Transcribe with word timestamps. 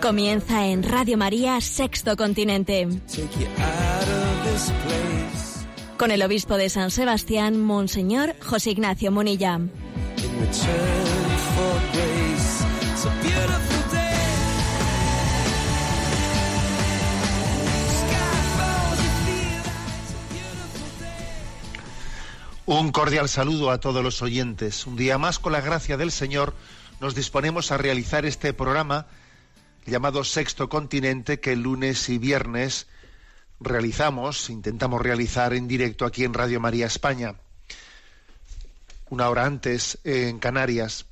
Comienza 0.00 0.66
en 0.66 0.82
Radio 0.82 1.16
María 1.16 1.60
Sexto 1.60 2.16
Continente. 2.16 2.88
Con 5.96 6.10
el 6.10 6.22
obispo 6.22 6.56
de 6.56 6.68
San 6.68 6.90
Sebastián, 6.90 7.60
Monseñor 7.60 8.36
José 8.40 8.70
Ignacio 8.70 9.10
Munilla. 9.10 9.60
Un 22.66 22.90
cordial 22.90 23.28
saludo 23.28 23.70
a 23.70 23.78
todos 23.78 24.02
los 24.02 24.22
oyentes. 24.22 24.86
Un 24.86 24.96
día 24.96 25.18
más, 25.18 25.38
con 25.38 25.52
la 25.52 25.60
gracia 25.60 25.96
del 25.96 26.10
Señor, 26.10 26.52
nos 27.00 27.14
disponemos 27.14 27.70
a 27.70 27.78
realizar 27.78 28.26
este 28.26 28.52
programa 28.52 29.06
llamado 29.86 30.24
Sexto 30.24 30.68
Continente 30.68 31.40
que 31.40 31.56
lunes 31.56 32.08
y 32.08 32.18
viernes 32.18 32.88
realizamos, 33.60 34.50
intentamos 34.50 35.00
realizar 35.00 35.54
en 35.54 35.68
directo 35.68 36.04
aquí 36.04 36.24
en 36.24 36.34
Radio 36.34 36.60
María 36.60 36.86
España, 36.86 37.36
una 39.08 39.28
hora 39.28 39.46
antes 39.46 39.98
en 40.04 40.38
Canarias. 40.38 41.06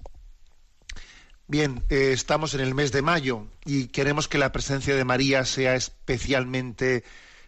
Bien, 1.47 1.83
eh, 1.89 2.11
estamos 2.12 2.55
en 2.55 2.61
el 2.61 2.75
mes 2.75 2.91
de 2.91 3.02
mayo 3.02 3.47
y 3.64 3.89
queremos 3.89 4.28
que 4.28 4.39
la 4.39 4.50
presencia 4.50 4.97
de 4.97 5.05
María 5.05 5.45
sea 5.45 5.75
especialmente 5.75 7.05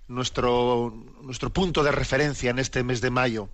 nuestro, 0.06 0.94
nuestro 1.22 1.50
punto 1.50 1.82
de 1.82 1.92
referencia 1.92 2.50
en 2.50 2.58
este 2.58 2.84
mes 2.84 3.00
de 3.00 3.10
mayo, 3.10 3.48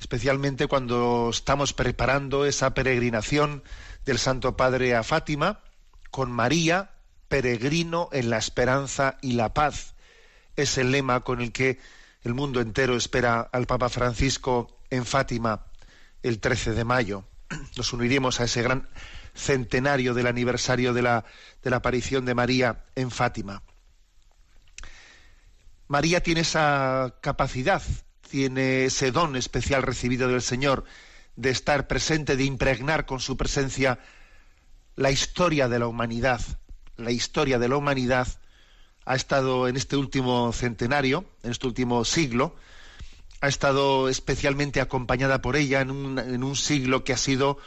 especialmente 0.00 0.66
cuando 0.66 1.28
estamos 1.30 1.72
preparando 1.72 2.46
esa 2.46 2.74
peregrinación 2.74 3.62
del 4.06 4.18
Santo 4.18 4.56
Padre 4.56 4.94
a 4.94 5.02
Fátima 5.02 5.60
con 6.10 6.30
María, 6.30 6.90
peregrino 7.32 8.10
en 8.12 8.28
la 8.28 8.36
esperanza 8.36 9.16
y 9.22 9.32
la 9.32 9.54
paz. 9.54 9.94
Es 10.54 10.76
el 10.76 10.90
lema 10.92 11.20
con 11.20 11.40
el 11.40 11.50
que 11.50 11.78
el 12.24 12.34
mundo 12.34 12.60
entero 12.60 12.94
espera 12.94 13.40
al 13.40 13.64
Papa 13.66 13.88
Francisco 13.88 14.76
en 14.90 15.06
Fátima 15.06 15.64
el 16.22 16.40
13 16.40 16.72
de 16.72 16.84
mayo. 16.84 17.24
Nos 17.78 17.94
uniremos 17.94 18.38
a 18.38 18.44
ese 18.44 18.60
gran 18.60 18.86
centenario 19.34 20.12
del 20.12 20.26
aniversario 20.26 20.92
de 20.92 21.00
la, 21.00 21.24
de 21.62 21.70
la 21.70 21.76
aparición 21.76 22.26
de 22.26 22.34
María 22.34 22.84
en 22.96 23.10
Fátima. 23.10 23.62
María 25.88 26.22
tiene 26.22 26.42
esa 26.42 27.14
capacidad, 27.22 27.80
tiene 28.28 28.84
ese 28.84 29.10
don 29.10 29.36
especial 29.36 29.82
recibido 29.82 30.28
del 30.28 30.42
Señor 30.42 30.84
de 31.36 31.48
estar 31.48 31.86
presente, 31.88 32.36
de 32.36 32.44
impregnar 32.44 33.06
con 33.06 33.20
su 33.20 33.38
presencia 33.38 34.00
la 34.96 35.10
historia 35.10 35.66
de 35.70 35.78
la 35.78 35.86
humanidad. 35.86 36.42
La 36.96 37.10
historia 37.10 37.58
de 37.58 37.68
la 37.68 37.76
humanidad 37.76 38.28
ha 39.04 39.14
estado 39.14 39.68
en 39.68 39.76
este 39.76 39.96
último 39.96 40.52
centenario, 40.52 41.24
en 41.42 41.50
este 41.50 41.66
último 41.66 42.04
siglo, 42.04 42.54
ha 43.40 43.48
estado 43.48 44.08
especialmente 44.08 44.80
acompañada 44.80 45.42
por 45.42 45.56
ella 45.56 45.80
en 45.80 45.90
un, 45.90 46.18
en 46.18 46.44
un 46.44 46.54
siglo 46.54 47.02
que 47.02 47.12
ha 47.12 47.16
sido 47.16 47.58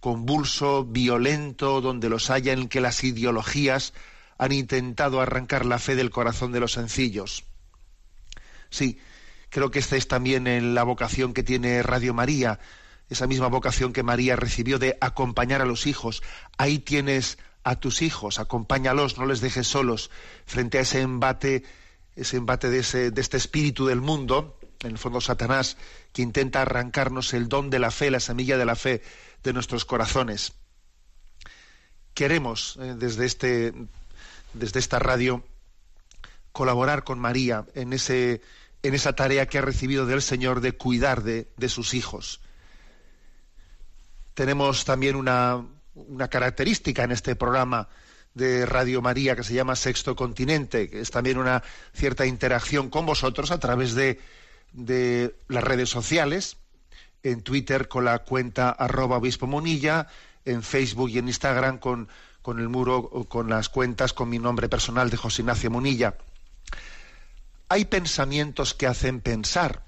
convulso, 0.00 0.84
violento, 0.84 1.80
donde 1.80 2.08
los 2.08 2.30
haya 2.30 2.52
en 2.52 2.68
que 2.68 2.80
las 2.80 3.02
ideologías 3.02 3.92
han 4.38 4.52
intentado 4.52 5.20
arrancar 5.20 5.66
la 5.66 5.78
fe 5.78 5.96
del 5.96 6.10
corazón 6.10 6.52
de 6.52 6.60
los 6.60 6.72
sencillos. 6.72 7.44
Sí, 8.70 8.98
creo 9.50 9.70
que 9.70 9.78
esta 9.78 9.96
es 9.96 10.06
también 10.06 10.46
en 10.46 10.74
la 10.74 10.84
vocación 10.84 11.32
que 11.32 11.42
tiene 11.42 11.82
Radio 11.82 12.14
María, 12.14 12.60
esa 13.08 13.26
misma 13.26 13.48
vocación 13.48 13.92
que 13.92 14.02
María 14.02 14.36
recibió 14.36 14.78
de 14.78 14.98
acompañar 15.00 15.62
a 15.62 15.66
los 15.66 15.86
hijos. 15.86 16.22
Ahí 16.58 16.78
tienes 16.78 17.38
a 17.66 17.74
tus 17.74 18.00
hijos, 18.00 18.38
acompáñalos, 18.38 19.18
no 19.18 19.26
les 19.26 19.40
dejes 19.40 19.66
solos 19.66 20.08
frente 20.46 20.78
a 20.78 20.82
ese 20.82 21.00
embate, 21.00 21.64
ese 22.14 22.36
embate 22.36 22.70
de, 22.70 22.78
ese, 22.78 23.10
de 23.10 23.20
este 23.20 23.36
espíritu 23.36 23.86
del 23.86 24.00
mundo, 24.00 24.56
en 24.84 24.92
el 24.92 24.98
fondo 24.98 25.20
Satanás, 25.20 25.76
que 26.12 26.22
intenta 26.22 26.62
arrancarnos 26.62 27.34
el 27.34 27.48
don 27.48 27.68
de 27.68 27.80
la 27.80 27.90
fe, 27.90 28.12
la 28.12 28.20
semilla 28.20 28.56
de 28.56 28.66
la 28.66 28.76
fe 28.76 29.02
de 29.42 29.52
nuestros 29.52 29.84
corazones. 29.84 30.52
Queremos, 32.14 32.78
eh, 32.80 32.94
desde, 32.96 33.26
este, 33.26 33.74
desde 34.54 34.78
esta 34.78 35.00
radio, 35.00 35.44
colaborar 36.52 37.02
con 37.02 37.18
María 37.18 37.66
en, 37.74 37.92
ese, 37.92 38.42
en 38.84 38.94
esa 38.94 39.14
tarea 39.16 39.48
que 39.48 39.58
ha 39.58 39.62
recibido 39.62 40.06
del 40.06 40.22
Señor 40.22 40.60
de 40.60 40.76
cuidar 40.76 41.24
de, 41.24 41.48
de 41.56 41.68
sus 41.68 41.94
hijos. 41.94 42.40
Tenemos 44.34 44.84
también 44.84 45.16
una, 45.16 45.66
una 45.96 46.28
característica 46.28 47.04
en 47.04 47.12
este 47.12 47.34
programa 47.34 47.88
de 48.34 48.66
Radio 48.66 49.00
María 49.00 49.34
que 49.34 49.42
se 49.42 49.54
llama 49.54 49.74
Sexto 49.76 50.14
Continente, 50.14 50.90
que 50.90 51.00
es 51.00 51.10
también 51.10 51.38
una 51.38 51.62
cierta 51.94 52.26
interacción 52.26 52.90
con 52.90 53.06
vosotros 53.06 53.50
a 53.50 53.58
través 53.58 53.94
de, 53.94 54.20
las 55.48 55.64
redes 55.64 55.88
sociales, 55.88 56.58
en 57.22 57.40
Twitter 57.40 57.88
con 57.88 58.04
la 58.04 58.18
cuenta 58.20 58.68
arroba 58.70 59.16
obispo 59.16 59.46
Munilla, 59.46 60.08
en 60.44 60.62
Facebook 60.62 61.08
y 61.10 61.18
en 61.18 61.28
Instagram 61.28 61.78
con, 61.78 62.08
el 62.46 62.68
muro, 62.68 63.24
con 63.26 63.48
las 63.48 63.70
cuentas 63.70 64.12
con 64.12 64.28
mi 64.28 64.38
nombre 64.38 64.68
personal 64.68 65.08
de 65.08 65.16
José 65.16 65.40
Ignacio 65.42 65.70
Munilla. 65.70 66.16
Hay 67.70 67.86
pensamientos 67.86 68.74
que 68.74 68.86
hacen 68.86 69.20
pensar. 69.20 69.82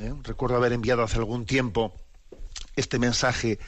¿eh? 0.00 0.12
Recuerdo 0.24 0.56
haber 0.56 0.72
enviado 0.72 1.04
hace 1.04 1.18
algún 1.18 1.46
tiempo 1.46 1.94
este 2.74 2.98
mensaje 2.98 3.60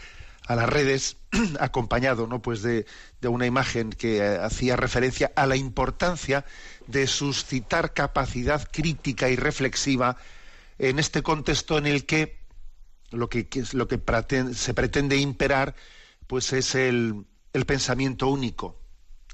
a 0.46 0.54
las 0.56 0.68
redes 0.68 1.16
acompañado 1.60 2.26
no 2.26 2.40
pues 2.40 2.62
de, 2.62 2.86
de 3.20 3.28
una 3.28 3.46
imagen 3.46 3.90
que 3.90 4.18
eh, 4.18 4.38
hacía 4.38 4.76
referencia 4.76 5.32
a 5.36 5.46
la 5.46 5.56
importancia 5.56 6.44
de 6.86 7.06
suscitar 7.06 7.92
capacidad 7.92 8.66
crítica 8.70 9.28
y 9.28 9.36
reflexiva 9.36 10.16
en 10.78 10.98
este 10.98 11.22
contexto 11.22 11.78
en 11.78 11.86
el 11.86 12.06
que 12.06 12.38
lo 13.10 13.28
que, 13.28 13.48
lo 13.72 13.88
que 13.88 14.00
se 14.54 14.74
pretende 14.74 15.16
imperar 15.16 15.74
pues 16.26 16.52
es 16.52 16.74
el, 16.74 17.26
el 17.52 17.66
pensamiento 17.66 18.28
único 18.28 18.80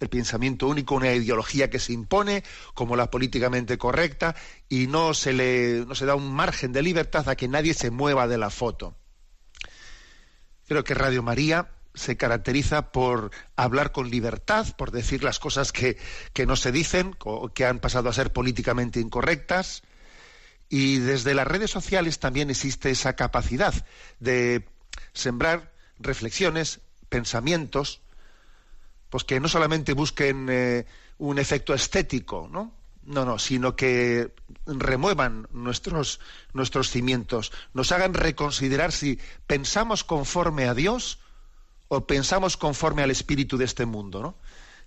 el 0.00 0.08
pensamiento 0.08 0.66
único, 0.66 0.96
una 0.96 1.12
ideología 1.12 1.70
que 1.70 1.78
se 1.78 1.92
impone 1.92 2.42
como 2.74 2.96
la 2.96 3.08
políticamente 3.10 3.78
correcta 3.78 4.34
y 4.68 4.88
no 4.88 5.14
se 5.14 5.32
le 5.32 5.84
no 5.86 5.94
se 5.94 6.06
da 6.06 6.16
un 6.16 6.32
margen 6.34 6.72
de 6.72 6.82
libertad 6.82 7.28
a 7.28 7.36
que 7.36 7.46
nadie 7.46 7.72
se 7.72 7.90
mueva 7.92 8.26
de 8.26 8.36
la 8.36 8.50
foto. 8.50 8.96
Creo 10.72 10.84
que 10.84 10.94
Radio 10.94 11.22
María 11.22 11.68
se 11.92 12.16
caracteriza 12.16 12.92
por 12.92 13.30
hablar 13.56 13.92
con 13.92 14.08
libertad, 14.08 14.66
por 14.78 14.90
decir 14.90 15.22
las 15.22 15.38
cosas 15.38 15.70
que, 15.70 15.98
que 16.32 16.46
no 16.46 16.56
se 16.56 16.72
dicen, 16.72 17.14
que 17.52 17.66
han 17.66 17.78
pasado 17.78 18.08
a 18.08 18.14
ser 18.14 18.32
políticamente 18.32 18.98
incorrectas. 18.98 19.82
Y 20.70 20.96
desde 20.96 21.34
las 21.34 21.46
redes 21.46 21.70
sociales 21.70 22.20
también 22.20 22.48
existe 22.48 22.88
esa 22.88 23.16
capacidad 23.16 23.74
de 24.18 24.66
sembrar 25.12 25.74
reflexiones, 25.98 26.80
pensamientos, 27.10 28.00
pues 29.10 29.24
que 29.24 29.40
no 29.40 29.48
solamente 29.48 29.92
busquen 29.92 30.46
eh, 30.48 30.86
un 31.18 31.38
efecto 31.38 31.74
estético, 31.74 32.48
¿no? 32.50 32.72
No, 33.04 33.24
no, 33.24 33.38
sino 33.38 33.74
que 33.74 34.32
remuevan 34.66 35.48
nuestros, 35.50 36.20
nuestros 36.52 36.90
cimientos, 36.90 37.52
nos 37.74 37.90
hagan 37.90 38.14
reconsiderar 38.14 38.92
si 38.92 39.18
pensamos 39.46 40.04
conforme 40.04 40.68
a 40.68 40.74
Dios 40.74 41.18
o 41.88 42.06
pensamos 42.06 42.56
conforme 42.56 43.02
al 43.02 43.10
espíritu 43.10 43.58
de 43.58 43.64
este 43.64 43.86
mundo, 43.86 44.22
¿no? 44.22 44.36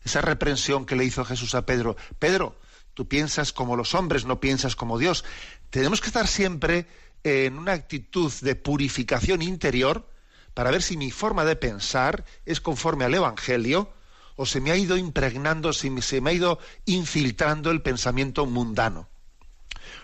Esa 0.04 0.22
reprensión 0.22 0.86
que 0.86 0.96
le 0.96 1.04
hizo 1.04 1.26
Jesús 1.26 1.56
a 1.56 1.66
Pedro. 1.66 1.98
Pedro, 2.20 2.56
tú 2.94 3.08
piensas 3.08 3.52
como 3.52 3.76
los 3.76 3.94
hombres, 3.96 4.26
no 4.26 4.40
piensas 4.40 4.76
como 4.76 4.98
Dios. 4.98 5.26
Tenemos 5.70 6.00
que 6.00 6.08
estar 6.08 6.28
siempre 6.28 6.88
en 7.24 7.58
una 7.58 7.74
actitud 7.74 8.32
de 8.42 8.56
purificación 8.56 9.42
interior 9.42 10.08
para 10.54 10.72
ver 10.72 10.82
si 10.82 10.96
mi 10.96 11.12
forma 11.12 11.44
de 11.44 11.56
pensar 11.56 12.24
es 12.46 12.62
conforme 12.62 13.04
al 13.04 13.14
Evangelio 13.14 13.92
o 14.36 14.46
se 14.46 14.62
me 14.62 14.72
ha 14.72 14.78
ido 14.78 14.98
impregnando, 14.98 15.74
si 15.74 15.90
me- 15.90 16.02
se 16.02 16.22
me 16.22 16.32
ha 16.32 16.34
ido 16.34 16.60
infiltrando 16.86 17.72
el 17.72 17.82
pensamiento 17.82 18.46
mundano. 18.46 19.08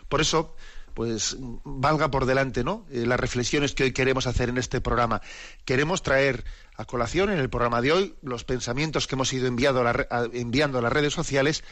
Por 0.10 0.22
eso, 0.22 0.56
pues 0.94 1.38
valga 1.39 2.12
por 2.12 2.25
delante, 2.25 2.63
¿no? 2.63 2.86
Eh, 2.92 3.06
las 3.06 3.19
reflexiones 3.19 3.74
que 3.74 3.83
hoy 3.83 3.94
queremos 3.94 4.28
hacer 4.28 4.50
en 4.50 4.57
este 4.57 4.81
programa. 4.81 5.22
Queremos 5.66 6.04
traer 6.04 6.44
a 6.75 6.86
colación 6.86 7.30
en 7.30 7.39
el 7.39 7.50
programa 7.50 7.81
de 7.81 7.92
hoy 7.92 8.16
los 8.22 8.44
pensamientos 8.44 9.07
que 9.07 9.16
hemos 9.16 9.31
ido 9.33 9.48
a- 9.48 10.25
enviando 10.33 10.80
a 10.80 10.81
las 10.81 10.94
redes 10.94 11.13
sociales, 11.13 11.63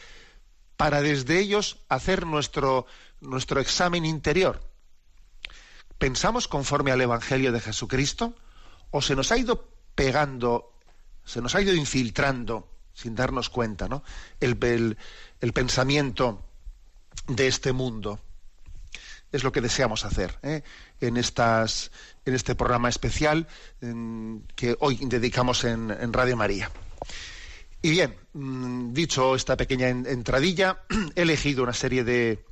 para 0.76 1.02
desde 1.02 1.38
ellos 1.38 1.78
hacer 1.90 2.26
nuestro, 2.26 2.86
nuestro 3.20 3.60
examen 3.60 4.06
interior. 4.06 4.62
¿Pensamos 5.98 6.48
conforme 6.48 6.90
al 6.92 7.00
Evangelio 7.02 7.52
de 7.52 7.60
Jesucristo? 7.60 8.34
¿O 8.90 9.02
se 9.02 9.14
nos 9.14 9.30
ha 9.30 9.36
ido 9.36 9.68
pegando, 9.94 10.69
se 11.30 11.40
nos 11.40 11.54
ha 11.54 11.62
ido 11.62 11.72
infiltrando, 11.74 12.68
sin 12.92 13.14
darnos 13.14 13.50
cuenta, 13.50 13.88
¿no? 13.88 14.02
el, 14.40 14.96
pensamiento 15.54 16.44
de 17.28 17.46
este 17.46 17.72
mundo? 17.72 18.20
Es 19.30 19.44
lo 19.44 19.52
que 19.52 19.60
deseamos 19.60 20.04
hacer 20.04 20.40
¿eh? 20.42 20.62
en, 21.00 21.16
este 21.16 22.54
programa 22.56 22.88
especial 22.88 23.46
que 24.56 24.76
hoy 24.80 24.98
dedicamos 25.02 25.62
en, 25.62 26.12
Radio 26.12 26.36
María. 26.36 26.68
Y 27.80 27.90
bien, 27.90 28.16
mm, 28.32 28.92
dicho 28.92 29.36
esta 29.36 29.56
pequeña 29.56 29.88
entradilla, 29.88 30.82
he 31.14 31.22
elegido 31.22 31.62
una 31.62 31.72
serie 31.72 32.02
de, 32.02 32.44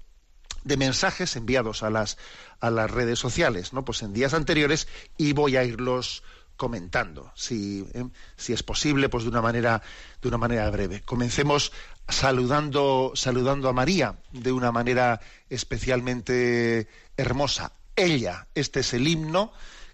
de 0.63 0.77
mensajes 0.77 1.35
enviados 1.35 1.83
a 1.83 1.91
las, 1.91 2.17
a 2.61 2.71
las 2.71 2.91
redes 2.91 3.19
sociales, 3.19 3.73
¿no? 3.73 3.85
Pues 3.85 4.03
en 4.03 4.13
días 4.13 4.35
anteriores 4.35 4.87
y 5.17 5.33
voy 5.33 5.57
a 5.57 5.65
irlos 5.65 6.23
comentando, 6.59 7.33
si, 7.35 7.87
¿eh? 7.95 8.05
si 8.37 8.53
es 8.53 8.63
posible, 8.63 9.09
pues 9.09 9.25
de 9.25 9.31
una 9.31 9.41
manera, 9.41 9.81
de 10.21 10.29
una 10.29 10.37
manera 10.37 10.69
breve. 10.69 11.01
Comencemos 11.01 11.73
saludando, 12.07 13.13
saludando 13.15 13.71
a 13.71 13.73
María 13.73 14.19
de 14.33 14.53
una 14.53 14.71
manera 14.73 15.21
especialmente 15.49 16.89
hermosa. 17.17 17.73
Ella, 17.97 18.49
este 18.55 18.81
es 18.81 18.93
el 18.93 19.09
himno 19.09 19.53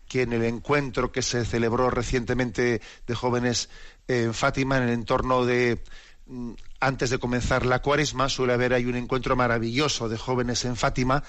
que 0.08 0.22
en 0.22 0.32
el 0.32 0.44
encuentro 0.44 1.12
que 1.12 1.22
se 1.22 1.44
celebró 1.44 1.90
recientemente 1.90 2.80
de 3.06 3.14
jóvenes 3.14 3.68
en 4.08 4.34
Fátima, 4.34 4.78
en 4.78 4.84
el 4.84 4.90
entorno 4.90 5.44
de 5.44 5.82
mm, 6.26 6.52
antes 6.80 7.10
de 7.10 7.18
comenzar 7.18 7.64
la 7.66 7.80
cuaresma, 7.80 8.28
suele 8.28 8.54
haber 8.54 8.72
ahí 8.72 8.86
un 8.86 8.96
encuentro 8.96 9.36
maravilloso 9.36 10.08
de 10.08 10.18
jóvenes 10.18 10.64
en 10.64 10.76
Fátima, 10.76 11.22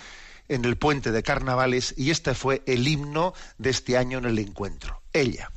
en 0.47 0.65
el 0.65 0.77
puente 0.77 1.11
de 1.11 1.23
carnavales, 1.23 1.93
y 1.97 2.11
este 2.11 2.33
fue 2.33 2.61
el 2.65 2.87
himno 2.87 3.33
de 3.57 3.69
este 3.69 3.97
año 3.97 4.17
en 4.17 4.25
el 4.25 4.39
encuentro. 4.39 5.01
Ella. 5.13 5.51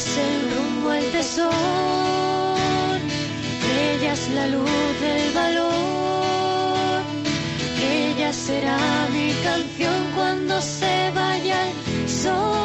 El 0.00 0.56
rumbo, 0.56 0.92
el 0.94 1.10
tesoro, 1.12 2.96
ella 3.78 4.12
es 4.14 4.28
la 4.30 4.46
luz 4.46 4.70
del 5.00 5.32
valor, 5.34 7.02
ella 7.78 8.32
será 8.32 8.78
mi 9.12 9.32
canción 9.44 9.94
cuando 10.14 10.58
se 10.62 11.10
vaya 11.14 11.66
el 11.66 12.08
sol. 12.08 12.59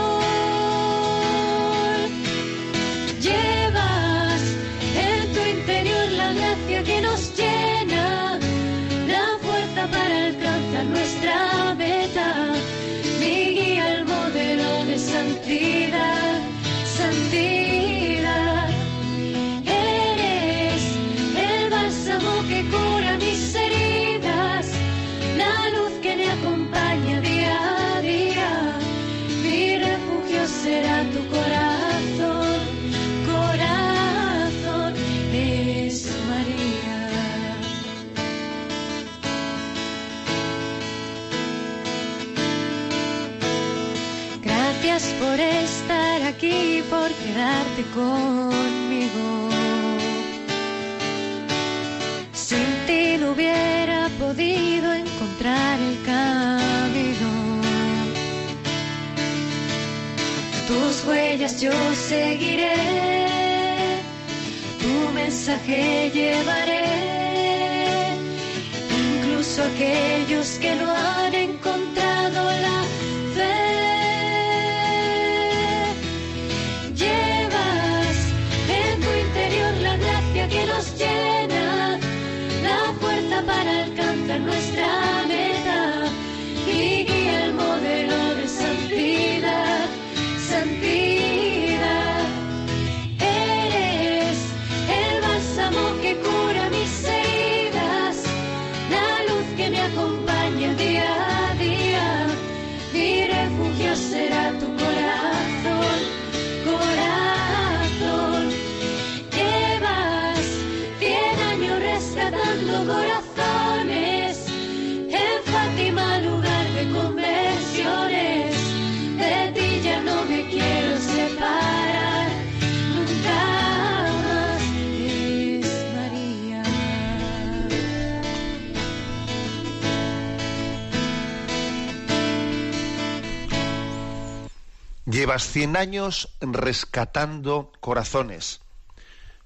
Llevas 135.36 135.52
cien 135.52 135.76
años 135.76 136.30
rescatando 136.40 137.74
corazones, 137.82 138.62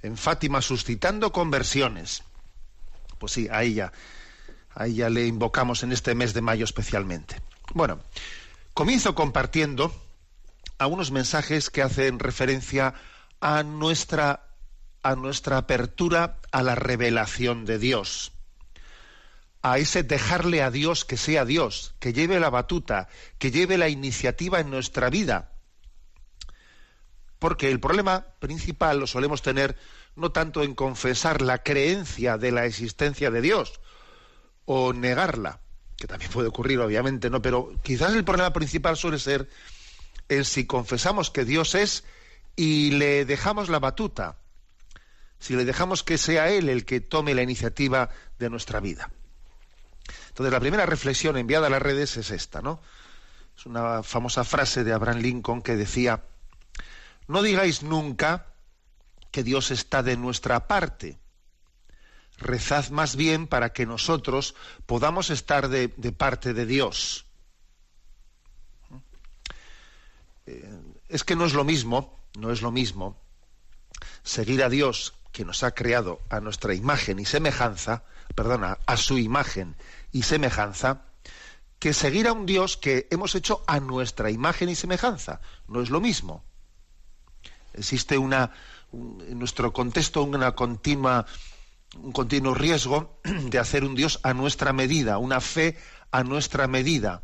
en 0.03 0.17
Fátima 0.17 0.61
suscitando 0.61 1.31
conversiones 1.31 2.21
pues 3.17 3.31
sí, 3.31 3.47
a 3.49 3.63
ella, 3.63 3.91
a 4.75 4.85
ella 4.85 5.09
le 5.09 5.25
invocamos 5.25 5.81
en 5.81 5.91
este 5.91 6.13
mes 6.13 6.35
de 6.35 6.41
mayo 6.41 6.63
especialmente. 6.63 7.41
Bueno, 7.73 8.01
comienzo 8.75 9.15
compartiendo 9.15 9.91
algunos 10.77 11.09
mensajes 11.09 11.71
que 11.71 11.81
hacen 11.81 12.19
referencia 12.19 12.93
a 13.41 13.63
nuestra, 13.63 14.45
a 15.01 15.15
nuestra 15.15 15.57
apertura 15.57 16.37
a 16.51 16.61
la 16.61 16.75
revelación 16.75 17.65
de 17.65 17.79
Dios, 17.79 18.31
a 19.63 19.79
ese 19.79 20.03
dejarle 20.03 20.61
a 20.61 20.69
Dios 20.69 21.03
que 21.03 21.17
sea 21.17 21.45
Dios, 21.45 21.95
que 21.97 22.13
lleve 22.13 22.39
la 22.39 22.51
batuta, 22.51 23.07
que 23.39 23.49
lleve 23.49 23.79
la 23.79 23.89
iniciativa 23.89 24.59
en 24.59 24.69
nuestra 24.69 25.09
vida. 25.09 25.49
Porque 27.39 27.71
el 27.71 27.79
problema 27.79 28.25
principal 28.39 28.99
lo 28.99 29.07
solemos 29.07 29.41
tener 29.41 29.77
no 30.15 30.31
tanto 30.31 30.61
en 30.61 30.75
confesar 30.75 31.41
la 31.41 31.63
creencia 31.63 32.37
de 32.37 32.51
la 32.51 32.65
existencia 32.65 33.31
de 33.31 33.41
Dios 33.41 33.79
o 34.65 34.93
negarla, 34.93 35.61
que 35.95 36.07
también 36.07 36.31
puede 36.31 36.49
ocurrir 36.49 36.79
obviamente, 36.79 37.29
¿no? 37.29 37.41
Pero 37.41 37.71
quizás 37.81 38.13
el 38.13 38.25
problema 38.25 38.53
principal 38.53 38.97
suele 38.97 39.19
ser 39.19 39.49
en 40.27 40.45
si 40.45 40.65
confesamos 40.65 41.31
que 41.31 41.45
Dios 41.45 41.75
es 41.75 42.03
y 42.55 42.91
le 42.91 43.25
dejamos 43.25 43.69
la 43.69 43.79
batuta, 43.79 44.37
si 45.39 45.55
le 45.55 45.65
dejamos 45.65 46.03
que 46.03 46.17
sea 46.17 46.49
Él 46.49 46.69
el 46.69 46.85
que 46.85 46.99
tome 46.99 47.33
la 47.33 47.41
iniciativa 47.41 48.09
de 48.37 48.49
nuestra 48.49 48.79
vida. 48.79 49.09
Entonces, 50.27 50.51
la 50.51 50.59
primera 50.59 50.85
reflexión 50.85 51.37
enviada 51.37 51.67
a 51.67 51.69
las 51.69 51.81
redes 51.81 52.17
es 52.17 52.31
esta, 52.31 52.61
¿no? 52.61 52.81
Es 53.57 53.65
una 53.65 54.03
famosa 54.03 54.43
frase 54.43 54.83
de 54.83 54.93
Abraham 54.93 55.19
Lincoln 55.19 55.61
que 55.61 55.75
decía, 55.75 56.23
no 57.29 57.43
digáis 57.43 57.83
nunca 57.83 58.47
que 59.31 59.43
Dios 59.43 59.69
está 59.69 60.01
de 60.01 60.17
nuestra 60.17 60.67
parte. 60.67 61.19
Rezad 62.37 62.89
más 62.89 63.15
bien 63.15 63.45
para 63.45 63.71
que 63.71 63.85
nosotros 63.85 64.55
podamos 64.87 65.29
estar 65.29 65.69
de, 65.69 65.89
parte 66.11 66.55
de 66.55 66.65
Dios. 66.65 67.27
Eh, 70.47 70.81
es 71.07 71.23
que 71.23 71.35
no 71.35 71.45
es 71.45 71.53
lo 71.53 71.63
mismo, 71.63 72.19
no 72.35 72.51
es 72.51 72.63
lo 72.63 72.71
mismo 72.71 73.21
seguir 74.23 74.63
a 74.63 74.69
Dios 74.69 75.13
que 75.31 75.45
nos 75.45 75.61
ha 75.61 75.75
creado 75.75 76.21
a 76.29 76.39
nuestra 76.39 76.73
imagen 76.73 77.19
y 77.19 77.25
semejanza, 77.25 78.05
perdona, 78.33 78.79
a 78.87 78.97
su 78.97 79.19
imagen 79.19 79.75
y 80.11 80.23
semejanza, 80.23 81.05
que 81.77 81.93
seguir 81.93 82.27
a 82.27 82.33
un 82.33 82.47
Dios 82.47 82.75
que 82.75 83.07
hemos 83.11 83.35
hecho 83.35 83.63
a 83.67 83.79
nuestra 83.79 84.31
imagen 84.31 84.69
y 84.69 84.75
semejanza. 84.75 85.41
No 85.67 85.81
es 85.81 85.91
lo 85.91 86.01
mismo. 86.01 86.48
Existe 87.73 88.17
una, 88.17 88.51
en 88.91 89.39
nuestro 89.39 89.71
contexto 89.73 90.23
una 90.23 90.53
continua, 90.53 91.25
un 91.95 92.11
continuo 92.11 92.53
riesgo 92.53 93.19
de 93.23 93.59
hacer 93.59 93.83
un 93.83 93.95
Dios 93.95 94.19
a 94.23 94.33
nuestra 94.33 94.73
medida, 94.73 95.17
una 95.17 95.41
fe 95.41 95.77
a 96.11 96.23
nuestra 96.23 96.67
medida. 96.67 97.21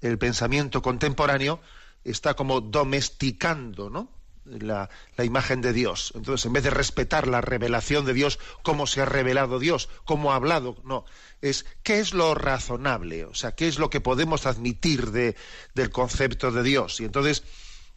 El 0.00 0.18
pensamiento 0.18 0.82
contemporáneo 0.82 1.60
está 2.04 2.34
como 2.34 2.60
domesticando, 2.60 3.90
¿no? 3.90 4.08
La, 4.44 4.90
la, 5.16 5.24
imagen 5.24 5.60
de 5.60 5.72
Dios. 5.72 6.12
Entonces, 6.16 6.46
en 6.46 6.52
vez 6.52 6.64
de 6.64 6.70
respetar 6.70 7.28
la 7.28 7.40
revelación 7.40 8.04
de 8.04 8.12
Dios, 8.12 8.40
cómo 8.64 8.88
se 8.88 9.00
ha 9.00 9.04
revelado 9.04 9.60
Dios, 9.60 9.88
cómo 10.04 10.32
ha 10.32 10.34
hablado, 10.34 10.76
no, 10.82 11.04
es 11.42 11.64
qué 11.84 12.00
es 12.00 12.12
lo 12.12 12.34
razonable, 12.34 13.24
o 13.24 13.34
sea, 13.34 13.54
qué 13.54 13.68
es 13.68 13.78
lo 13.78 13.88
que 13.88 14.00
podemos 14.00 14.46
admitir 14.46 15.12
de, 15.12 15.36
del 15.74 15.90
concepto 15.90 16.50
de 16.50 16.64
Dios. 16.64 17.00
Y 17.00 17.04
entonces 17.04 17.44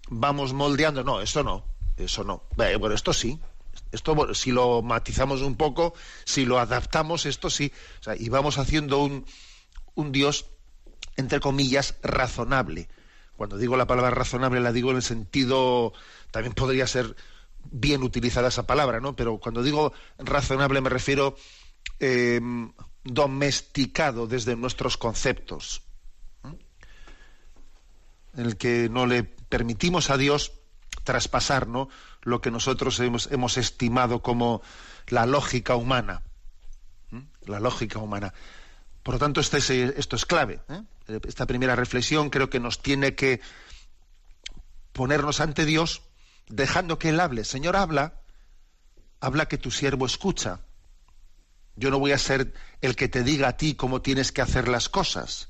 vamos 0.10 0.54
moldeando, 0.54 1.04
no, 1.04 1.22
eso 1.22 1.44
no, 1.44 1.66
eso 1.98 2.24
no. 2.24 2.44
Bueno, 2.56 2.92
esto 2.92 3.14
sí, 3.14 3.40
esto 3.92 4.34
si 4.34 4.52
lo 4.52 4.82
matizamos 4.82 5.42
un 5.42 5.56
poco, 5.56 5.94
si 6.24 6.46
lo 6.46 6.60
adaptamos, 6.60 7.26
esto 7.26 7.50
sí, 7.50 7.72
o 8.00 8.04
sea, 8.04 8.16
y 8.16 8.30
vamos 8.30 8.58
haciendo 8.58 9.00
un, 9.04 9.26
un 9.96 10.12
Dios, 10.12 10.46
entre 11.18 11.40
comillas, 11.40 11.96
razonable. 12.04 12.90
Cuando 13.36 13.58
digo 13.58 13.76
la 13.76 13.88
palabra 13.88 14.12
razonable, 14.12 14.62
la 14.62 14.72
digo 14.72 14.92
en 14.92 14.98
el 14.98 15.04
sentido 15.04 15.94
también 16.32 16.54
podría 16.54 16.88
ser 16.88 17.16
bien 17.72 18.04
utilizada 18.04 18.50
esa 18.50 18.68
palabra, 18.68 19.00
¿no? 19.00 19.16
Pero 19.16 19.40
cuando 19.40 19.64
digo 19.64 19.94
razonable 20.18 20.82
me 20.82 20.90
refiero 20.90 21.36
eh, 22.00 22.40
domesticado 23.04 24.28
desde 24.28 24.56
nuestros 24.56 24.98
conceptos, 24.98 25.82
el 28.38 28.58
que 28.58 28.90
no 28.90 29.06
le 29.06 29.35
permitimos 29.50 30.10
a 30.10 30.18
Dios 30.18 30.54
traspasar 31.04 31.68
¿no? 31.68 31.90
lo 32.22 32.42
que 32.42 32.52
nosotros 32.52 33.00
hemos, 33.00 33.58
estimado 33.58 34.22
como 34.22 34.62
la 35.08 35.26
lógica 35.26 35.76
humana. 35.76 36.22
La 37.46 37.60
lógica 37.60 38.00
humana. 38.00 38.34
Por 39.04 39.16
lo 39.16 39.20
tanto, 39.20 39.40
este 39.40 39.58
es, 39.58 39.70
esto 39.70 40.16
es 40.16 40.26
clave. 40.26 40.62
¿eh? 40.68 40.82
Esta 41.28 41.46
primera 41.46 41.76
reflexión 41.76 42.30
creo 42.30 42.50
que 42.50 42.60
nos 42.60 42.82
tiene 42.82 43.14
que 43.14 43.40
ponernos 44.94 45.40
ante 45.42 45.66
Dios 45.66 46.02
dejando 46.48 46.98
que 46.98 47.10
Él 47.10 47.20
hable. 47.20 47.44
Señor, 47.44 47.76
habla, 47.76 48.22
habla 49.20 49.48
que 49.48 49.58
tu 49.58 49.70
siervo 49.70 50.06
escucha. 50.06 50.62
Yo 51.76 51.92
no 51.92 52.00
voy 52.00 52.14
a 52.14 52.18
ser 52.18 52.54
el 52.82 52.96
que 52.96 53.10
te 53.10 53.24
diga 53.24 53.50
a 53.50 53.58
ti 53.58 53.76
cómo 53.76 54.02
tienes 54.02 54.32
que 54.32 54.42
hacer 54.42 54.68
las 54.68 54.90
cosas. 54.90 55.50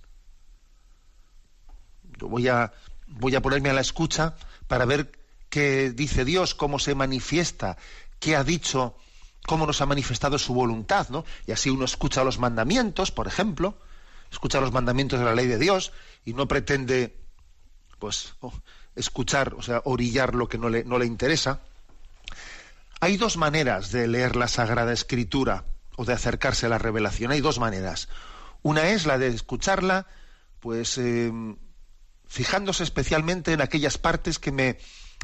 Yo 2.17 2.27
voy 2.27 2.47
a, 2.47 2.73
voy 3.19 3.35
a 3.35 3.41
ponerme 3.41 3.69
a 3.69 3.73
la 3.73 3.81
escucha 3.81 4.35
para 4.67 4.85
ver 4.85 5.11
qué 5.49 5.91
dice 5.91 6.25
Dios, 6.25 6.55
cómo 6.55 6.79
se 6.79 6.95
manifiesta, 6.95 7.77
qué 8.19 8.35
ha 8.35 8.43
dicho, 8.43 8.95
cómo 9.45 9.65
nos 9.65 9.81
ha 9.81 9.85
manifestado 9.85 10.37
su 10.37 10.53
voluntad, 10.53 11.09
¿no? 11.09 11.25
Y 11.45 11.51
así 11.51 11.69
uno 11.69 11.85
escucha 11.85 12.23
los 12.23 12.39
mandamientos, 12.39 13.11
por 13.11 13.27
ejemplo, 13.27 13.77
escucha 14.31 14.59
los 14.59 14.71
mandamientos 14.71 15.19
de 15.19 15.25
la 15.25 15.35
ley 15.35 15.47
de 15.47 15.57
Dios 15.57 15.93
y 16.25 16.33
no 16.33 16.47
pretende, 16.47 17.15
pues, 17.99 18.35
oh, 18.41 18.53
escuchar, 18.95 19.53
o 19.55 19.61
sea, 19.61 19.81
orillar 19.85 20.35
lo 20.35 20.47
que 20.47 20.57
no 20.57 20.69
le, 20.69 20.83
no 20.83 20.97
le 20.97 21.05
interesa. 21.05 21.61
Hay 22.99 23.17
dos 23.17 23.37
maneras 23.37 23.91
de 23.91 24.07
leer 24.07 24.35
la 24.35 24.47
Sagrada 24.47 24.93
Escritura 24.93 25.65
o 25.95 26.05
de 26.05 26.13
acercarse 26.13 26.65
a 26.65 26.69
la 26.69 26.77
revelación. 26.77 27.31
Hay 27.31 27.41
dos 27.41 27.59
maneras. 27.59 28.09
Una 28.63 28.89
es 28.89 29.05
la 29.05 29.17
de 29.17 29.27
escucharla, 29.27 30.07
pues 30.59 30.97
eh, 30.97 31.31
fijándose 32.27 32.83
especialmente 32.83 33.53
en 33.53 33.61
aquellas 33.61 33.97
partes 33.97 34.39
que 34.39 34.51
me, 34.51 34.77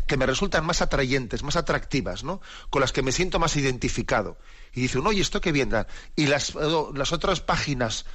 que 0.07 0.17
me 0.17 0.25
resultan 0.25 0.65
más 0.65 0.81
atrayentes, 0.81 1.43
más 1.43 1.55
atractivas, 1.55 2.23
¿no? 2.23 2.41
Con 2.69 2.81
las 2.81 2.91
que 2.91 3.01
me 3.01 3.11
siento 3.11 3.39
más 3.39 3.55
identificado. 3.55 4.37
Y 4.73 4.81
dice 4.81 4.99
uno, 4.99 5.09
oye, 5.09 5.21
esto 5.21 5.41
qué 5.41 5.51
bien 5.51 5.71
Y 6.15 6.27
las, 6.27 6.53
las 6.55 7.13
otras 7.13 7.41
páginas 7.41 8.05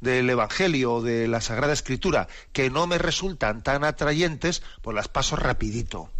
del 0.00 0.28
Evangelio 0.28 0.94
o 0.94 1.02
de 1.02 1.26
la 1.28 1.40
Sagrada 1.40 1.72
Escritura 1.72 2.28
que 2.52 2.70
no 2.70 2.86
me 2.86 2.98
resultan 2.98 3.62
tan 3.62 3.84
atrayentes, 3.84 4.62
pues 4.82 4.94
las 4.94 5.08
paso 5.08 5.36
rapidito. 5.36 6.10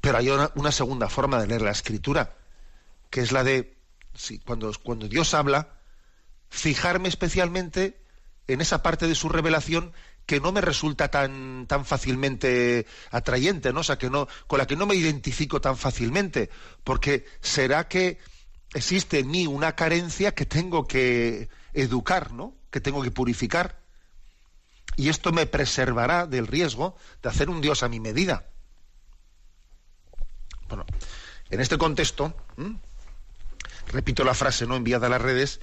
Pero 0.00 0.18
hay 0.18 0.28
una, 0.28 0.50
una, 0.54 0.70
segunda 0.70 1.08
forma 1.08 1.40
de 1.40 1.46
leer 1.46 1.62
la 1.62 1.70
Escritura, 1.70 2.36
que 3.08 3.22
es 3.22 3.32
la 3.32 3.42
de, 3.42 3.74
sí, 4.14 4.38
cuando, 4.38 4.70
cuando 4.82 5.08
Dios 5.08 5.32
habla, 5.32 5.78
fijarme 6.50 7.08
especialmente 7.08 8.03
en 8.46 8.60
esa 8.60 8.82
parte 8.82 9.06
de 9.06 9.14
su 9.14 9.28
revelación 9.28 9.92
que 10.26 10.40
no 10.40 10.52
me 10.52 10.60
resulta 10.60 11.08
tan, 11.08 11.66
tan 11.66 11.84
fácilmente 11.84 12.86
atrayente, 13.10 13.72
¿no? 13.72 13.80
O 13.80 13.84
sea, 13.84 13.98
que 13.98 14.10
no, 14.10 14.28
con 14.46 14.58
la 14.58 14.66
que 14.66 14.76
no 14.76 14.86
me 14.86 14.94
identifico 14.94 15.60
tan 15.60 15.76
fácilmente, 15.76 16.50
porque 16.82 17.26
será 17.40 17.88
que 17.88 18.18
existe 18.74 19.20
en 19.20 19.30
mí 19.30 19.46
una 19.46 19.76
carencia 19.76 20.34
que 20.34 20.46
tengo 20.46 20.86
que 20.86 21.48
educar, 21.72 22.32
¿no? 22.32 22.54
Que 22.70 22.80
tengo 22.80 23.02
que 23.02 23.10
purificar. 23.10 23.80
Y 24.96 25.08
esto 25.08 25.32
me 25.32 25.46
preservará 25.46 26.26
del 26.26 26.46
riesgo 26.46 26.96
de 27.22 27.28
hacer 27.28 27.50
un 27.50 27.60
Dios 27.60 27.82
a 27.82 27.88
mi 27.88 28.00
medida. 28.00 28.48
Bueno, 30.68 30.86
en 31.50 31.60
este 31.60 31.76
contexto, 31.76 32.34
repito 33.88 34.24
la 34.24 34.34
frase 34.34 34.66
no 34.66 34.76
enviada 34.76 35.08
a 35.08 35.10
las 35.10 35.20
redes 35.20 35.60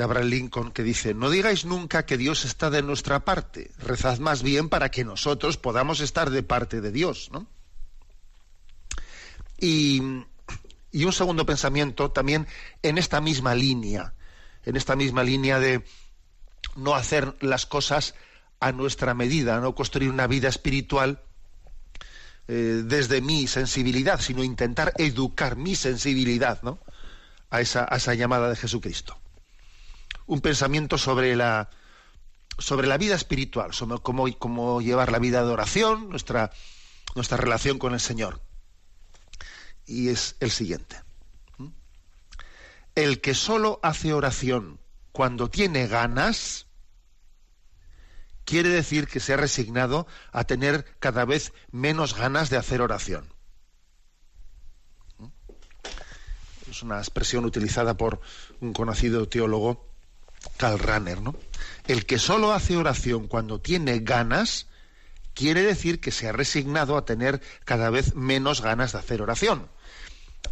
de 0.00 0.04
Abraham 0.04 0.28
Lincoln 0.28 0.72
que 0.72 0.82
dice, 0.82 1.12
no 1.12 1.28
digáis 1.28 1.66
nunca 1.66 2.06
que 2.06 2.16
Dios 2.16 2.44
está 2.46 2.70
de 2.70 2.82
nuestra 2.82 3.24
parte, 3.24 3.70
rezad 3.78 4.18
más 4.18 4.42
bien 4.42 4.68
para 4.68 4.90
que 4.90 5.04
nosotros 5.04 5.58
podamos 5.58 6.00
estar 6.00 6.30
de 6.30 6.42
parte 6.42 6.80
de 6.80 6.90
Dios, 6.90 7.28
¿no? 7.32 7.46
Y 9.58 10.24
y 10.92 11.04
un 11.04 11.12
segundo 11.12 11.46
pensamiento 11.46 12.10
también 12.10 12.46
en 12.82 12.98
esta 12.98 13.20
misma 13.20 13.54
línea, 13.54 14.14
en 14.64 14.76
esta 14.76 14.96
misma 14.96 15.22
línea 15.22 15.58
de 15.58 15.84
no 16.76 16.94
hacer 16.94 17.36
las 17.40 17.66
cosas 17.66 18.14
a 18.58 18.72
nuestra 18.72 19.14
medida, 19.14 19.60
no 19.60 19.74
construir 19.74 20.10
una 20.10 20.26
vida 20.26 20.48
espiritual 20.48 21.22
eh, 22.48 22.82
desde 22.84 23.20
mi 23.20 23.46
sensibilidad, 23.46 24.20
sino 24.20 24.42
intentar 24.42 24.92
educar 24.98 25.56
mi 25.56 25.76
sensibilidad 25.76 26.60
¿no? 26.62 26.80
a, 27.50 27.60
esa, 27.60 27.86
a 27.88 27.96
esa 27.96 28.14
llamada 28.14 28.48
de 28.48 28.56
Jesucristo. 28.56 29.19
Un 30.30 30.40
pensamiento 30.40 30.96
sobre 30.96 31.34
la, 31.34 31.70
sobre 32.58 32.86
la 32.86 32.98
vida 32.98 33.16
espiritual, 33.16 33.74
sobre 33.74 33.98
cómo, 33.98 34.26
cómo 34.38 34.80
llevar 34.80 35.10
la 35.10 35.18
vida 35.18 35.44
de 35.44 35.50
oración, 35.50 36.08
nuestra, 36.08 36.52
nuestra 37.16 37.36
relación 37.36 37.78
con 37.78 37.94
el 37.94 38.00
Señor 38.00 38.40
y 39.90 40.08
es 40.08 40.36
el 40.38 40.52
siguiente. 40.52 41.02
El 42.94 43.20
que 43.20 43.34
solo 43.34 43.80
hace 43.82 44.12
oración 44.12 44.80
cuando 45.10 45.50
tiene 45.50 45.88
ganas, 45.88 46.66
quiere 48.44 48.68
decir 48.68 49.08
que 49.08 49.18
se 49.18 49.32
ha 49.32 49.36
resignado 49.36 50.06
a 50.32 50.44
tener 50.44 50.84
cada 51.00 51.24
vez 51.24 51.52
menos 51.72 52.14
ganas 52.14 52.50
de 52.50 52.56
hacer 52.56 52.80
oración. 52.82 53.32
Es 56.70 56.82
una 56.82 56.98
expresión 56.98 57.44
utilizada 57.44 57.96
por 57.96 58.20
un 58.60 58.72
conocido 58.72 59.28
teólogo, 59.28 59.89
Karl 60.56 60.78
Rahner, 60.78 61.20
¿no? 61.20 61.34
El 61.86 62.06
que 62.06 62.18
solo 62.18 62.52
hace 62.52 62.76
oración 62.76 63.26
cuando 63.26 63.60
tiene 63.60 64.00
ganas, 64.00 64.66
quiere 65.34 65.62
decir 65.62 66.00
que 66.00 66.10
se 66.10 66.28
ha 66.28 66.32
resignado 66.32 66.96
a 66.96 67.04
tener 67.04 67.40
cada 67.64 67.90
vez 67.90 68.14
menos 68.14 68.60
ganas 68.60 68.92
de 68.92 68.98
hacer 68.98 69.22
oración. 69.22 69.68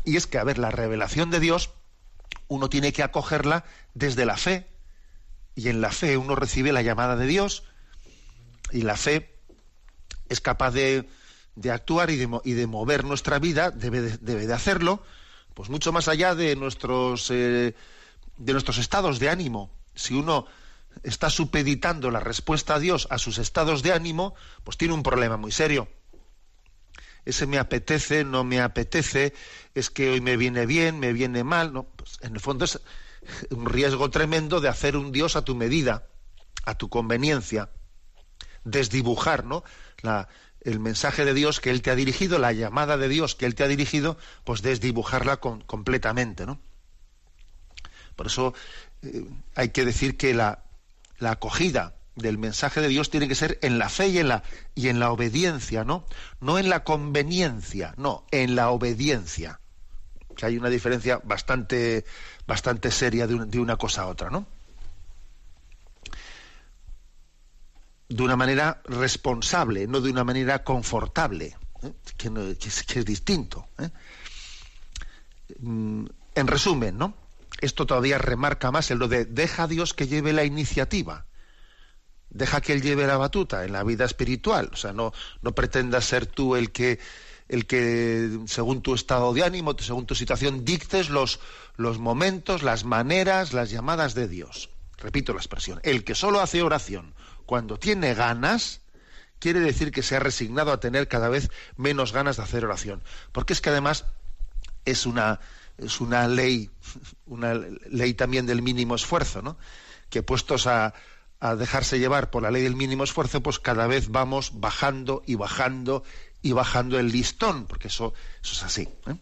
Y 0.04 0.16
es 0.16 0.26
que, 0.26 0.38
a 0.38 0.44
ver, 0.44 0.58
la 0.58 0.70
revelación 0.70 1.30
de 1.30 1.40
Dios 1.40 1.70
uno 2.48 2.70
tiene 2.70 2.92
que 2.92 3.02
acogerla 3.02 3.64
desde 3.94 4.26
la 4.26 4.36
fe. 4.36 4.66
Y 5.54 5.68
en 5.68 5.80
la 5.80 5.90
fe 5.90 6.16
uno 6.16 6.34
recibe 6.34 6.72
la 6.72 6.82
llamada 6.82 7.16
de 7.16 7.26
Dios 7.26 7.64
y 8.72 8.82
la 8.82 8.96
fe 8.96 9.34
es 10.28 10.40
capaz 10.40 10.72
de, 10.72 11.08
actuar 11.70 12.10
y 12.10 12.16
de, 12.16 12.40
y 12.44 12.52
de, 12.52 12.66
mover 12.66 13.04
nuestra 13.04 13.38
vida, 13.38 13.70
debe 13.70 14.00
de, 14.00 14.18
debe 14.18 14.46
de 14.46 14.54
hacerlo, 14.54 15.02
pues 15.54 15.70
mucho 15.70 15.90
más 15.90 16.06
allá 16.08 16.34
de 16.34 16.54
nuestros 16.54 17.30
eh, 17.30 17.74
de 18.36 18.52
nuestros 18.52 18.78
estados 18.78 19.18
de 19.18 19.30
ánimo. 19.30 19.70
Si 19.98 20.14
uno 20.14 20.46
está 21.02 21.28
supeditando 21.28 22.10
la 22.10 22.20
respuesta 22.20 22.76
a 22.76 22.78
Dios 22.78 23.08
a 23.10 23.18
sus 23.18 23.38
estados 23.38 23.82
de 23.82 23.92
ánimo, 23.92 24.34
pues 24.64 24.76
tiene 24.76 24.94
un 24.94 25.02
problema 25.02 25.36
muy 25.36 25.52
serio. 25.52 25.88
Ese 27.24 27.46
me 27.46 27.58
apetece, 27.58 28.24
no 28.24 28.44
me 28.44 28.60
apetece, 28.60 29.34
es 29.74 29.90
que 29.90 30.10
hoy 30.10 30.20
me 30.20 30.36
viene 30.36 30.66
bien, 30.66 30.98
me 30.98 31.12
viene 31.12 31.44
mal, 31.44 31.72
no, 31.72 31.84
pues 31.84 32.18
en 32.22 32.34
el 32.34 32.40
fondo 32.40 32.64
es 32.64 32.80
un 33.50 33.66
riesgo 33.66 34.08
tremendo 34.08 34.60
de 34.60 34.68
hacer 34.68 34.96
un 34.96 35.12
Dios 35.12 35.36
a 35.36 35.44
tu 35.44 35.54
medida, 35.54 36.06
a 36.64 36.76
tu 36.76 36.88
conveniencia, 36.88 37.70
desdibujar, 38.64 39.44
¿no? 39.44 39.64
El 40.60 40.80
mensaje 40.80 41.24
de 41.24 41.34
Dios 41.34 41.60
que 41.60 41.70
Él 41.70 41.82
te 41.82 41.90
ha 41.90 41.96
dirigido, 41.96 42.38
la 42.38 42.52
llamada 42.52 42.96
de 42.96 43.08
Dios 43.08 43.34
que 43.34 43.46
Él 43.46 43.54
te 43.54 43.64
ha 43.64 43.68
dirigido, 43.68 44.16
pues 44.44 44.62
desdibujarla 44.62 45.38
completamente, 45.38 46.46
¿no? 46.46 46.60
Por 48.16 48.26
eso 48.26 48.54
eh, 49.02 49.24
hay 49.54 49.70
que 49.70 49.84
decir 49.84 50.16
que 50.16 50.34
la, 50.34 50.64
la 51.18 51.32
acogida 51.32 51.94
del 52.18 52.38
mensaje 52.38 52.80
de 52.80 52.88
Dios 52.88 53.10
tiene 53.10 53.28
que 53.28 53.34
ser 53.34 53.58
en 53.62 53.78
la 53.78 53.88
fe 53.88 54.08
y 54.08 54.18
en 54.18 54.28
la, 54.28 54.42
y 54.74 54.88
en 54.88 55.00
la 55.00 55.12
obediencia, 55.12 55.84
¿no? 55.84 56.04
No 56.40 56.58
en 56.58 56.68
la 56.68 56.84
conveniencia, 56.84 57.94
no, 57.96 58.24
en 58.30 58.56
la 58.56 58.70
obediencia. 58.70 59.60
Que 60.36 60.46
hay 60.46 60.56
una 60.56 60.68
diferencia 60.68 61.20
bastante, 61.24 62.04
bastante 62.46 62.90
seria 62.90 63.26
de, 63.26 63.46
de 63.46 63.58
una 63.58 63.76
cosa 63.76 64.02
a 64.02 64.06
otra, 64.06 64.30
¿no? 64.30 64.46
De 68.08 68.22
una 68.22 68.36
manera 68.36 68.82
responsable, 68.84 69.86
no 69.86 70.00
de 70.00 70.10
una 70.10 70.24
manera 70.24 70.64
confortable, 70.64 71.56
¿eh? 71.82 71.92
que, 72.16 72.28
es, 72.66 73.04
distinto. 73.04 73.68
¿eh? 73.78 73.90
Mm, 75.60 76.06
en 76.34 76.46
resumen, 76.46 76.96
¿no? 76.96 77.14
Esto 77.60 77.86
todavía 77.86 78.18
remarca 78.18 78.70
más 78.70 78.90
en 78.90 78.98
lo 78.98 79.08
de 79.08 79.24
deja 79.24 79.64
a 79.64 79.68
Dios 79.68 79.94
que 79.94 80.06
lleve 80.06 80.32
la 80.32 80.44
iniciativa. 80.44 81.26
Deja 82.30 82.60
que 82.60 82.72
él 82.72 82.82
lleve 82.82 83.06
la 83.06 83.16
batuta 83.16 83.64
en 83.64 83.72
la 83.72 83.82
vida 83.84 84.04
espiritual, 84.04 84.70
o 84.72 84.76
sea, 84.76 84.92
no, 84.92 85.12
no 85.40 85.54
pretendas 85.54 86.04
ser 86.04 86.26
tú 86.26 86.56
el 86.56 86.72
que 86.72 86.98
el 87.48 87.66
que 87.66 88.40
según 88.46 88.82
tu 88.82 88.94
estado 88.94 89.32
de 89.32 89.42
ánimo, 89.42 89.74
según 89.78 90.04
tu 90.04 90.14
situación 90.14 90.66
dictes 90.66 91.08
los, 91.08 91.40
los 91.76 91.98
momentos, 91.98 92.62
las 92.62 92.84
maneras, 92.84 93.54
las 93.54 93.70
llamadas 93.70 94.14
de 94.14 94.28
Dios. 94.28 94.68
Repito 94.98 95.32
la 95.32 95.38
expresión, 95.38 95.80
el 95.82 96.04
que 96.04 96.14
solo 96.14 96.40
hace 96.40 96.62
oración 96.62 97.14
cuando 97.46 97.78
tiene 97.78 98.12
ganas, 98.12 98.82
quiere 99.38 99.60
decir 99.60 99.90
que 99.92 100.02
se 100.02 100.16
ha 100.16 100.20
resignado 100.20 100.72
a 100.72 100.80
tener 100.80 101.08
cada 101.08 101.30
vez 101.30 101.50
menos 101.76 102.12
ganas 102.12 102.36
de 102.36 102.42
hacer 102.42 102.66
oración, 102.66 103.02
porque 103.32 103.54
es 103.54 103.62
que 103.62 103.70
además 103.70 104.04
es 104.84 105.06
una 105.06 105.40
es 105.78 106.00
una 106.00 106.28
ley, 106.28 106.70
una 107.26 107.54
ley 107.54 108.14
también 108.14 108.46
del 108.46 108.62
mínimo 108.62 108.94
esfuerzo, 108.94 109.42
¿no? 109.42 109.56
Que 110.10 110.22
puestos 110.22 110.66
a, 110.66 110.94
dejarse 111.56 112.00
llevar 112.00 112.30
por 112.30 112.42
la 112.42 112.50
ley 112.50 112.64
del 112.64 112.74
mínimo 112.74 113.04
esfuerzo, 113.04 113.40
pues 113.40 113.60
cada 113.60 113.86
vez 113.86 114.08
vamos 114.08 114.52
bajando 114.54 115.22
y 115.24 115.36
bajando 115.36 116.02
y 116.42 116.50
bajando 116.50 116.98
el 116.98 117.12
listón, 117.12 117.66
porque 117.66 117.86
eso, 117.86 118.12
eso 118.42 118.54
es 118.54 118.62
así. 118.64 118.88
¿eh? 119.06 119.14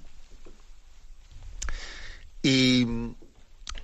Y 2.43 2.87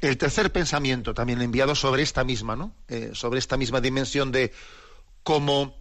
el 0.01 0.17
tercer 0.17 0.51
pensamiento 0.51 1.13
también 1.13 1.43
enviado 1.43 1.75
sobre 1.75 2.03
esta 2.03 2.25
misma, 2.25 2.57
¿no? 2.57 2.75
Eh, 2.89 3.11
sobre 3.13 3.39
esta 3.39 3.59
misma 3.59 3.83
dimensión 3.83 4.33
de 4.33 4.53
cómo 5.23 5.77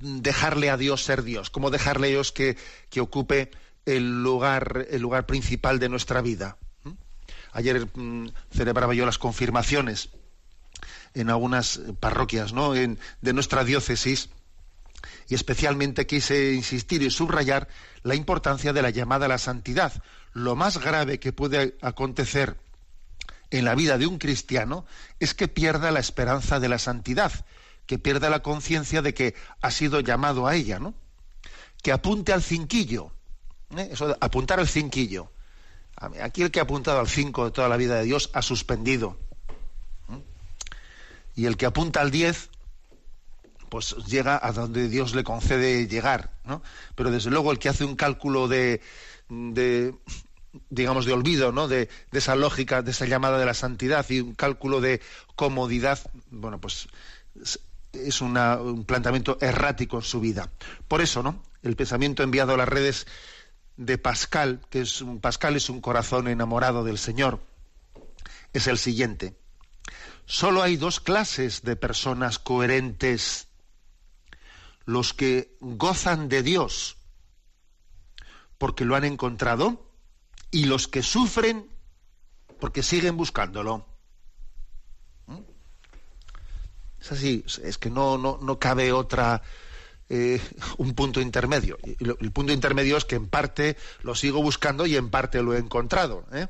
dejarle 0.00 0.68
a 0.68 0.76
Dios 0.76 1.04
ser 1.04 1.22
Dios, 1.22 1.48
cómo 1.48 1.70
dejarle 1.70 2.08
a 2.08 2.10
Dios 2.10 2.32
que, 2.32 2.58
que 2.90 3.00
ocupe 3.00 3.50
el 3.86 4.22
lugar, 4.22 4.86
el 4.90 5.00
lugar 5.00 5.26
principal 5.26 5.78
de 5.78 5.88
nuestra 5.88 6.20
vida. 6.20 6.58
¿eh? 6.84 6.90
Ayer 7.52 7.86
mm, 7.94 8.28
celebraba 8.52 8.94
yo 8.94 9.06
las 9.06 9.18
confirmaciones 9.18 10.10
en 11.14 11.30
algunas 11.30 11.80
parroquias 12.00 12.52
¿no? 12.52 12.72
de 12.72 13.32
nuestra 13.32 13.64
diócesis 13.64 14.28
y 15.28 15.34
especialmente 15.34 16.06
quise 16.06 16.52
insistir 16.52 17.02
y 17.02 17.10
subrayar 17.10 17.68
la 18.02 18.14
importancia 18.14 18.72
de 18.72 18.82
la 18.82 18.90
llamada 18.90 19.26
a 19.26 19.30
la 19.30 19.38
santidad. 19.38 19.92
Lo 20.32 20.56
más 20.56 20.78
grave 20.78 21.18
que 21.18 21.32
puede 21.32 21.76
acontecer 21.80 22.58
en 23.50 23.64
la 23.64 23.74
vida 23.74 23.98
de 23.98 24.06
un 24.06 24.18
cristiano 24.18 24.84
es 25.20 25.34
que 25.34 25.48
pierda 25.48 25.90
la 25.90 26.00
esperanza 26.00 26.60
de 26.60 26.68
la 26.68 26.78
santidad, 26.78 27.32
que 27.86 27.98
pierda 27.98 28.30
la 28.30 28.42
conciencia 28.42 29.02
de 29.02 29.14
que 29.14 29.34
ha 29.60 29.70
sido 29.70 30.00
llamado 30.00 30.46
a 30.46 30.54
ella, 30.54 30.78
¿no? 30.78 30.94
Que 31.82 31.92
apunte 31.92 32.32
al 32.32 32.42
cinquillo, 32.42 33.12
¿eh? 33.76 33.88
eso 33.92 34.08
de 34.08 34.16
apuntar 34.20 34.60
al 34.60 34.68
cinquillo. 34.68 35.30
Aquí 36.22 36.42
el 36.42 36.50
que 36.50 36.60
ha 36.60 36.64
apuntado 36.64 37.00
al 37.00 37.08
cinco 37.08 37.46
de 37.46 37.50
toda 37.52 37.68
la 37.70 37.78
vida 37.78 37.96
de 37.96 38.04
Dios 38.04 38.30
ha 38.34 38.42
suspendido 38.42 39.16
y 41.36 41.44
el 41.46 41.56
que 41.56 41.66
apunta 41.66 42.00
al 42.00 42.10
10 42.10 42.50
pues 43.68 43.94
llega 44.06 44.40
a 44.42 44.52
donde 44.52 44.88
Dios 44.88 45.14
le 45.14 45.24
concede 45.24 45.86
llegar, 45.86 46.30
¿no? 46.44 46.62
Pero 46.94 47.10
desde 47.10 47.30
luego 47.30 47.52
el 47.52 47.58
que 47.58 47.68
hace 47.68 47.84
un 47.84 47.96
cálculo 47.96 48.48
de, 48.48 48.80
de 49.28 49.92
digamos, 50.70 51.04
de 51.04 51.12
olvido, 51.12 51.52
¿no? 51.52 51.68
De, 51.68 51.88
esa 52.12 52.36
lógica, 52.36 52.82
de 52.82 52.92
esa 52.92 53.06
llamada 53.06 53.38
de 53.38 53.44
la 53.44 53.54
santidad 53.54 54.06
y 54.08 54.20
un 54.20 54.34
cálculo 54.34 54.80
de 54.80 55.00
comodidad, 55.34 55.98
bueno, 56.30 56.60
pues 56.60 56.88
es 57.92 58.20
un 58.20 58.84
planteamiento 58.86 59.36
errático 59.40 59.96
en 59.96 60.02
su 60.02 60.20
vida. 60.20 60.50
Por 60.86 61.00
eso, 61.00 61.22
¿no? 61.22 61.42
El 61.62 61.76
pensamiento 61.76 62.22
enviado 62.22 62.54
a 62.54 62.56
las 62.56 62.68
redes 62.68 63.06
de 63.76 63.98
Pascal, 63.98 64.60
que 64.70 64.80
es 64.80 65.00
un 65.00 65.20
Pascal 65.20 65.56
es 65.56 65.68
un 65.68 65.80
corazón 65.80 66.28
enamorado 66.28 66.84
del 66.84 66.98
Señor, 66.98 67.40
es 68.52 68.66
el 68.66 68.78
siguiente. 68.78 69.36
Solo 70.26 70.62
hay 70.62 70.76
dos 70.76 71.00
clases 71.00 71.62
de 71.62 71.76
personas 71.76 72.38
coherentes. 72.38 73.48
Los 74.84 75.14
que 75.14 75.56
gozan 75.60 76.28
de 76.28 76.42
Dios 76.42 76.96
porque 78.58 78.84
lo 78.84 78.96
han 78.96 79.04
encontrado 79.04 79.90
y 80.50 80.64
los 80.64 80.88
que 80.88 81.02
sufren 81.02 81.68
porque 82.60 82.82
siguen 82.82 83.16
buscándolo. 83.16 83.86
¿Mm? 85.26 85.40
Es 87.00 87.12
así, 87.12 87.44
es 87.62 87.78
que 87.78 87.90
no, 87.90 88.16
no, 88.16 88.38
no 88.40 88.58
cabe 88.58 88.92
otra, 88.92 89.42
eh, 90.08 90.40
un 90.78 90.94
punto 90.94 91.20
intermedio. 91.20 91.78
El 91.98 92.32
punto 92.32 92.52
intermedio 92.52 92.96
es 92.96 93.04
que 93.04 93.16
en 93.16 93.28
parte 93.28 93.76
lo 94.02 94.14
sigo 94.14 94.42
buscando 94.42 94.86
y 94.86 94.96
en 94.96 95.10
parte 95.10 95.42
lo 95.42 95.54
he 95.54 95.58
encontrado. 95.58 96.24
¿eh? 96.32 96.46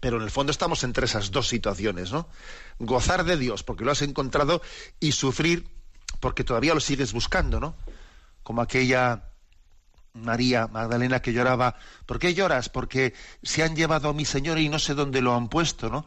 Pero 0.00 0.18
en 0.18 0.22
el 0.22 0.30
fondo 0.30 0.50
estamos 0.50 0.84
entre 0.84 1.06
esas 1.06 1.30
dos 1.30 1.48
situaciones, 1.48 2.12
¿no? 2.12 2.28
Gozar 2.78 3.24
de 3.24 3.36
Dios 3.36 3.62
porque 3.62 3.84
lo 3.84 3.90
has 3.90 4.02
encontrado 4.02 4.62
y 5.00 5.12
sufrir 5.12 5.66
porque 6.20 6.44
todavía 6.44 6.74
lo 6.74 6.80
sigues 6.80 7.12
buscando, 7.12 7.60
¿no? 7.60 7.74
Como 8.42 8.62
aquella 8.62 9.24
María 10.12 10.68
Magdalena 10.68 11.20
que 11.20 11.32
lloraba, 11.32 11.76
¿por 12.06 12.18
qué 12.18 12.34
lloras? 12.34 12.68
Porque 12.68 13.14
se 13.42 13.62
han 13.62 13.74
llevado 13.74 14.08
a 14.08 14.12
mi 14.12 14.24
Señor 14.24 14.58
y 14.58 14.68
no 14.68 14.78
sé 14.78 14.94
dónde 14.94 15.20
lo 15.20 15.34
han 15.34 15.48
puesto, 15.48 15.90
¿no? 15.90 16.06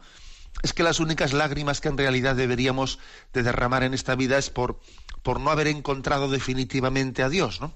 Es 0.62 0.72
que 0.72 0.82
las 0.82 1.00
únicas 1.00 1.32
lágrimas 1.32 1.80
que 1.80 1.88
en 1.88 1.98
realidad 1.98 2.36
deberíamos 2.36 2.98
de 3.32 3.42
derramar 3.42 3.82
en 3.82 3.94
esta 3.94 4.14
vida 4.16 4.38
es 4.38 4.50
por, 4.50 4.80
por 5.22 5.40
no 5.40 5.50
haber 5.50 5.68
encontrado 5.68 6.28
definitivamente 6.28 7.22
a 7.22 7.28
Dios, 7.28 7.60
¿no? 7.60 7.72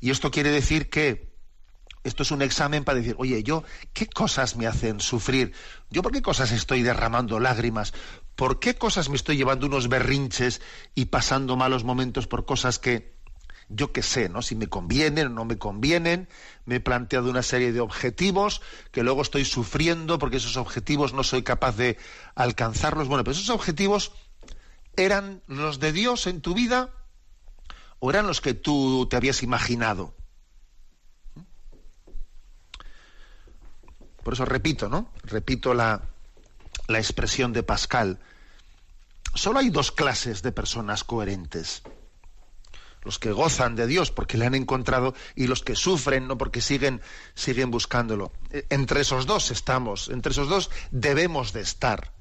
Y 0.00 0.10
esto 0.10 0.30
quiere 0.30 0.50
decir 0.50 0.90
que 0.90 1.32
esto 2.04 2.24
es 2.24 2.32
un 2.32 2.42
examen 2.42 2.82
para 2.82 2.98
decir, 2.98 3.14
oye, 3.18 3.42
yo, 3.44 3.62
¿qué 3.92 4.08
cosas 4.08 4.56
me 4.56 4.66
hacen 4.66 5.00
sufrir? 5.00 5.52
¿Yo 5.90 6.02
por 6.02 6.12
qué 6.12 6.22
cosas 6.22 6.50
estoy 6.50 6.82
derramando 6.82 7.38
lágrimas? 7.38 7.92
¿Por 8.34 8.58
qué 8.58 8.74
cosas 8.74 9.08
me 9.08 9.16
estoy 9.16 9.36
llevando 9.36 9.66
unos 9.66 9.88
berrinches 9.88 10.60
y 10.94 11.06
pasando 11.06 11.56
malos 11.56 11.84
momentos 11.84 12.26
por 12.26 12.44
cosas 12.44 12.78
que 12.78 13.21
yo 13.68 13.92
qué 13.92 14.02
sé, 14.02 14.28
¿no? 14.28 14.42
Si 14.42 14.54
me 14.54 14.68
convienen 14.68 15.28
o 15.28 15.30
no 15.30 15.44
me 15.44 15.58
convienen, 15.58 16.28
me 16.64 16.76
he 16.76 16.80
planteado 16.80 17.30
una 17.30 17.42
serie 17.42 17.72
de 17.72 17.80
objetivos 17.80 18.62
que 18.90 19.02
luego 19.02 19.22
estoy 19.22 19.44
sufriendo 19.44 20.18
porque 20.18 20.36
esos 20.36 20.56
objetivos 20.56 21.12
no 21.12 21.22
soy 21.22 21.42
capaz 21.42 21.76
de 21.76 21.98
alcanzarlos. 22.34 23.08
Bueno, 23.08 23.24
pero 23.24 23.32
esos 23.32 23.50
objetivos 23.50 24.12
eran 24.96 25.42
los 25.46 25.80
de 25.80 25.92
Dios 25.92 26.26
en 26.26 26.40
tu 26.40 26.54
vida 26.54 26.90
o 27.98 28.10
eran 28.10 28.26
los 28.26 28.40
que 28.40 28.54
tú 28.54 29.06
te 29.08 29.16
habías 29.16 29.42
imaginado. 29.42 30.14
Por 34.22 34.34
eso 34.34 34.44
repito, 34.44 34.88
¿no? 34.88 35.12
Repito 35.24 35.74
la, 35.74 36.02
la 36.86 36.98
expresión 36.98 37.52
de 37.52 37.62
Pascal. 37.62 38.20
Solo 39.34 39.58
hay 39.58 39.70
dos 39.70 39.90
clases 39.92 40.42
de 40.42 40.52
personas 40.52 41.04
coherentes. 41.04 41.82
Los 43.02 43.18
que 43.18 43.32
gozan 43.32 43.74
de 43.74 43.86
Dios 43.86 44.10
porque 44.10 44.38
le 44.38 44.46
han 44.46 44.54
encontrado 44.54 45.14
y 45.34 45.46
los 45.46 45.62
que 45.62 45.74
sufren 45.74 46.28
no 46.28 46.38
porque 46.38 46.60
siguen, 46.60 47.00
siguen 47.34 47.70
buscándolo. 47.70 48.32
E, 48.50 48.66
entre 48.70 49.00
esos 49.00 49.26
dos 49.26 49.50
estamos, 49.50 50.08
entre 50.08 50.32
esos 50.32 50.48
dos 50.48 50.70
debemos 50.90 51.52
de 51.52 51.62
estar. 51.62 52.12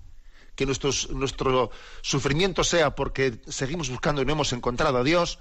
Que 0.55 0.65
nuestro 0.65 1.71
sufrimiento 2.01 2.63
sea 2.63 2.93
porque 2.93 3.39
seguimos 3.47 3.89
buscando 3.89 4.21
y 4.21 4.25
no 4.25 4.33
hemos 4.33 4.53
encontrado 4.53 4.97
a 4.97 5.03
Dios, 5.03 5.39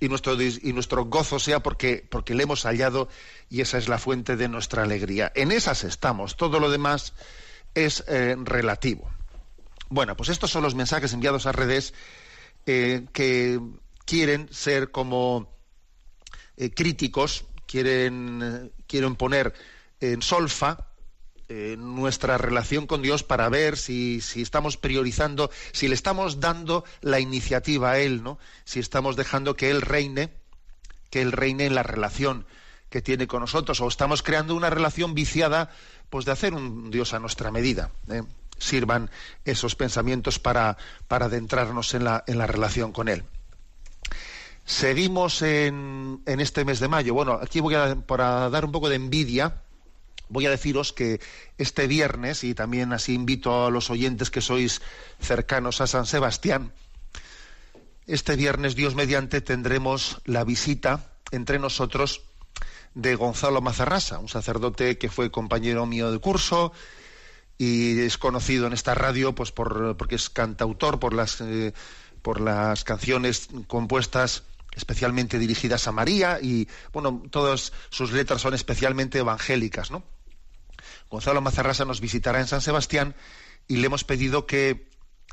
y 0.00 0.08
nuestro, 0.08 0.40
y 0.40 0.72
nuestro 0.72 1.04
gozo 1.06 1.38
sea 1.38 1.60
porque, 1.60 2.06
porque 2.08 2.34
le 2.34 2.44
hemos 2.44 2.62
hallado 2.64 3.08
y 3.48 3.60
esa 3.60 3.78
es 3.78 3.88
la 3.88 3.98
fuente 3.98 4.36
de 4.36 4.48
nuestra 4.48 4.82
alegría. 4.82 5.32
En 5.34 5.50
esas 5.50 5.84
estamos, 5.84 6.36
todo 6.36 6.60
lo 6.60 6.70
demás 6.70 7.14
es 7.74 8.04
eh, 8.06 8.36
relativo. 8.38 9.10
Bueno, 9.88 10.16
pues 10.16 10.28
estos 10.28 10.50
son 10.50 10.62
los 10.62 10.74
mensajes 10.74 11.12
enviados 11.12 11.46
a 11.46 11.52
redes 11.52 11.94
eh, 12.66 13.06
que 13.12 13.60
quieren 14.08 14.48
ser 14.50 14.90
como 14.90 15.52
eh, 16.56 16.70
críticos, 16.70 17.44
quieren, 17.66 18.40
eh, 18.42 18.70
quieren 18.86 19.16
poner 19.16 19.52
en 20.00 20.22
solfa 20.22 20.88
eh, 21.50 21.76
nuestra 21.78 22.38
relación 22.38 22.86
con 22.86 23.02
Dios 23.02 23.22
para 23.22 23.50
ver 23.50 23.76
si, 23.76 24.22
si 24.22 24.40
estamos 24.40 24.78
priorizando, 24.78 25.50
si 25.72 25.88
le 25.88 25.94
estamos 25.94 26.40
dando 26.40 26.84
la 27.02 27.20
iniciativa 27.20 27.90
a 27.90 27.98
Él, 27.98 28.22
¿no? 28.22 28.38
Si 28.64 28.80
estamos 28.80 29.14
dejando 29.14 29.56
que 29.56 29.70
Él 29.70 29.82
reine, 29.82 30.32
que 31.10 31.20
Él 31.20 31.32
reine 31.32 31.66
en 31.66 31.74
la 31.74 31.82
relación 31.82 32.46
que 32.88 33.02
tiene 33.02 33.26
con 33.26 33.40
nosotros, 33.40 33.78
o 33.82 33.88
estamos 33.88 34.22
creando 34.22 34.54
una 34.54 34.70
relación 34.70 35.12
viciada, 35.12 35.70
pues 36.08 36.24
de 36.24 36.32
hacer 36.32 36.54
un 36.54 36.90
Dios 36.90 37.12
a 37.12 37.18
nuestra 37.18 37.50
medida. 37.50 37.90
Sirvan 38.56 39.10
esos 39.44 39.74
pensamientos 39.74 40.38
para, 40.38 40.78
para 41.08 41.26
adentrarnos 41.26 41.92
en 41.92 42.04
la, 42.04 42.24
en 42.26 42.38
la 42.38 42.46
relación 42.46 42.92
con 42.92 43.08
Él. 43.08 43.24
Seguimos 44.68 45.40
en, 45.40 46.20
en 46.26 46.40
este 46.40 46.66
mes 46.66 46.78
de 46.78 46.88
mayo. 46.88 47.14
Bueno, 47.14 47.40
aquí 47.42 47.58
voy 47.60 47.74
a, 47.74 47.96
para 47.96 48.50
dar 48.50 48.66
un 48.66 48.70
poco 48.70 48.90
de 48.90 48.96
envidia, 48.96 49.62
voy 50.28 50.44
a 50.44 50.50
deciros 50.50 50.92
que 50.92 51.22
este 51.56 51.86
viernes, 51.86 52.44
y 52.44 52.52
también 52.52 52.92
así 52.92 53.14
invito 53.14 53.64
a 53.64 53.70
los 53.70 53.88
oyentes 53.88 54.30
que 54.30 54.42
sois 54.42 54.82
cercanos 55.20 55.80
a 55.80 55.86
San 55.86 56.04
Sebastián, 56.04 56.70
este 58.06 58.36
viernes, 58.36 58.76
Dios 58.76 58.94
mediante, 58.94 59.40
tendremos 59.40 60.20
la 60.26 60.44
visita 60.44 61.12
entre 61.30 61.58
nosotros 61.58 62.20
de 62.94 63.14
Gonzalo 63.14 63.62
Mazarrasa, 63.62 64.18
un 64.18 64.28
sacerdote 64.28 64.98
que 64.98 65.08
fue 65.08 65.30
compañero 65.30 65.86
mío 65.86 66.12
de 66.12 66.18
curso 66.18 66.72
y 67.56 68.00
es 68.00 68.18
conocido 68.18 68.66
en 68.66 68.74
esta 68.74 68.94
radio 68.94 69.34
pues 69.34 69.50
por, 69.50 69.96
porque 69.96 70.16
es 70.16 70.28
cantautor 70.28 71.00
por 71.00 71.14
las, 71.14 71.40
eh, 71.40 71.72
por 72.20 72.42
las 72.42 72.84
canciones 72.84 73.48
compuestas 73.66 74.42
especialmente 74.78 75.38
dirigidas 75.38 75.86
a 75.86 75.92
María 75.92 76.38
y 76.40 76.68
bueno, 76.92 77.22
todas 77.30 77.72
sus 77.90 78.12
letras 78.12 78.40
son 78.40 78.54
especialmente 78.54 79.18
evangélicas, 79.18 79.90
¿no? 79.90 80.04
Gonzalo 81.10 81.40
Mazarrasa 81.40 81.84
nos 81.84 82.00
visitará 82.00 82.40
en 82.40 82.46
San 82.46 82.60
Sebastián 82.60 83.14
y 83.66 83.76
le 83.76 83.86
hemos 83.86 84.04
pedido 84.04 84.46
que 84.46 84.88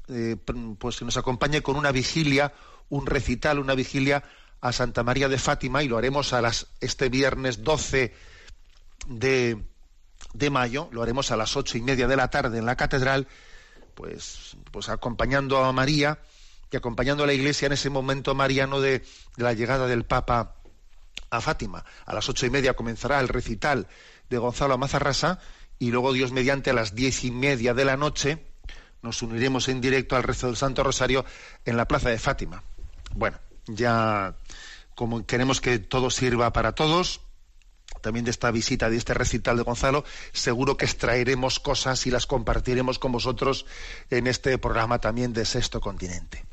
eh, 0.10 0.36
pues 0.80 0.98
que 0.98 1.06
nos 1.06 1.18
acompañe 1.18 1.62
con 1.62 1.76
una 1.76 1.92
vigilia, 1.92 2.54
un 2.90 3.06
recital, 3.06 3.60
una 3.60 3.76
vigilia 3.76 4.24
a 4.62 4.72
Santa 4.72 5.04
María 5.04 5.30
de 5.30 5.38
Fátima 5.38 5.84
y 5.84 5.88
lo 5.88 5.98
haremos 5.98 6.34
a 6.34 6.42
las 6.42 6.68
este 6.82 7.10
viernes 7.10 7.64
12 7.64 8.14
de, 9.08 9.64
de 10.34 10.50
mayo, 10.50 10.90
lo 10.92 11.04
haremos 11.04 11.32
a 11.32 11.38
las 11.38 11.56
ocho 11.56 11.78
y 11.78 11.82
media 11.82 12.08
de 12.08 12.16
la 12.16 12.30
tarde 12.30 12.58
en 12.58 12.66
la 12.66 12.76
catedral, 12.76 13.28
pues, 13.94 14.58
pues 14.72 14.90
acompañando 14.90 15.64
a 15.64 15.72
María 15.72 16.20
y 16.72 16.78
acompañando 16.78 17.24
a 17.24 17.28
la 17.28 17.34
Iglesia 17.34 17.68
en 17.68 17.74
ese 17.74 17.90
momento 17.90 18.36
mariano 18.36 18.82
de, 18.82 19.00
de 19.00 19.44
la 19.44 19.54
llegada 19.54 19.88
del 19.88 20.04
Papa 20.04 20.56
a 21.30 21.42
Fátima. 21.42 21.86
A 22.06 22.14
las 22.14 22.28
ocho 22.30 22.46
y 22.46 22.50
media 22.50 22.76
comenzará 22.76 23.20
el 23.20 23.28
recital 23.28 23.88
de 24.30 24.38
Gonzalo 24.38 24.78
Mazarrasa 24.78 25.40
y 25.80 25.92
luego 25.92 26.14
Dios 26.14 26.32
mediante 26.32 26.70
a 26.70 26.74
las 26.74 26.96
diez 26.96 27.24
y 27.24 27.32
media 27.32 27.74
de 27.74 27.86
la 27.86 27.98
noche 27.98 28.46
nos 29.02 29.22
uniremos 29.22 29.68
en 29.68 29.82
directo 29.82 30.16
al 30.16 30.24
rezo 30.24 30.48
del 30.48 30.56
Santo 30.56 30.84
Rosario 30.84 31.26
en 31.64 31.78
la 31.78 31.88
Plaza 31.88 32.10
de 32.10 32.18
Fátima. 32.18 32.64
Bueno, 33.14 33.38
ya 33.68 34.36
como 34.96 35.26
queremos 35.26 35.62
que 35.62 35.78
todo 35.78 36.10
sirva 36.10 36.52
para 36.54 36.74
todos, 36.74 37.22
también 38.02 38.26
de 38.26 38.32
esta 38.32 38.52
visita, 38.52 38.90
de 38.90 38.98
este 38.98 39.14
recital 39.14 39.58
de 39.58 39.64
Gonzalo, 39.64 40.06
seguro 40.32 40.78
que 40.78 40.86
extraeremos 40.86 41.60
cosas 41.60 42.06
y 42.08 42.12
las 42.12 42.26
compartiremos 42.26 42.98
con 42.98 43.12
vosotros 43.12 43.66
en 44.10 44.28
este 44.28 44.58
programa 44.58 45.00
también 45.00 45.34
de 45.34 45.46
Sexto 45.46 45.82
Continente. 45.82 46.46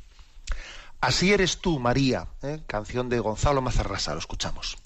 Así 1.03 1.33
eres 1.33 1.59
tú, 1.59 1.81
María, 1.81 2.29
¿eh? 2.43 2.63
canción 2.69 3.09
de 3.09 3.19
Gonzalo 3.19 3.61
Mazarrasa, 3.61 4.13
lo 4.13 4.21
escuchamos. 4.21 4.79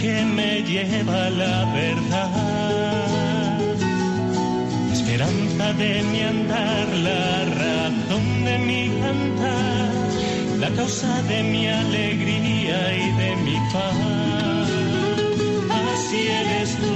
Que 0.00 0.24
me 0.24 0.62
lleva 0.62 1.28
la 1.30 1.64
verdad. 1.74 2.30
Esperanza 4.92 5.72
de 5.74 6.02
mi 6.10 6.20
andar, 6.22 6.88
la 7.08 7.44
razón 7.62 8.44
de 8.44 8.58
mi 8.58 8.82
cantar, 9.02 9.90
la 10.58 10.70
causa 10.70 11.22
de 11.24 11.42
mi 11.42 11.66
alegría 11.68 12.78
y 12.96 13.06
de 13.20 13.30
mi 13.44 13.56
paz. 13.72 14.68
Así 15.84 16.20
eres 16.42 16.70
tú, 16.82 16.89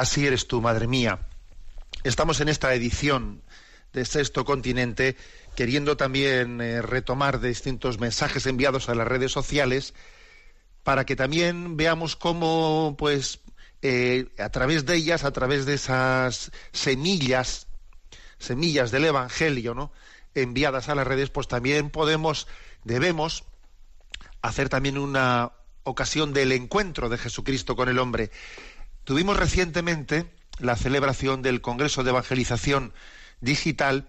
Así 0.00 0.26
eres 0.26 0.48
tú, 0.48 0.62
madre 0.62 0.86
mía. 0.86 1.28
Estamos 2.04 2.40
en 2.40 2.48
esta 2.48 2.72
edición 2.72 3.42
de 3.92 4.06
Sexto 4.06 4.46
Continente 4.46 5.14
queriendo 5.54 5.98
también 5.98 6.62
eh, 6.62 6.80
retomar 6.80 7.38
distintos 7.38 8.00
mensajes 8.00 8.46
enviados 8.46 8.88
a 8.88 8.94
las 8.94 9.06
redes 9.06 9.30
sociales 9.30 9.92
para 10.84 11.04
que 11.04 11.16
también 11.16 11.76
veamos 11.76 12.16
cómo, 12.16 12.96
pues, 12.98 13.40
eh, 13.82 14.28
a 14.38 14.48
través 14.48 14.86
de 14.86 14.96
ellas, 14.96 15.22
a 15.22 15.32
través 15.32 15.66
de 15.66 15.74
esas 15.74 16.50
semillas, 16.72 17.66
semillas 18.38 18.90
del 18.92 19.04
Evangelio, 19.04 19.74
¿no? 19.74 19.92
enviadas 20.34 20.88
a 20.88 20.94
las 20.94 21.06
redes, 21.06 21.28
pues 21.28 21.46
también 21.46 21.90
podemos, 21.90 22.48
debemos 22.84 23.44
hacer 24.40 24.70
también 24.70 24.96
una 24.96 25.52
ocasión 25.84 26.32
del 26.32 26.52
encuentro 26.52 27.10
de 27.10 27.18
Jesucristo 27.18 27.76
con 27.76 27.90
el 27.90 27.98
hombre. 27.98 28.30
Tuvimos 29.04 29.36
recientemente 29.36 30.30
la 30.58 30.76
celebración 30.76 31.42
del 31.42 31.60
Congreso 31.60 32.04
de 32.04 32.10
Evangelización 32.10 32.92
Digital, 33.40 34.08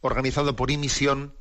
organizado 0.00 0.54
por 0.54 0.70
Imisión, 0.70 1.34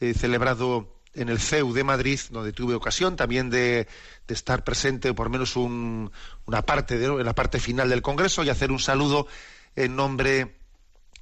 eh, 0.00 0.14
celebrado 0.14 0.96
en 1.14 1.28
el 1.28 1.40
CEU 1.40 1.72
de 1.72 1.84
Madrid, 1.84 2.20
donde 2.30 2.52
tuve 2.52 2.74
ocasión 2.74 3.16
también 3.16 3.50
de, 3.50 3.88
estar 4.28 4.62
presente 4.62 5.12
por 5.12 5.28
menos 5.28 5.56
una 5.56 6.62
parte 6.64 6.98
de 6.98 7.06
en 7.06 7.24
la 7.24 7.34
parte 7.34 7.58
final 7.58 7.88
del 7.88 8.00
Congreso 8.00 8.44
y 8.44 8.48
hacer 8.48 8.70
un 8.70 8.78
saludo 8.78 9.26
en 9.74 9.96
nombre 9.96 10.56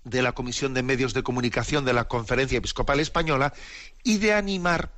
de 0.05 0.23
la 0.23 0.33
Comisión 0.33 0.75
de 0.75 0.83
Medios 0.83 1.15
de 1.15 1.23
Comunicación 1.23 1.87
de 1.87 1.95
la 1.95 2.05
Conferencia 2.05 2.59
Episcopal 2.59 3.01
Española 3.01 3.55
y 4.05 4.19
de 4.19 4.35
animar, 4.35 4.93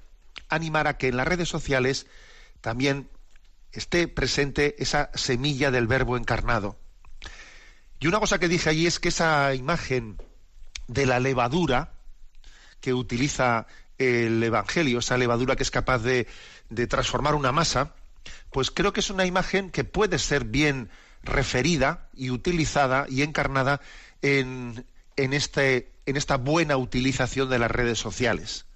animar 0.48 0.88
a 0.88 0.98
que 0.98 1.08
en 1.08 1.16
las 1.16 1.28
redes 1.28 1.48
sociales 1.48 2.06
también 2.60 3.08
esté 3.72 4.08
presente 4.08 4.76
esa 4.82 5.10
semilla 5.14 5.70
del 5.70 5.86
verbo 5.86 6.16
encarnado. 6.16 6.78
Y 8.00 8.06
una 8.06 8.20
cosa 8.20 8.38
que 8.38 8.48
dije 8.48 8.70
allí 8.70 8.86
es 8.86 8.98
que 8.98 9.08
esa 9.08 9.54
imagen 9.54 10.16
de 10.88 11.06
la 11.06 11.20
levadura 11.20 11.92
que 12.80 12.94
utiliza 12.94 13.66
el 13.98 14.42
Evangelio, 14.42 15.00
esa 15.00 15.18
levadura 15.18 15.56
que 15.56 15.62
es 15.62 15.70
capaz 15.70 15.98
de, 15.98 16.26
de 16.70 16.86
transformar 16.86 17.34
una 17.34 17.52
masa, 17.52 17.94
pues 18.50 18.70
creo 18.70 18.92
que 18.92 19.00
es 19.00 19.10
una 19.10 19.26
imagen 19.26 19.70
que 19.70 19.84
puede 19.84 20.18
ser 20.18 20.44
bien 20.44 20.90
referida 21.22 22.08
y 22.14 22.30
utilizada 22.30 23.06
y 23.08 23.22
encarnada 23.22 23.80
en, 24.22 24.86
en, 25.16 25.32
este, 25.32 25.92
en 26.06 26.16
esta 26.16 26.36
buena 26.36 26.76
utilización 26.76 27.50
de 27.50 27.58
las 27.58 27.70
redes 27.70 27.98
sociales. 27.98 28.66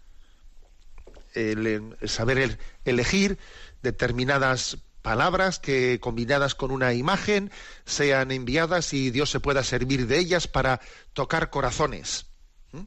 El, 1.35 1.97
saber 2.05 2.59
elegir 2.85 3.39
determinadas 3.85 4.79
palabras 5.03 5.61
que 5.61 6.01
combinadas 6.01 6.57
con 6.57 6.73
una 6.73 6.93
imagen 6.95 7.53
sean 7.85 8.33
enviadas 8.33 8.93
y 8.93 9.11
Dios 9.11 9.31
se 9.31 9.39
pueda 9.39 9.63
servir 9.63 10.09
de 10.09 10.19
ellas 10.19 10.49
para 10.49 10.81
tocar 11.13 11.51
corazones. 11.51 12.27
¿Mm? 12.73 12.85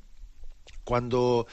Cuando 0.83 1.47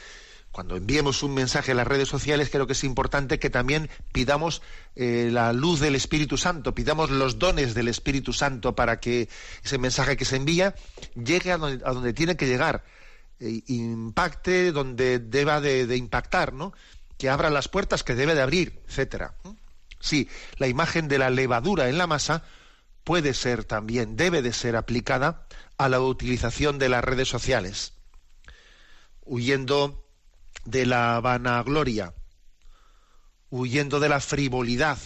cuando 0.55 0.77
enviemos 0.77 1.25
un 1.25 1.35
mensaje 1.35 1.73
a 1.73 1.75
las 1.75 1.87
redes 1.87 2.09
sociales, 2.09 2.49
creo 2.49 2.69
que 2.69 2.75
es 2.75 2.85
importante 2.85 3.41
que 3.41 3.51
también 3.51 3.91
pidamos 4.13 4.63
eh, 4.95 5.29
la 5.33 5.53
luz 5.53 5.81
del 5.81 5.97
Espíritu 5.97 6.37
Santo, 6.39 6.77
pidamos 6.77 7.11
los 7.11 7.41
dones 7.41 7.75
del 7.75 7.89
Espíritu 7.89 8.33
Santo 8.33 8.77
para 8.77 9.01
que 9.01 9.29
ese 9.65 9.79
mensaje 9.79 10.17
que 10.17 10.25
se 10.25 10.37
envía 10.37 10.77
llegue 11.17 11.51
a 11.51 11.59
donde, 11.59 12.13
tiene 12.13 12.37
que 12.37 12.47
llegar, 12.47 12.85
e 13.41 13.65
impacte 13.67 14.71
donde 14.71 15.19
deba 15.19 15.61
de, 15.61 15.97
impactar, 15.97 16.53
¿no? 16.53 16.73
Que 17.19 17.29
abra 17.29 17.51
las 17.51 17.69
puertas 17.69 18.03
que 18.05 18.15
debe 18.15 18.35
de 18.35 18.43
abrir, 18.43 18.83
etcétera. 18.89 19.35
Sí, 20.01 20.29
la 20.59 20.69
imagen 20.69 21.09
de 21.09 21.19
la 21.19 21.31
levadura 21.31 21.89
en 21.89 21.97
la 21.97 22.07
masa 22.07 22.45
puede 23.05 23.35
ser 23.35 23.65
también, 23.65 24.17
debe 24.17 24.43
de 24.43 24.53
ser 24.53 24.77
aplicada 24.77 25.47
a 25.79 25.89
la 25.89 26.01
utilización 26.01 26.79
de 26.79 26.89
las 26.89 27.05
redes 27.05 27.29
sociales, 27.29 27.95
huyendo 29.23 30.07
de 30.65 30.87
la 30.87 31.21
vanagloria, 31.21 32.15
huyendo 33.51 34.01
de 34.01 34.09
la 34.09 34.21
frivolidad, 34.21 34.99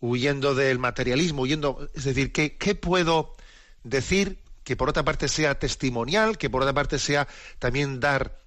huyendo 0.00 0.54
del 0.54 0.78
materialismo, 0.78 1.42
huyendo, 1.42 1.88
es 1.94 2.04
decir, 2.04 2.32
¿qué, 2.32 2.56
¿qué 2.56 2.74
puedo 2.74 3.36
decir 3.82 4.42
que 4.64 4.76
por 4.76 4.88
otra 4.88 5.04
parte 5.04 5.28
sea 5.28 5.58
testimonial, 5.58 6.38
que 6.38 6.50
por 6.50 6.62
otra 6.62 6.74
parte 6.74 6.98
sea 6.98 7.28
también 7.58 8.00
dar 8.00 8.45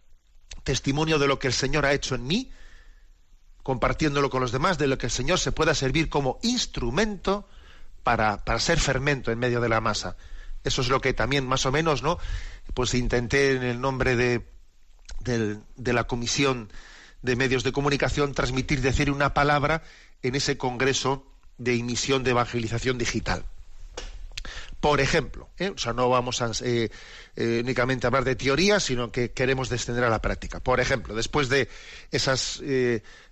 testimonio 0.64 1.20
de 1.20 1.28
lo 1.28 1.40
que 1.40 1.48
el 1.48 1.54
Señor 1.54 1.86
ha 1.86 1.94
hecho 1.94 2.16
en 2.16 2.28
mí, 2.28 2.52
compartiéndolo 3.64 4.30
con 4.30 4.42
los 4.42 4.52
demás, 4.52 4.78
de 4.78 4.88
lo 4.88 4.98
que 4.98 5.08
el 5.08 5.12
Señor 5.12 5.40
se 5.40 5.52
pueda 5.52 5.74
servir 5.76 6.10
como 6.10 6.40
instrumento 6.42 7.48
para, 8.04 8.44
para 8.44 8.60
ser 8.60 8.80
fermento 8.80 9.32
en 9.32 9.40
medio 9.40 9.62
de 9.62 9.70
la 9.70 9.82
masa. 9.82 10.16
Eso 10.64 10.82
es 10.82 10.90
lo 10.90 11.02
que 11.02 11.14
también 11.14 11.48
más 11.48 11.66
o 11.66 11.72
menos, 11.72 12.04
¿no? 12.04 12.18
Pues 12.74 12.94
intenté 12.94 13.52
en 13.56 13.64
el 13.64 13.80
nombre 13.80 14.16
de, 14.16 14.46
de 15.24 15.94
la 15.94 16.06
Comisión 16.06 16.72
de 17.22 17.36
Medios 17.36 17.64
de 17.64 17.72
Comunicación 17.72 18.34
transmitir, 18.34 18.82
decir 18.82 19.12
una 19.12 19.34
palabra 19.34 19.84
en 20.22 20.36
ese 20.36 20.58
Congreso 20.58 21.26
de 21.58 21.76
emisión 21.76 22.24
de 22.24 22.32
evangelización 22.32 22.98
digital. 22.98 23.46
Por 24.80 25.02
ejemplo, 25.02 25.50
¿eh? 25.58 25.72
o 25.76 25.78
sea, 25.78 25.92
no 25.92 26.10
vamos 26.10 26.42
a 26.42 26.52
eh, 26.64 26.90
eh, 27.36 27.60
únicamente 27.62 28.08
hablar 28.08 28.24
de 28.24 28.38
teoría, 28.38 28.80
sino 28.80 29.12
que 29.12 29.32
queremos 29.32 29.68
descender 29.68 30.06
a 30.06 30.10
la 30.10 30.22
práctica. 30.22 30.62
Por 30.62 30.80
ejemplo, 30.80 31.16
después 31.16 31.50
de 31.50 31.68
esos 32.12 32.62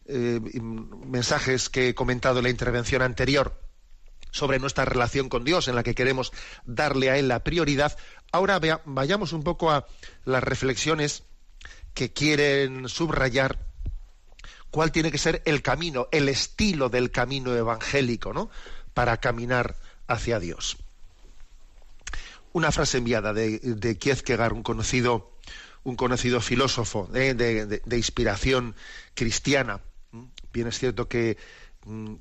mensajes 0.10 1.70
que 1.70 1.90
he 1.90 1.96
comentado 1.96 2.40
en 2.40 2.44
la 2.44 2.50
intervención 2.50 3.02
anterior 3.02 3.60
sobre 4.32 4.60
nuestra 4.60 4.84
relación 4.86 5.30
con 5.30 5.46
Dios, 5.46 5.70
en 5.70 5.76
la 5.76 5.84
que 5.84 5.96
queremos 5.96 6.34
darle 6.66 7.10
a 7.10 7.18
Él 7.18 7.30
la 7.30 7.44
prioridad, 7.44 7.98
ahora 8.32 8.60
vayamos 8.86 9.32
un 9.32 9.44
poco 9.44 9.72
a 9.72 9.88
las 10.26 10.44
reflexiones 10.44 11.24
que 11.94 12.12
quieren 12.12 12.90
subrayar 12.90 13.58
cuál 14.70 14.92
tiene 14.92 15.12
que 15.12 15.18
ser 15.18 15.42
el 15.46 15.62
camino, 15.62 16.10
el 16.12 16.28
estilo 16.28 16.90
del 16.90 17.10
camino 17.10 17.56
evangélico, 17.56 18.34
¿no? 18.34 18.50
Para 18.94 19.18
caminar 19.18 19.76
hacia 20.08 20.40
Dios. 20.40 20.78
Una 22.54 22.72
frase 22.72 22.98
enviada 22.98 23.34
de, 23.34 23.60
de 23.60 23.98
Kierkegaard, 23.98 24.54
un 24.54 24.64
conocido, 24.64 25.32
un 25.84 25.96
conocido 25.96 26.42
filósofo 26.42 27.10
¿eh? 27.14 27.34
de, 27.34 27.98
inspiración 27.98 28.76
cristiana. 29.14 29.82
Bien 30.54 30.68
es 30.68 30.80
cierto 30.80 31.08
que 31.08 31.38
mm, 31.86 32.16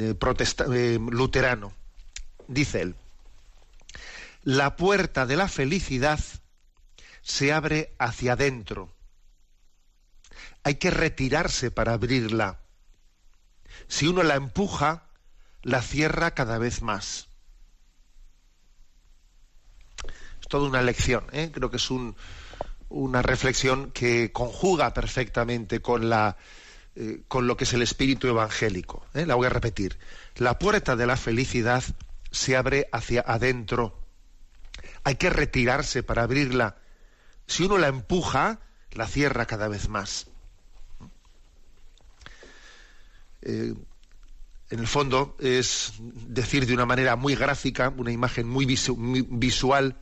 eh, 0.00 0.98
luterano. 1.10 1.72
Dice 2.46 2.80
él, 2.80 2.94
la 4.42 4.76
puerta 4.76 5.26
de 5.26 5.36
la 5.36 5.48
felicidad 5.48 6.20
se 7.22 7.52
abre 7.52 7.92
hacia 7.98 8.32
adentro 8.32 8.90
hay 10.68 10.74
que 10.74 10.90
retirarse 10.90 11.70
para 11.70 11.94
abrirla. 11.94 12.60
Si 13.88 14.06
uno 14.06 14.22
la 14.22 14.34
empuja, 14.34 15.04
la 15.62 15.80
cierra 15.80 16.32
cada 16.34 16.58
vez 16.58 16.82
más. 16.82 17.28
Es 20.37 20.37
toda 20.48 20.68
una 20.68 20.82
lección, 20.82 21.24
¿eh? 21.32 21.50
creo 21.52 21.70
que 21.70 21.76
es 21.76 21.88
una 22.88 23.22
reflexión 23.22 23.90
que 23.92 24.32
conjuga 24.32 24.92
perfectamente 24.94 25.80
con, 25.80 26.08
la, 26.08 26.36
eh, 26.96 27.22
con 27.28 27.46
lo 27.46 27.56
que 27.56 27.64
es 27.64 27.72
el 27.74 27.82
espíritu 27.82 28.26
evangélico. 28.26 29.06
¿eh? 29.14 29.26
La 29.26 29.34
voy 29.34 29.46
a 29.46 29.50
repetir. 29.50 29.98
La 30.36 30.58
puerta 30.58 30.96
de 30.96 31.06
la 31.06 31.16
felicidad 31.16 31.84
se 32.30 32.56
abre 32.56 32.88
hacia 32.92 33.20
adentro. 33.20 33.98
Hay 35.04 35.16
que 35.16 35.30
retirarse 35.30 36.02
para 36.02 36.22
abrirla. 36.22 36.76
Si 37.46 37.64
uno 37.64 37.78
la 37.78 37.88
empuja, 37.88 38.60
la 38.92 39.06
cierra 39.06 39.46
cada 39.46 39.68
vez 39.68 39.88
más. 39.88 40.26
En 44.70 44.80
el 44.80 44.86
fondo 44.86 45.36
es 45.38 45.94
decir 45.98 46.66
de 46.66 46.74
una 46.74 46.84
manera 46.84 47.16
muy 47.16 47.34
gráfica, 47.34 47.88
una 47.96 48.12
imagen 48.12 48.46
muy, 48.46 48.66
visual, 48.66 49.96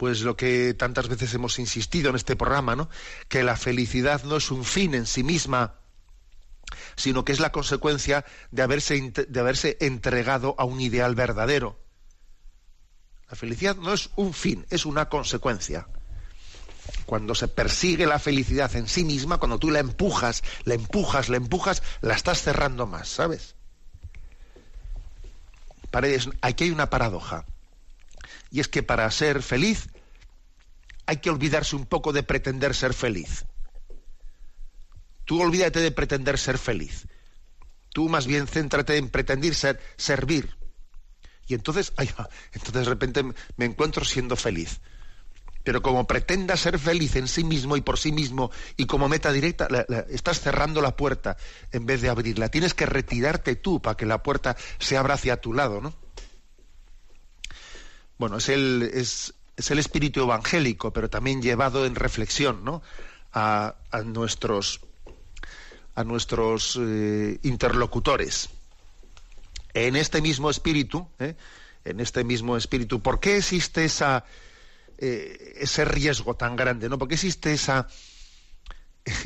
pues 0.00 0.22
lo 0.22 0.34
que 0.34 0.72
tantas 0.72 1.08
veces 1.08 1.34
hemos 1.34 1.58
insistido 1.58 2.08
en 2.08 2.16
este 2.16 2.34
programa, 2.34 2.74
¿no? 2.74 2.88
Que 3.28 3.42
la 3.42 3.54
felicidad 3.54 4.24
no 4.24 4.38
es 4.38 4.50
un 4.50 4.64
fin 4.64 4.94
en 4.94 5.04
sí 5.04 5.22
misma, 5.22 5.74
sino 6.96 7.22
que 7.22 7.32
es 7.32 7.38
la 7.38 7.52
consecuencia 7.52 8.24
de 8.50 8.62
haberse, 8.62 8.98
de 9.10 9.40
haberse 9.40 9.76
entregado 9.78 10.54
a 10.56 10.64
un 10.64 10.80
ideal 10.80 11.14
verdadero. 11.14 11.78
La 13.28 13.36
felicidad 13.36 13.76
no 13.76 13.92
es 13.92 14.08
un 14.16 14.32
fin, 14.32 14.64
es 14.70 14.86
una 14.86 15.10
consecuencia 15.10 15.86
cuando 17.04 17.34
se 17.34 17.48
persigue 17.48 18.06
la 18.06 18.18
felicidad 18.18 18.74
en 18.76 18.88
sí 18.88 19.04
misma, 19.04 19.36
cuando 19.36 19.58
tú 19.58 19.70
la 19.70 19.80
empujas, 19.80 20.42
la 20.64 20.72
empujas, 20.72 21.28
la 21.28 21.36
empujas, 21.36 21.82
la 22.00 22.14
estás 22.14 22.40
cerrando 22.40 22.86
más, 22.86 23.06
¿sabes? 23.06 23.54
aquí 26.40 26.64
hay 26.64 26.70
una 26.70 26.88
paradoja. 26.88 27.44
Y 28.50 28.60
es 28.60 28.68
que 28.68 28.82
para 28.82 29.10
ser 29.10 29.42
feliz 29.42 29.88
hay 31.06 31.18
que 31.18 31.30
olvidarse 31.30 31.76
un 31.76 31.86
poco 31.86 32.12
de 32.12 32.22
pretender 32.22 32.74
ser 32.74 32.94
feliz. 32.94 33.46
Tú 35.24 35.40
olvídate 35.40 35.80
de 35.80 35.92
pretender 35.92 36.38
ser 36.38 36.58
feliz. 36.58 37.06
Tú 37.92 38.08
más 38.08 38.26
bien 38.26 38.46
céntrate 38.46 38.96
en 38.96 39.08
pretender 39.08 39.54
ser, 39.54 39.80
servir. 39.96 40.56
Y 41.46 41.54
entonces, 41.54 41.92
ay, 41.96 42.10
entonces 42.52 42.84
de 42.84 42.90
repente 42.90 43.24
me 43.56 43.64
encuentro 43.64 44.04
siendo 44.04 44.36
feliz. 44.36 44.80
Pero 45.62 45.82
como 45.82 46.06
pretenda 46.06 46.56
ser 46.56 46.78
feliz 46.78 47.16
en 47.16 47.28
sí 47.28 47.44
mismo 47.44 47.76
y 47.76 47.82
por 47.82 47.98
sí 47.98 48.12
mismo 48.12 48.50
y 48.76 48.86
como 48.86 49.08
meta 49.08 49.30
directa, 49.30 49.68
estás 50.08 50.40
cerrando 50.40 50.80
la 50.80 50.96
puerta 50.96 51.36
en 51.70 51.84
vez 51.84 52.00
de 52.00 52.08
abrirla. 52.08 52.48
Tienes 52.48 52.72
que 52.72 52.86
retirarte 52.86 53.56
tú 53.56 53.82
para 53.82 53.96
que 53.96 54.06
la 54.06 54.22
puerta 54.22 54.56
se 54.78 54.96
abra 54.96 55.14
hacia 55.14 55.40
tu 55.40 55.52
lado, 55.52 55.80
¿no? 55.80 55.94
Bueno, 58.20 58.36
es 58.36 58.50
el, 58.50 58.82
es, 58.82 59.32
es 59.56 59.70
el 59.70 59.78
espíritu 59.78 60.20
evangélico, 60.20 60.92
pero 60.92 61.08
también 61.08 61.40
llevado 61.40 61.86
en 61.86 61.94
reflexión, 61.94 62.62
¿no? 62.66 62.82
A, 63.32 63.76
a 63.90 64.02
nuestros, 64.02 64.80
a 65.94 66.04
nuestros 66.04 66.78
eh, 66.78 67.38
interlocutores. 67.44 68.50
En 69.72 69.96
este 69.96 70.20
mismo 70.20 70.50
espíritu, 70.50 71.08
¿eh? 71.18 71.34
en 71.86 72.00
este 72.00 72.22
mismo 72.22 72.58
espíritu, 72.58 73.00
¿por 73.00 73.20
qué 73.20 73.38
existe 73.38 73.86
esa, 73.86 74.26
eh, 74.98 75.54
ese 75.56 75.86
riesgo 75.86 76.34
tan 76.36 76.56
grande? 76.56 76.90
¿no? 76.90 76.98
¿Por 76.98 77.08
qué 77.08 77.14
existe 77.14 77.54
esa, 77.54 77.88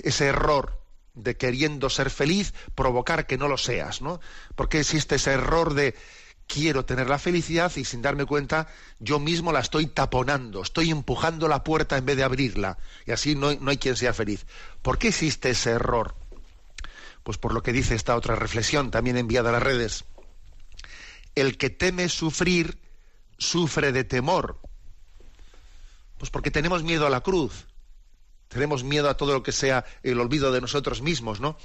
ese 0.05 0.27
error 0.27 0.81
de 1.15 1.37
queriendo 1.37 1.91
ser 1.91 2.11
feliz 2.11 2.55
provocar 2.77 3.27
que 3.27 3.39
no 3.39 3.49
lo 3.49 3.59
seas? 3.59 4.03
¿no? 4.03 4.21
¿Por 4.55 4.69
qué 4.69 4.79
existe 4.79 5.17
ese 5.17 5.33
error 5.33 5.75
de 5.75 5.97
quiero 6.47 6.85
tener 6.85 7.09
la 7.09 7.19
felicidad 7.19 7.73
y 7.77 7.85
sin 7.85 8.03
darme 8.03 8.27
cuenta 8.27 8.69
yo 8.99 9.19
mismo 9.19 9.53
la 9.53 9.61
estoy 9.61 9.87
taponando, 9.87 10.63
estoy 10.63 10.91
empujando 10.91 11.49
la 11.49 11.65
puerta 11.65 11.97
en 11.97 12.07
vez 12.07 12.17
de 12.17 12.25
abrirla 12.25 12.79
y 13.07 13.13
así 13.13 13.35
no, 13.35 13.55
no 13.55 13.71
hay 13.71 13.79
quien 13.79 13.97
sea 13.97 14.13
feliz? 14.13 14.47
¿Por 14.83 14.99
qué 14.99 15.09
existe 15.09 15.51
ese 15.51 15.71
error? 15.71 16.15
Pues 17.23 17.39
por 17.39 17.55
lo 17.55 17.63
que 17.63 17.73
dice 17.73 17.95
esta 17.95 18.17
otra 18.17 18.37
reflexión, 18.37 18.91
también 18.91 19.17
enviada 19.17 19.49
a 19.49 19.53
las 19.53 19.63
redes. 19.63 20.05
El 21.35 21.57
que 21.57 21.71
teme 21.71 22.09
sufrir, 22.09 22.79
sufre 23.39 23.93
de 23.93 24.05
temor. 24.05 24.61
Pues 26.19 26.31
porque 26.31 26.51
tenemos 26.51 26.83
miedo 26.83 27.07
a 27.07 27.11
la 27.11 27.23
cruz. 27.23 27.67
Tenemos 28.49 28.85
miedo 28.85 29.09
a 29.09 29.17
todo 29.17 29.33
lo 29.33 29.43
que 29.43 29.53
sea 29.53 29.85
el 30.03 30.21
olvido 30.21 30.53
de 30.53 30.61
nosotros 30.61 31.03
mismos, 31.03 31.41
¿no? 31.41 31.57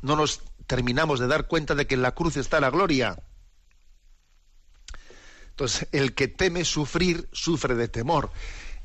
No 0.00 0.16
nos 0.16 0.40
terminamos 0.66 1.18
de 1.18 1.26
dar 1.26 1.48
cuenta 1.48 1.74
de 1.74 1.86
que 1.86 1.94
en 1.94 2.02
la 2.02 2.14
cruz 2.14 2.36
está 2.36 2.60
la 2.60 2.70
gloria. 2.70 3.18
Entonces, 5.58 5.88
el 5.90 6.14
que 6.14 6.28
teme 6.28 6.64
sufrir, 6.64 7.28
sufre 7.32 7.74
de 7.74 7.88
temor. 7.88 8.30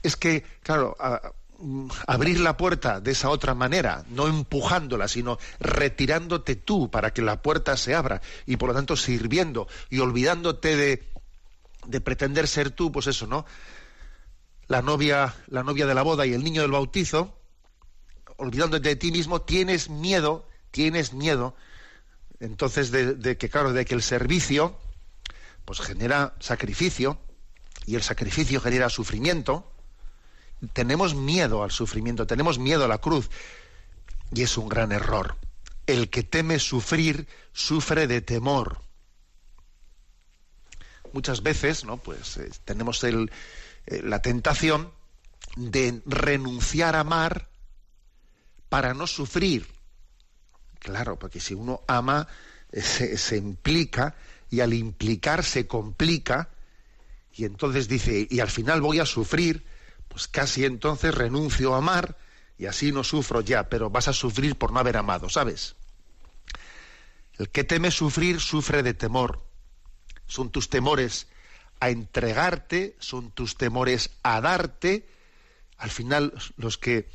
Es 0.02 0.16
que, 0.16 0.44
claro, 0.64 0.98
mm, 1.60 1.88
abrir 2.08 2.40
la 2.40 2.58
puerta 2.58 3.00
de 3.00 3.12
esa 3.12 3.30
otra 3.30 3.54
manera, 3.54 4.04
no 4.10 4.28
empujándola, 4.28 5.08
sino 5.08 5.38
retirándote 5.60 6.56
tú 6.56 6.90
para 6.90 7.14
que 7.14 7.22
la 7.22 7.44
puerta 7.44 7.78
se 7.78 7.94
abra 7.94 8.24
y 8.48 8.58
por 8.58 8.70
lo 8.70 8.74
tanto 8.74 8.98
sirviendo 8.98 9.68
y 9.92 10.00
olvidándote 10.00 10.76
de, 10.76 11.04
de 11.86 12.02
pretender 12.02 12.48
ser 12.48 12.72
tú, 12.72 12.92
pues 12.92 13.06
eso, 13.06 13.28
¿no? 13.28 13.46
La 14.66 14.82
novia, 14.82 15.36
la 15.50 15.62
novia 15.62 15.86
de 15.86 15.94
la 15.94 16.02
boda 16.02 16.26
y 16.26 16.34
el 16.34 16.44
niño 16.44 16.64
del 16.64 16.72
bautizo, 16.72 17.38
olvidándote 18.38 18.90
de 18.90 18.96
ti 18.96 19.12
mismo, 19.12 19.44
tienes 19.44 19.92
miedo, 19.92 20.50
tienes 20.72 21.14
miedo, 21.14 21.56
entonces 22.40 22.90
de, 22.90 23.14
de 23.14 23.38
que, 23.38 23.48
claro, 23.48 23.74
de 23.74 23.86
que 23.86 23.94
el 23.94 24.02
servicio, 24.02 24.76
pues 25.66 25.80
genera 25.80 26.36
sacrificio, 26.40 27.20
y 27.86 27.96
el 27.96 28.04
sacrificio 28.04 28.62
genera 28.62 28.90
sufrimiento, 28.90 29.72
tenemos 30.72 31.16
miedo 31.16 31.64
al 31.64 31.72
sufrimiento, 31.72 32.26
tenemos 32.26 32.60
miedo 32.60 32.86
a 32.86 32.88
la 32.88 33.00
cruz, 33.00 33.30
y 34.34 34.42
es 34.44 34.58
un 34.58 34.70
gran 34.70 34.92
error. 34.92 35.36
El 35.86 36.10
que 36.10 36.24
teme 36.24 36.60
sufrir, 36.60 37.28
sufre 37.52 38.08
de 38.08 38.22
temor. 38.22 38.82
Muchas 41.12 41.44
veces, 41.44 41.84
¿no? 41.84 41.98
Pues 41.98 42.38
eh, 42.38 42.50
tenemos 42.64 43.04
el, 43.04 43.32
eh, 43.86 44.02
la 44.04 44.22
tentación 44.22 44.92
de 45.56 46.02
renunciar 46.06 46.96
a 46.96 47.02
amar 47.02 47.50
para 48.70 48.94
no 48.94 49.06
sufrir. 49.06 49.68
Claro, 50.80 51.20
porque 51.20 51.40
si 51.40 51.54
uno 51.54 51.82
ama, 51.88 52.28
eh, 52.72 52.82
se, 52.82 53.18
se 53.18 53.38
implica 53.38 54.16
y 54.54 54.62
al 54.62 54.76
implicar 54.76 55.44
se 55.44 55.66
complica 55.66 56.50
y 57.34 57.46
entonces 57.46 57.88
dice, 57.88 58.28
y 58.30 58.40
al 58.40 58.52
final 58.52 58.82
voy 58.82 59.00
a 59.00 59.06
sufrir, 59.08 59.66
pues 60.08 60.28
casi 60.28 60.64
entonces 60.64 61.16
renuncio 61.16 61.74
a 61.74 61.80
amar 61.80 62.20
y 62.60 62.68
así 62.68 62.92
no 62.92 63.04
sufro 63.04 63.42
ya, 63.42 63.68
pero 63.68 63.90
vas 63.90 64.10
a 64.10 64.14
sufrir 64.14 64.56
por 64.56 64.72
no 64.72 64.80
haber 64.80 64.98
amado, 64.98 65.28
¿sabes? 65.28 65.76
El 67.40 67.50
que 67.50 67.64
teme 67.64 67.90
sufrir 67.90 68.40
sufre 68.40 68.84
de 68.84 68.94
temor. 68.94 69.44
Son 70.28 70.52
tus 70.52 70.70
temores 70.70 71.26
a 71.80 71.90
entregarte, 71.90 72.96
son 73.00 73.32
tus 73.32 73.58
temores 73.58 74.12
a 74.22 74.40
darte, 74.40 75.10
al 75.80 75.90
final 75.90 76.32
los 76.58 76.78
que 76.78 77.10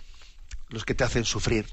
los 0.71 0.85
que 0.85 0.97
te 0.97 1.05
hacen 1.05 1.25
sufrir. 1.25 1.73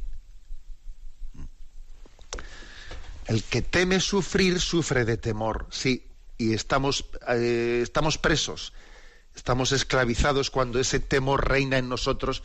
El 3.25 3.43
que 3.43 3.61
teme 3.61 3.99
sufrir 3.99 4.61
sufre 4.61 5.03
de 5.03 5.17
temor, 5.17 5.67
sí, 5.71 6.07
y 6.37 6.53
estamos, 6.53 7.05
eh, 7.27 7.79
estamos 7.81 8.17
presos, 8.17 8.73
estamos 9.35 9.71
esclavizados 9.71 10.51
cuando 10.51 10.79
ese 10.79 10.99
temor 10.99 11.49
reina 11.49 11.77
en 11.77 11.89
nosotros 11.89 12.43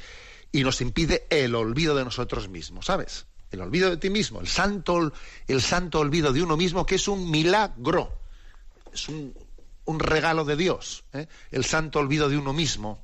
y 0.52 0.62
nos 0.62 0.80
impide 0.80 1.26
el 1.28 1.54
olvido 1.54 1.94
de 1.94 2.04
nosotros 2.04 2.48
mismos, 2.48 2.86
¿sabes? 2.86 3.26
El 3.50 3.60
olvido 3.60 3.90
de 3.90 3.98
ti 3.98 4.10
mismo, 4.10 4.40
el 4.40 4.48
santo, 4.48 5.12
el 5.46 5.60
santo 5.60 6.00
olvido 6.00 6.32
de 6.32 6.42
uno 6.42 6.56
mismo, 6.56 6.86
que 6.86 6.94
es 6.94 7.08
un 7.08 7.30
milagro, 7.30 8.18
es 8.92 9.08
un, 9.08 9.34
regalo 9.98 10.44
de 10.44 10.54
Dios, 10.54 11.02
¿eh? 11.12 11.26
el 11.50 11.64
santo 11.64 11.98
olvido 11.98 12.28
de 12.28 12.38
uno 12.38 12.52
mismo, 12.52 13.02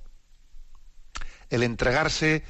el 1.51 1.65
entregarse 1.65 2.45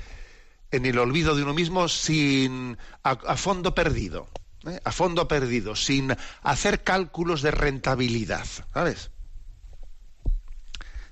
en 0.71 0.85
el 0.85 0.99
olvido 0.99 1.35
de 1.35 1.43
uno 1.43 1.55
mismo 1.55 1.89
sin 1.89 2.77
a 3.03 3.37
fondo 3.37 3.75
perdido, 3.75 4.29
¿eh? 4.69 4.81
a 4.85 4.93
fondo 4.93 5.29
perdido, 5.29 5.77
sin 5.77 6.17
hacer 6.43 6.83
cálculos 6.83 7.43
de 7.43 7.51
rentabilidad, 7.51 8.47
¿sabes? 8.73 9.11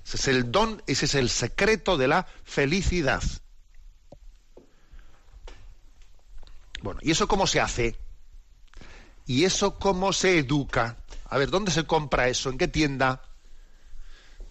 Ese 0.05 0.17
es 0.17 0.27
el 0.27 0.51
don, 0.51 0.83
ese 0.85 1.05
es 1.05 1.15
el 1.15 1.29
secreto 1.29 1.97
de 1.97 2.07
la 2.07 2.27
felicidad. 2.43 3.23
Bueno, 6.83 6.99
¿y 7.01 7.11
eso 7.11 7.27
cómo 7.27 7.47
se 7.47 7.59
hace? 7.59 7.97
¿Y 9.25 9.45
eso 9.45 9.79
cómo 9.79 10.13
se 10.13 10.37
educa? 10.37 10.97
A 11.27 11.37
ver, 11.39 11.49
¿dónde 11.49 11.71
se 11.71 11.85
compra 11.85 12.27
eso? 12.27 12.51
¿En 12.51 12.59
qué 12.59 12.67
tienda? 12.67 13.23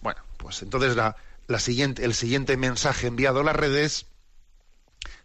Bueno, 0.01 0.21
pues 0.37 0.61
entonces 0.61 0.97
la, 0.97 1.15
siguiente, 1.59 2.03
el 2.03 2.13
siguiente 2.13 2.57
mensaje 2.57 3.07
enviado 3.07 3.39
a 3.39 3.43
las 3.43 3.55
redes 3.55 4.07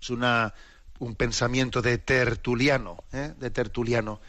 es 0.01 0.11
una, 0.11 0.55
un 1.01 1.17
pensamiento 1.17 1.83
de 1.83 1.99
Tertuliano, 1.99 3.03
¿eh? 3.13 3.35
de 3.39 3.51
Tertuliano, 3.51 4.21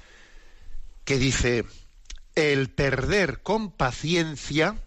que 1.06 1.18
dice, 1.18 1.66
el 2.34 2.70
perder 2.70 3.42
con 3.44 3.72
paciencia 3.72 4.82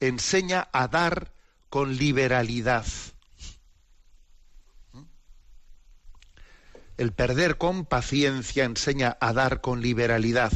enseña 0.00 0.68
a 0.72 0.88
dar 0.88 1.32
con 1.68 1.96
liberalidad. 1.96 2.86
El 6.96 7.12
perder 7.12 7.58
con 7.58 7.84
paciencia 7.84 8.64
enseña 8.64 9.18
a 9.20 9.32
dar 9.32 9.60
con 9.60 9.82
liberalidad. 9.82 10.52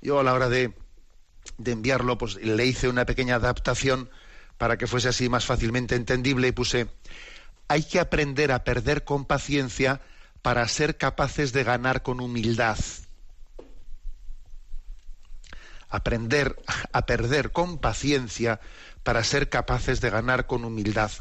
Yo 0.00 0.18
a 0.18 0.24
la 0.24 0.32
hora 0.32 0.48
de, 0.48 0.74
de 1.58 1.72
enviarlo, 1.72 2.18
pues 2.18 2.36
le 2.36 2.66
hice 2.66 2.88
una 2.88 3.04
pequeña 3.04 3.36
adaptación 3.36 4.10
para 4.58 4.78
que 4.78 4.86
fuese 4.86 5.08
así 5.08 5.28
más 5.28 5.44
fácilmente 5.44 5.94
entendible 5.96 6.48
y 6.48 6.52
puse, 6.52 6.88
hay 7.72 7.84
que 7.84 8.00
aprender 8.00 8.52
a 8.52 8.64
perder 8.64 9.02
con 9.02 9.24
paciencia 9.24 10.02
para 10.42 10.68
ser 10.68 10.98
capaces 10.98 11.54
de 11.54 11.64
ganar 11.64 12.02
con 12.02 12.20
humildad. 12.20 12.76
Aprender 15.88 16.54
a 16.92 17.06
perder 17.06 17.50
con 17.50 17.78
paciencia 17.78 18.60
para 19.02 19.24
ser 19.24 19.48
capaces 19.48 20.02
de 20.02 20.10
ganar 20.10 20.46
con 20.46 20.66
humildad. 20.66 21.12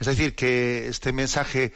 Es 0.00 0.06
decir, 0.06 0.34
que 0.34 0.88
este 0.88 1.12
mensaje, 1.12 1.74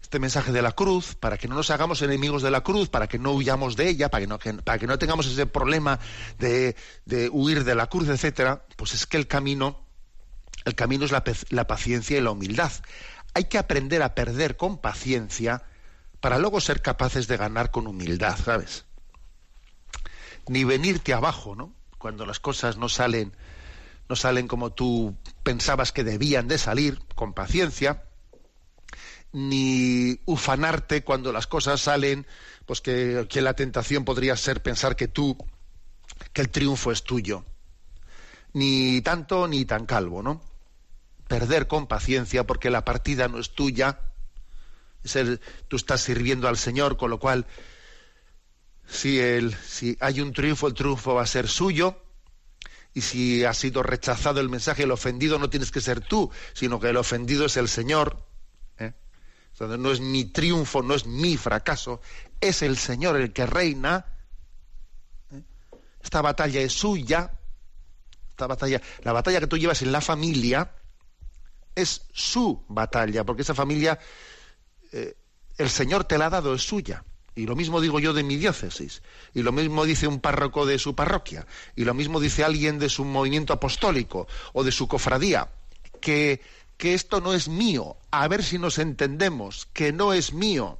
este 0.00 0.18
mensaje 0.18 0.50
de 0.50 0.62
la 0.62 0.72
cruz, 0.72 1.16
para 1.16 1.36
que 1.36 1.48
no 1.48 1.56
nos 1.56 1.68
hagamos 1.68 2.00
enemigos 2.00 2.40
de 2.40 2.50
la 2.50 2.62
cruz, 2.62 2.88
para 2.88 3.08
que 3.08 3.18
no 3.18 3.32
huyamos 3.32 3.76
de 3.76 3.90
ella, 3.90 4.08
para 4.08 4.24
que 4.78 4.86
no, 4.86 4.98
tengamos 4.98 5.26
ese 5.26 5.44
problema 5.44 6.00
de, 6.38 6.76
de 7.04 7.28
huir 7.28 7.64
de 7.64 7.74
la 7.74 7.88
cruz, 7.88 8.08
etcétera, 8.08 8.64
pues 8.76 8.94
es 8.94 9.06
que 9.06 9.18
el 9.18 9.26
camino, 9.26 9.83
el 10.64 10.74
camino 10.74 11.04
es 11.04 11.12
la, 11.50 11.66
paciencia 11.66 12.18
y 12.18 12.20
la 12.20 12.30
humildad. 12.30 12.72
Hay 13.34 13.44
que 13.44 13.58
aprender 13.58 14.02
a 14.02 14.14
perder 14.14 14.56
con 14.56 14.78
paciencia 14.78 15.62
para 16.20 16.38
luego 16.38 16.60
ser 16.60 16.80
capaces 16.80 17.26
de 17.28 17.36
ganar 17.36 17.70
con 17.70 17.86
humildad, 17.86 18.38
¿sabes? 18.42 18.86
Ni 20.48 20.64
venirte 20.64 21.12
abajo, 21.12 21.54
¿no? 21.54 21.74
Cuando 21.98 22.24
las 22.26 22.40
cosas 22.40 22.76
no 22.76 22.88
salen, 22.88 23.36
no 24.08 24.16
salen 24.16 24.48
como 24.48 24.72
tú 24.72 25.16
pensabas 25.42 25.92
que 25.92 26.04
debían 26.04 26.48
de 26.48 26.58
salir, 26.58 27.00
con 27.14 27.34
paciencia, 27.34 28.04
ni 29.32 30.20
ufanarte 30.24 31.02
cuando 31.02 31.32
las 31.32 31.46
cosas 31.46 31.80
salen, 31.80 32.26
pues 32.66 32.80
que, 32.80 33.26
que 33.28 33.42
la 33.42 33.54
tentación 33.54 34.04
podría 34.04 34.36
ser 34.36 34.62
pensar 34.62 34.96
que 34.96 35.08
tú 35.08 35.36
que 36.32 36.42
el 36.42 36.50
triunfo 36.50 36.92
es 36.92 37.02
tuyo. 37.02 37.44
Ni 38.52 39.00
tanto 39.02 39.48
ni 39.48 39.64
tan 39.64 39.84
calvo, 39.84 40.22
¿no? 40.22 40.40
Perder 41.28 41.66
con 41.68 41.86
paciencia 41.86 42.44
porque 42.44 42.70
la 42.70 42.84
partida 42.84 43.28
no 43.28 43.38
es 43.38 43.54
tuya. 43.54 44.00
tú 45.68 45.76
estás 45.76 46.02
sirviendo 46.02 46.48
al 46.48 46.58
Señor, 46.58 46.96
con 46.96 47.10
lo 47.10 47.18
cual, 47.18 47.46
si, 48.86 49.18
el, 49.18 49.54
si 49.54 49.96
hay 50.00 50.20
un 50.20 50.32
triunfo, 50.32 50.66
el 50.66 50.74
triunfo 50.74 51.14
va 51.14 51.22
a 51.22 51.26
ser 51.26 51.48
suyo. 51.48 52.00
Y 52.92 53.00
si 53.00 53.44
ha 53.44 53.54
sido 53.54 53.82
rechazado 53.82 54.40
el 54.40 54.48
mensaje, 54.48 54.84
el 54.84 54.92
ofendido 54.92 55.38
no 55.38 55.50
tienes 55.50 55.72
que 55.72 55.80
ser 55.80 56.00
tú, 56.00 56.30
sino 56.52 56.78
que 56.78 56.90
el 56.90 56.96
ofendido 56.96 57.46
es 57.46 57.56
el 57.56 57.68
Señor. 57.68 58.24
¿eh? 58.78 58.92
No 59.58 59.90
es 59.90 60.00
mi 60.00 60.26
triunfo, 60.26 60.82
no 60.82 60.94
es 60.94 61.06
mi 61.06 61.36
fracaso, 61.36 62.00
es 62.40 62.62
el 62.62 62.76
Señor 62.76 63.16
el 63.16 63.32
que 63.32 63.46
reina. 63.46 64.06
¿eh? 65.32 65.42
Esta 66.02 66.22
batalla 66.22 66.60
es 66.60 66.72
suya. 66.72 67.32
Esta 68.30 68.46
batalla, 68.46 68.80
la 69.02 69.12
batalla 69.12 69.40
que 69.40 69.46
tú 69.46 69.56
llevas 69.58 69.82
en 69.82 69.90
la 69.90 70.00
familia 70.00 70.70
es 71.74 72.02
su 72.12 72.64
batalla, 72.68 73.24
porque 73.24 73.42
esa 73.42 73.54
familia 73.54 73.98
eh, 74.92 75.16
el 75.58 75.70
Señor 75.70 76.04
te 76.04 76.18
la 76.18 76.26
ha 76.26 76.30
dado, 76.30 76.54
es 76.54 76.62
suya. 76.62 77.04
Y 77.36 77.46
lo 77.46 77.56
mismo 77.56 77.80
digo 77.80 77.98
yo 77.98 78.12
de 78.12 78.22
mi 78.22 78.36
diócesis. 78.36 79.02
Y 79.32 79.42
lo 79.42 79.50
mismo 79.50 79.84
dice 79.84 80.06
un 80.06 80.20
párroco 80.20 80.66
de 80.66 80.78
su 80.78 80.94
parroquia. 80.94 81.46
Y 81.74 81.84
lo 81.84 81.94
mismo 81.94 82.20
dice 82.20 82.44
alguien 82.44 82.78
de 82.78 82.88
su 82.88 83.04
movimiento 83.04 83.52
apostólico 83.52 84.28
o 84.52 84.62
de 84.62 84.70
su 84.70 84.86
cofradía. 84.86 85.50
Que, 86.00 86.40
que 86.76 86.94
esto 86.94 87.20
no 87.20 87.34
es 87.34 87.48
mío. 87.48 87.96
A 88.12 88.28
ver 88.28 88.44
si 88.44 88.58
nos 88.58 88.78
entendemos. 88.78 89.66
Que 89.72 89.92
no 89.92 90.12
es 90.12 90.32
mío. 90.32 90.78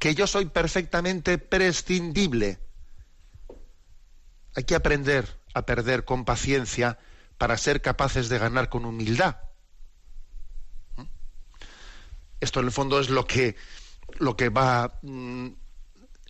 Que 0.00 0.16
yo 0.16 0.26
soy 0.26 0.46
perfectamente 0.46 1.38
prescindible. 1.38 2.58
Hay 4.56 4.64
que 4.64 4.74
aprender 4.74 5.38
a 5.54 5.62
perder 5.62 6.04
con 6.04 6.24
paciencia 6.24 6.98
para 7.38 7.56
ser 7.56 7.80
capaces 7.80 8.28
de 8.28 8.38
ganar 8.38 8.68
con 8.68 8.84
humildad. 8.84 9.36
¿Mm? 10.96 11.04
Esto 12.40 12.60
en 12.60 12.66
el 12.66 12.72
fondo 12.72 13.00
es 13.00 13.08
lo 13.08 13.26
que 13.26 13.56
lo 14.18 14.36
que 14.36 14.48
va 14.48 14.98
mm, 15.02 15.48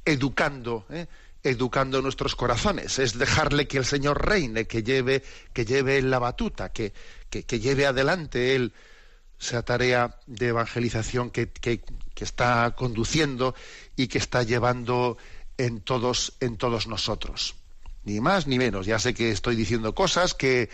educando, 0.05 0.87
¿eh? 0.91 1.07
educando 1.43 2.03
nuestros 2.03 2.35
corazones, 2.35 2.99
es 2.99 3.17
dejarle 3.19 3.69
que 3.69 3.79
el 3.79 3.85
Señor 3.85 4.27
reine, 4.27 4.67
que 4.67 4.83
lleve, 4.83 5.23
que 5.53 5.65
lleve 5.65 6.03
la 6.03 6.19
batuta, 6.19 6.73
que, 6.73 6.93
que, 7.31 7.61
lleve 7.61 7.87
adelante 7.87 8.57
él 8.57 8.73
esa 9.41 9.63
tarea 9.63 10.19
de 10.27 10.49
evangelización 10.49 11.31
que, 11.31 11.51
que, 11.51 11.81
está 12.17 12.75
conduciendo 12.75 13.55
y 13.95 14.09
que 14.09 14.19
está 14.19 14.43
llevando 14.43 15.17
en 15.57 15.81
todos, 15.81 16.35
en 16.41 16.57
todos 16.57 16.89
nosotros. 16.89 17.55
Ni 18.09 18.21
más 18.23 18.47
ni 18.47 18.57
menos. 18.57 18.87
Ya 18.87 18.99
sé 18.99 19.13
que 19.13 19.31
estoy 19.31 19.55
diciendo 19.55 19.95
cosas 19.95 20.33
que, 20.33 20.71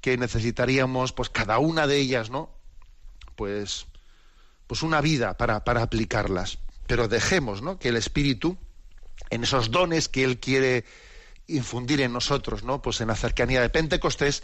que 0.00 0.16
necesitaríamos, 0.16 1.12
pues 1.12 1.30
cada 1.30 1.58
una 1.58 1.88
de 1.88 1.96
ellas, 1.96 2.30
¿no? 2.30 2.48
Pues 3.34 3.86
pues 4.66 4.82
una 4.82 5.00
vida 5.00 5.36
para, 5.36 5.64
para 5.64 5.82
aplicarlas. 5.82 6.58
Pero 6.86 7.08
dejemos 7.08 7.62
¿no? 7.62 7.78
que 7.78 7.88
el 7.88 7.96
Espíritu, 7.96 8.56
en 9.30 9.42
esos 9.42 9.70
dones 9.70 10.08
que 10.08 10.24
Él 10.24 10.38
quiere 10.38 10.84
infundir 11.48 12.00
en 12.00 12.12
nosotros, 12.12 12.64
¿no? 12.64 12.82
Pues 12.82 13.00
en 13.00 13.08
la 13.08 13.16
cercanía 13.16 13.60
de 13.60 13.70
Pentecostés, 13.70 14.42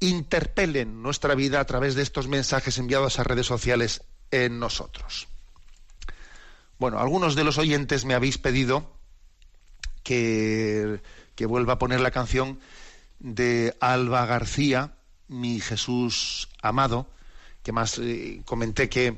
interpelen 0.00 1.02
nuestra 1.02 1.34
vida 1.34 1.60
a 1.60 1.64
través 1.64 1.94
de 1.94 2.02
estos 2.02 2.28
mensajes 2.28 2.78
enviados 2.78 3.18
a 3.18 3.24
redes 3.24 3.46
sociales 3.46 4.02
en 4.30 4.58
nosotros. 4.58 5.28
Bueno, 6.78 6.98
algunos 6.98 7.34
de 7.34 7.44
los 7.44 7.58
oyentes 7.58 8.04
me 8.04 8.14
habéis 8.14 8.38
pedido 8.38 8.92
que, 10.04 11.00
que 11.36 11.46
vuelva 11.46 11.74
a 11.74 11.78
poner 11.78 12.00
la 12.00 12.10
canción 12.10 12.58
de 13.20 13.76
Alba 13.80 14.26
García, 14.26 14.94
Mi 15.28 15.60
Jesús 15.60 16.48
amado, 16.62 17.06
que 17.62 17.72
más 17.72 17.98
eh, 17.98 18.42
comenté 18.44 18.88
que 18.88 19.16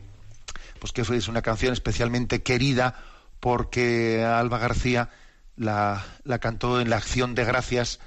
pues 0.79 0.93
que 0.93 1.05
fue 1.05 1.19
una 1.29 1.43
canción 1.43 1.73
especialmente 1.73 2.43
querida 2.43 2.95
porque 3.41 4.25
Alba 4.25 4.59
García 4.59 5.11
la, 5.57 6.05
cantó 6.41 6.81
en 6.81 6.91
la 6.91 6.97
acción 6.97 7.35
de 7.35 7.45
gracias 7.45 7.99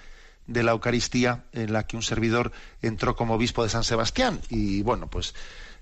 de 0.48 0.64
la 0.64 0.72
Eucaristía 0.72 1.46
en 1.52 1.74
la 1.74 1.86
que 1.86 1.96
un 1.96 2.02
servidor 2.02 2.52
entró 2.82 3.16
como 3.16 3.36
obispo 3.36 3.64
de 3.64 3.70
San 3.70 3.84
Sebastián. 3.84 4.40
Y 4.50 4.82
bueno 4.82 5.08
pues 5.10 5.36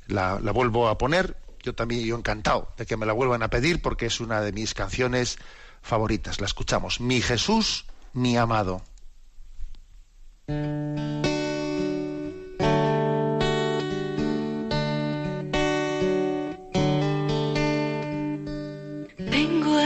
la, 0.07 0.35
vuelvo 0.51 0.87
a 0.87 0.97
poner. 0.97 1.37
Yo 1.61 1.75
también 1.75 2.05
yo 2.05 2.15
encantado 2.15 2.73
de 2.77 2.85
que 2.85 2.97
me 2.97 3.05
la 3.05 3.13
vuelvan 3.13 3.43
a 3.43 3.49
pedir 3.49 3.81
porque 3.81 4.05
es 4.05 4.19
una 4.19 4.41
de 4.41 4.51
mis 4.51 4.73
canciones 4.73 5.37
favoritas. 5.81 6.39
La 6.39 6.45
escuchamos. 6.45 7.01
Mi 7.01 7.21
Jesús 7.21 7.85
mi 8.13 8.37
amado 8.37 8.81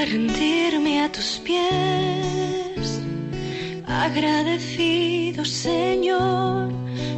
rendirme 0.06 1.04
a 1.04 1.12
tus 1.12 1.40
pies. 1.46 3.02
Agradecido 3.88 5.46
Señor, 5.46 6.72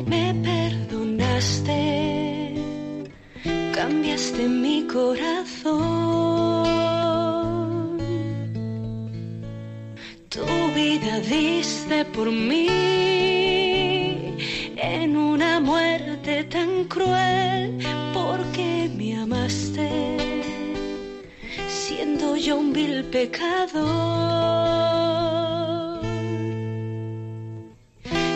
me 0.06 0.34
perdonaste, 0.44 1.82
cambiaste 3.74 4.48
mi 4.48 4.88
corazón. 4.88 6.85
Tu 10.36 10.44
vida 10.74 11.22
diste 11.22 12.04
por 12.04 12.30
mí 12.30 12.68
en 14.76 15.16
una 15.16 15.62
muerte 15.62 16.44
tan 16.44 16.84
cruel 16.90 17.80
porque 18.14 18.92
me 18.98 19.16
amaste 19.16 19.90
siendo 21.70 22.36
yo 22.36 22.58
un 22.58 22.74
vil 22.74 23.06
pecador. 23.06 23.86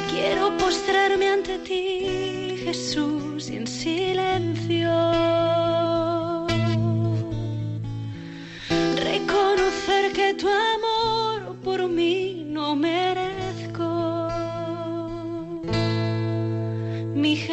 Quiero 0.10 0.56
postrarme 0.56 1.28
ante 1.28 1.58
ti, 1.68 2.62
Jesús, 2.64 3.50
y 3.50 3.58
en 3.58 3.68
silencio. 3.68 4.90
Reconocer 8.96 10.14
que 10.14 10.34
tu 10.36 10.48
amor 10.48 10.79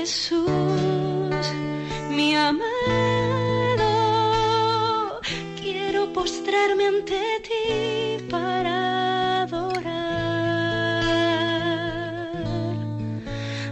Jesús, 0.06 0.46
mi 2.10 2.36
amor 2.36 2.66
postrarme 6.14 6.86
ante 6.86 7.20
ti 7.42 8.24
para 8.30 9.42
adorar. 9.42 11.02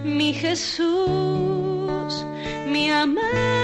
Mi 0.03 0.35
Jesús, 0.35 2.27
mi 2.67 2.91
amado, 2.91 3.64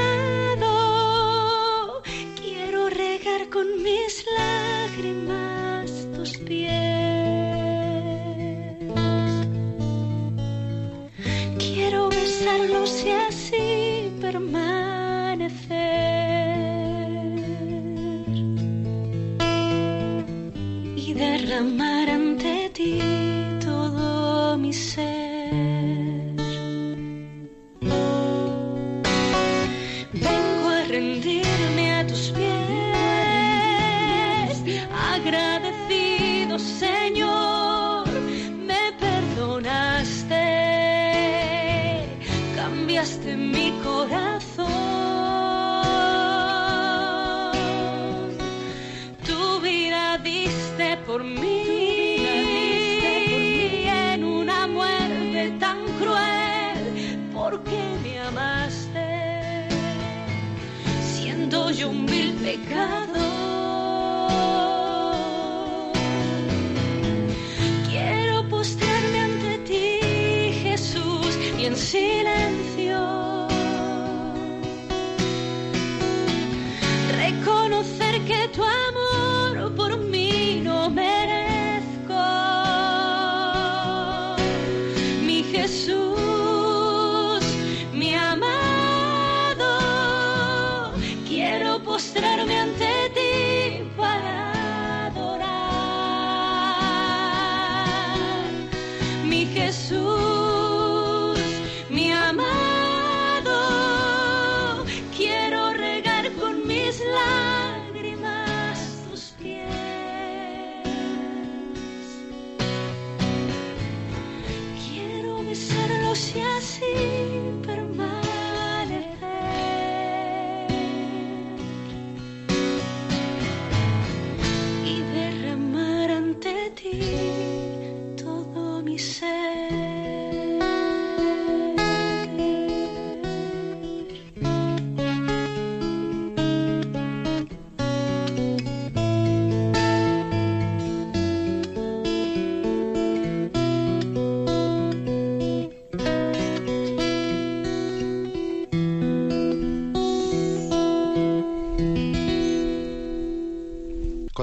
yo 61.80 61.88
un 61.88 62.06
vil 62.06 63.09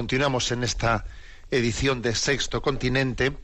Continuamos 0.08 0.50
en 0.52 0.64
esta 0.64 1.04
edición 1.50 2.00
de 2.00 2.14
Sexto 2.14 2.62
Continente 2.62 3.36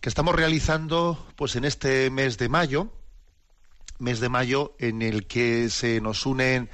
que 0.00 0.08
estamos 0.08 0.32
realizando 0.32 1.26
pues 1.34 1.56
en 1.56 1.64
este 1.64 2.10
mes 2.10 2.38
de 2.38 2.48
mayo, 2.48 2.92
mes 3.98 4.20
de 4.20 4.28
mayo 4.28 4.76
en 4.78 5.02
el 5.02 5.26
que 5.26 5.68
se 5.70 6.00
nos 6.00 6.26
unen 6.26 6.70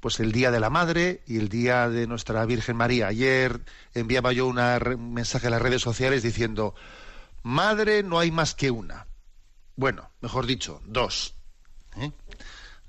pues 0.00 0.18
el 0.18 0.32
Día 0.32 0.50
de 0.50 0.58
la 0.58 0.68
Madre 0.68 1.22
y 1.28 1.38
el 1.38 1.48
Día 1.48 1.88
de 1.88 2.08
nuestra 2.08 2.44
Virgen 2.44 2.76
María. 2.76 3.06
Ayer 3.06 3.60
enviaba 3.94 4.32
yo 4.32 4.48
una 4.48 4.80
un 4.84 5.14
mensaje 5.14 5.46
a 5.46 5.50
las 5.50 5.62
redes 5.62 5.82
sociales 5.82 6.24
diciendo, 6.24 6.74
Madre 7.44 8.02
no 8.02 8.18
hay 8.18 8.32
más 8.32 8.56
que 8.56 8.72
una. 8.72 9.06
Bueno, 9.76 10.10
mejor 10.20 10.46
dicho, 10.46 10.82
dos. 10.86 11.36
¿eh? 11.98 12.10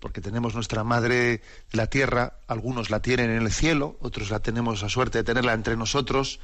Porque 0.02 0.20
tenemos 0.20 0.56
nuestra 0.56 0.84
Madre 0.84 1.44
la 1.72 1.86
Tierra, 1.86 2.40
algunos 2.48 2.90
la 2.90 3.04
tienen 3.04 3.30
en 3.30 3.44
el 3.44 3.52
cielo, 3.52 3.98
otros 4.02 4.32
la 4.32 4.40
tenemos 4.40 4.82
la 4.82 4.90
suerte 4.90 5.20
de 5.20 5.24
tenerla 5.24 5.54
entre 5.54 5.78
nosotros, 5.78 6.40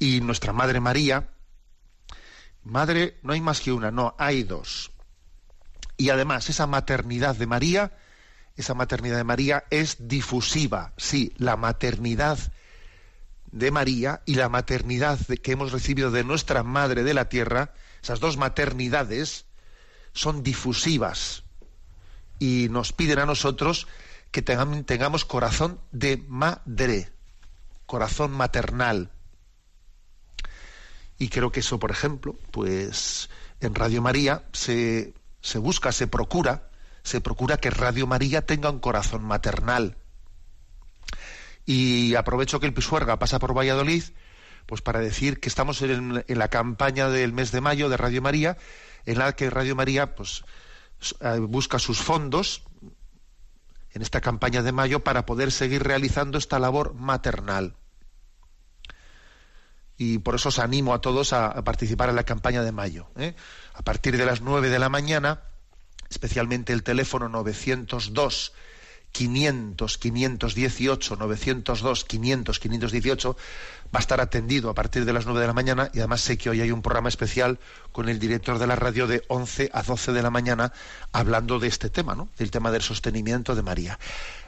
y 0.00 0.20
nuestra 0.20 0.52
Madre 0.52 0.80
María, 0.80 1.28
Madre 2.64 3.18
no 3.22 3.34
hay 3.34 3.40
más 3.40 3.60
que 3.60 3.70
una, 3.70 3.92
no, 3.92 4.16
hay 4.18 4.42
dos. 4.42 4.90
Y 5.96 6.10
además, 6.10 6.50
esa 6.50 6.66
maternidad 6.66 7.36
de 7.36 7.46
María, 7.46 7.96
esa 8.56 8.74
maternidad 8.74 9.16
de 9.16 9.24
María 9.24 9.64
es 9.70 10.08
difusiva. 10.08 10.92
Sí, 10.96 11.32
la 11.36 11.56
maternidad 11.56 12.38
de 13.52 13.70
María 13.70 14.22
y 14.26 14.34
la 14.34 14.48
maternidad 14.48 15.20
que 15.20 15.52
hemos 15.52 15.70
recibido 15.70 16.10
de 16.10 16.24
nuestra 16.24 16.64
Madre 16.64 17.04
de 17.04 17.14
la 17.14 17.28
Tierra, 17.28 17.74
esas 18.02 18.18
dos 18.18 18.36
maternidades, 18.36 19.46
son 20.12 20.42
difusivas 20.42 21.41
y 22.42 22.66
nos 22.70 22.92
piden 22.92 23.20
a 23.20 23.26
nosotros 23.26 23.86
que 24.32 24.44
tengam- 24.44 24.84
tengamos 24.84 25.24
corazón 25.24 25.78
de 25.92 26.16
madre, 26.26 27.12
corazón 27.86 28.32
maternal. 28.32 29.12
Y 31.18 31.28
creo 31.28 31.52
que 31.52 31.60
eso, 31.60 31.78
por 31.78 31.92
ejemplo, 31.92 32.34
pues 32.50 33.30
en 33.60 33.76
Radio 33.76 34.02
María 34.02 34.42
se, 34.52 35.14
se 35.40 35.58
busca, 35.58 35.92
se 35.92 36.08
procura, 36.08 36.68
se 37.04 37.20
procura 37.20 37.58
que 37.58 37.70
Radio 37.70 38.08
María 38.08 38.44
tenga 38.44 38.70
un 38.70 38.80
corazón 38.80 39.22
maternal. 39.22 39.96
Y 41.64 42.16
aprovecho 42.16 42.58
que 42.58 42.66
el 42.66 42.74
Pisuerga 42.74 43.20
pasa 43.20 43.38
por 43.38 43.56
Valladolid, 43.56 44.02
pues 44.66 44.82
para 44.82 44.98
decir 44.98 45.38
que 45.38 45.48
estamos 45.48 45.80
en, 45.82 46.24
en 46.26 46.38
la 46.38 46.48
campaña 46.48 47.08
del 47.08 47.32
mes 47.32 47.52
de 47.52 47.60
mayo 47.60 47.88
de 47.88 47.98
Radio 47.98 48.20
María, 48.20 48.56
en 49.06 49.18
la 49.18 49.30
que 49.36 49.48
Radio 49.48 49.76
María 49.76 50.16
pues 50.16 50.42
busca 51.48 51.78
sus 51.78 51.98
fondos 51.98 52.62
en 53.92 54.02
esta 54.02 54.20
campaña 54.20 54.62
de 54.62 54.72
mayo 54.72 55.04
para 55.04 55.26
poder 55.26 55.52
seguir 55.52 55.82
realizando 55.82 56.38
esta 56.38 56.58
labor 56.58 56.94
maternal 56.94 57.76
y 60.02 60.18
por 60.18 60.34
eso 60.34 60.48
os 60.48 60.58
animo 60.58 60.94
a 60.94 61.00
todos 61.00 61.32
a, 61.32 61.46
a 61.46 61.62
participar 61.62 62.08
en 62.08 62.16
la 62.16 62.24
campaña 62.24 62.62
de 62.62 62.72
mayo. 62.72 63.06
¿eh? 63.16 63.34
A 63.74 63.82
partir 63.82 64.16
de 64.16 64.26
las 64.26 64.40
9 64.40 64.68
de 64.68 64.78
la 64.80 64.88
mañana, 64.88 65.42
especialmente 66.10 66.72
el 66.72 66.82
teléfono 66.82 67.28
902 67.28 68.52
500 69.12 69.98
518 69.98 71.16
902 71.16 72.04
500 72.04 72.58
518 72.58 73.36
va 73.94 73.98
a 73.98 74.00
estar 74.00 74.20
atendido 74.20 74.70
a 74.70 74.74
partir 74.74 75.04
de 75.04 75.12
las 75.12 75.26
9 75.26 75.40
de 75.40 75.46
la 75.46 75.52
mañana 75.52 75.90
y 75.92 75.98
además 75.98 76.20
sé 76.20 76.38
que 76.38 76.50
hoy 76.50 76.60
hay 76.60 76.70
un 76.70 76.82
programa 76.82 77.08
especial 77.08 77.58
con 77.92 78.08
el 78.08 78.18
director 78.18 78.58
de 78.58 78.66
la 78.66 78.76
radio 78.76 79.06
de 79.06 79.22
11 79.28 79.70
a 79.72 79.82
12 79.82 80.12
de 80.12 80.22
la 80.22 80.30
mañana 80.30 80.72
hablando 81.12 81.58
de 81.58 81.68
este 81.68 81.90
tema, 81.90 82.14
¿no? 82.14 82.28
Del 82.38 82.50
tema 82.50 82.70
del 82.70 82.82
sostenimiento 82.82 83.54
de 83.54 83.62
María. 83.62 83.98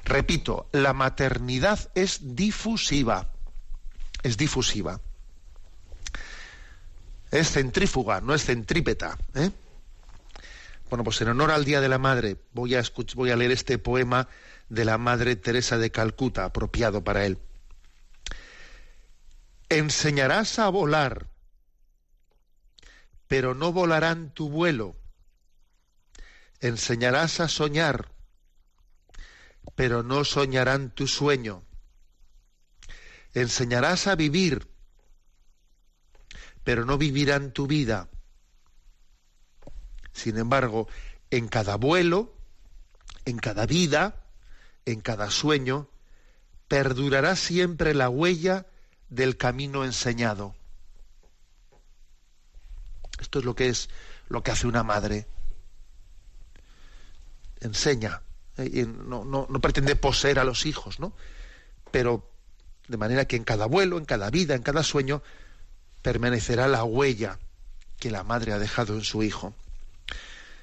Repito, 0.05 0.67
la 0.73 0.93
maternidad 0.93 1.91
es 1.95 2.21
difusiva. 2.35 3.29
Es 4.23 4.37
difusiva 4.37 5.01
es 7.35 7.51
centrífuga, 7.51 8.21
no 8.21 8.35
es 8.35 8.45
centrípeta. 8.45 9.19
¿eh? 9.35 9.51
Bueno, 10.89 11.03
pues 11.03 11.21
en 11.21 11.29
honor 11.29 11.51
al 11.51 11.65
Día 11.65 11.81
de 11.81 11.89
la 11.89 11.99
Madre 11.99 12.37
voy 12.53 12.77
a, 12.77 12.83
voy 13.17 13.31
a 13.31 13.37
leer 13.37 13.51
este 13.51 13.79
poema 13.79 14.29
de 14.69 14.85
la 14.85 14.99
Madre 14.99 15.35
Teresa 15.35 15.77
de 15.77 15.91
Calcuta, 15.91 16.45
apropiado 16.45 17.03
para 17.03 17.27
él. 17.27 17.39
Enseñarás 19.75 20.61
a 20.61 20.69
volar, 20.69 21.27
pero 23.27 23.57
no 23.57 23.73
volarán 23.73 24.33
tu 24.33 24.49
vuelo. 24.49 24.95
Enseñarás 26.61 27.41
a 27.41 27.49
soñar, 27.49 28.13
pero 29.75 30.05
no 30.05 30.25
soñarán 30.25 30.95
tu 30.95 31.09
sueño. 31.09 31.65
Enseñarás 33.33 34.07
a 34.07 34.15
vivir, 34.15 34.69
pero 36.63 36.85
no 36.85 36.97
vivirán 36.97 37.51
tu 37.51 37.67
vida. 37.67 38.09
Sin 40.13 40.39
embargo, 40.39 40.87
en 41.33 41.49
cada 41.49 41.75
vuelo, 41.75 42.33
en 43.25 43.39
cada 43.39 43.67
vida, 43.67 44.25
en 44.85 45.01
cada 45.01 45.33
sueño, 45.33 45.91
perdurará 46.69 47.35
siempre 47.35 47.93
la 47.93 48.09
huella 48.09 48.69
del 49.15 49.37
camino 49.37 49.85
enseñado. 49.85 50.55
Esto 53.21 53.39
es 53.39 53.45
lo 53.45 53.55
que 53.55 53.69
es 53.69 53.89
lo 54.29 54.43
que 54.43 54.51
hace 54.51 54.67
una 54.67 54.83
madre. 54.83 55.27
Enseña. 57.61 58.21
eh, 58.57 58.71
y 58.73 58.83
no, 58.85 59.25
no- 59.25 59.47
no 59.51 59.61
pretende 59.61 59.97
poseer 59.97 60.39
a 60.39 60.45
los 60.45 60.65
hijos, 60.67 61.01
¿no? 61.01 61.13
Pero 61.91 62.31
de 62.87 62.97
manera 62.97 63.25
que 63.25 63.35
en 63.37 63.43
cada 63.45 63.67
vuelo, 63.67 63.99
en 63.99 64.05
cada 64.05 64.31
vida, 64.31 64.55
en 64.55 64.63
cada 64.63 64.85
sueño, 64.85 65.23
permanecerá 66.03 66.69
la 66.69 66.85
huella 66.85 67.39
que 67.99 68.11
la 68.13 68.23
madre 68.23 68.53
ha 68.53 68.59
dejado 68.61 68.95
en 68.95 69.03
su 69.03 69.23
hijo. 69.25 69.55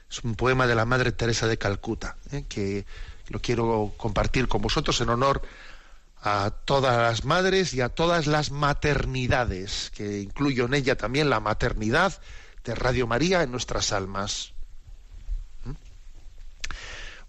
Es 0.10 0.24
un 0.24 0.36
poema 0.36 0.68
de 0.68 0.76
la 0.76 0.86
Madre 0.86 1.12
Teresa 1.12 1.48
de 1.48 1.58
Calcuta, 1.58 2.16
¿eh? 2.32 2.46
que 2.48 2.86
lo 3.30 3.42
quiero 3.42 3.94
compartir 3.98 4.48
con 4.48 4.62
vosotros 4.62 5.00
en 5.02 5.10
honor 5.10 5.42
a 6.22 6.52
todas 6.66 6.98
las 6.98 7.26
madres 7.26 7.74
y 7.74 7.82
a 7.82 7.90
todas 7.90 8.28
las 8.28 8.52
maternidades, 8.52 9.92
que 9.96 10.20
incluyo 10.22 10.66
en 10.66 10.76
ella 10.76 10.96
también 10.96 11.30
la 11.30 11.40
maternidad 11.40 12.22
de 12.64 12.76
Radio 12.76 13.08
María 13.08 13.42
en 13.42 13.52
nuestras 13.52 13.92
almas. 13.92 14.54
¿Mm? 15.66 15.72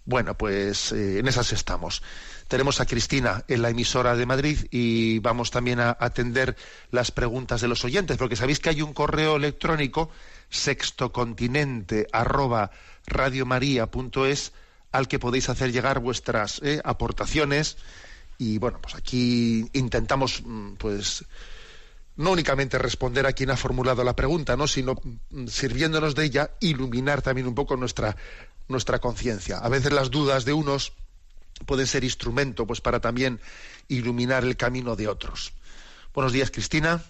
Bueno, 0.05 0.36
pues 0.36 0.93
eh, 0.93 1.18
en 1.20 1.26
esas 1.26 1.53
estamos. 1.53 2.03
Tenemos 2.49 2.80
a 2.80 2.86
Cristina 2.86 3.45
en 3.49 3.62
la 3.62 3.70
emisora 3.70 4.14
de 4.14 4.26
Madrid 4.26 4.66
y 4.70 5.20
vamos 5.20 5.51
también 5.51 5.80
a 5.80 5.97
atender 5.99 6.55
las 6.90 7.11
preguntas 7.11 7.62
de 7.62 7.68
los 7.68 7.82
oyentes, 7.86 8.18
porque 8.18 8.36
sabéis 8.36 8.61
que 8.61 8.68
hay 8.68 8.82
un 8.82 8.93
correo 8.93 9.36
electrónico 9.36 10.11
sextocontinente 10.51 12.09
arroba 12.12 12.70
radiomaria.es 13.07 14.53
al 14.90 15.09
que 15.09 15.18
podéis 15.18 15.49
hacer 15.49 15.72
llegar 15.72 16.01
vuestras 16.01 16.61
eh, 16.62 16.82
aportaciones 16.84 17.78
y 18.43 18.59
bueno 18.59 18.80
pues 18.80 18.97
aquí 18.97 19.64
intentamos 19.72 20.43
mm, 20.45 20.74
pues 20.74 21.24
no 22.16 22.32
únicamente 22.32 22.76
responder 22.76 23.26
a 23.26 23.32
quien 23.32 23.51
ha 23.51 23.57
formulado 23.57 24.03
la 24.03 24.16
pregunta 24.16 24.57
no 24.57 24.66
sino 24.66 24.95
mm, 25.30 25.47
sirviéndonos 25.47 26.16
de 26.16 26.24
ella 26.24 26.51
iluminar 26.61 27.22
también 27.22 27.47
un 27.47 27.55
poco 27.55 27.76
nuestra 27.76 28.16
nuestra 28.68 29.01
conciencia. 29.01 29.59
A 29.59 29.68
veces 29.68 29.93
las 29.93 30.11
dudas 30.11 30.45
de 30.45 30.53
unos 30.53 30.93
pueden 31.66 31.86
ser 31.86 32.05
instrumento 32.05 32.66
pues 32.66 32.80
para 32.80 33.01
también 33.01 33.40
iluminar 33.88 34.45
el 34.45 34.57
camino 34.57 34.97
de 34.97 35.09
otros. 35.09 35.53
Buenos 36.14 36.32
días 36.32 36.51
Cristina. 36.51 37.03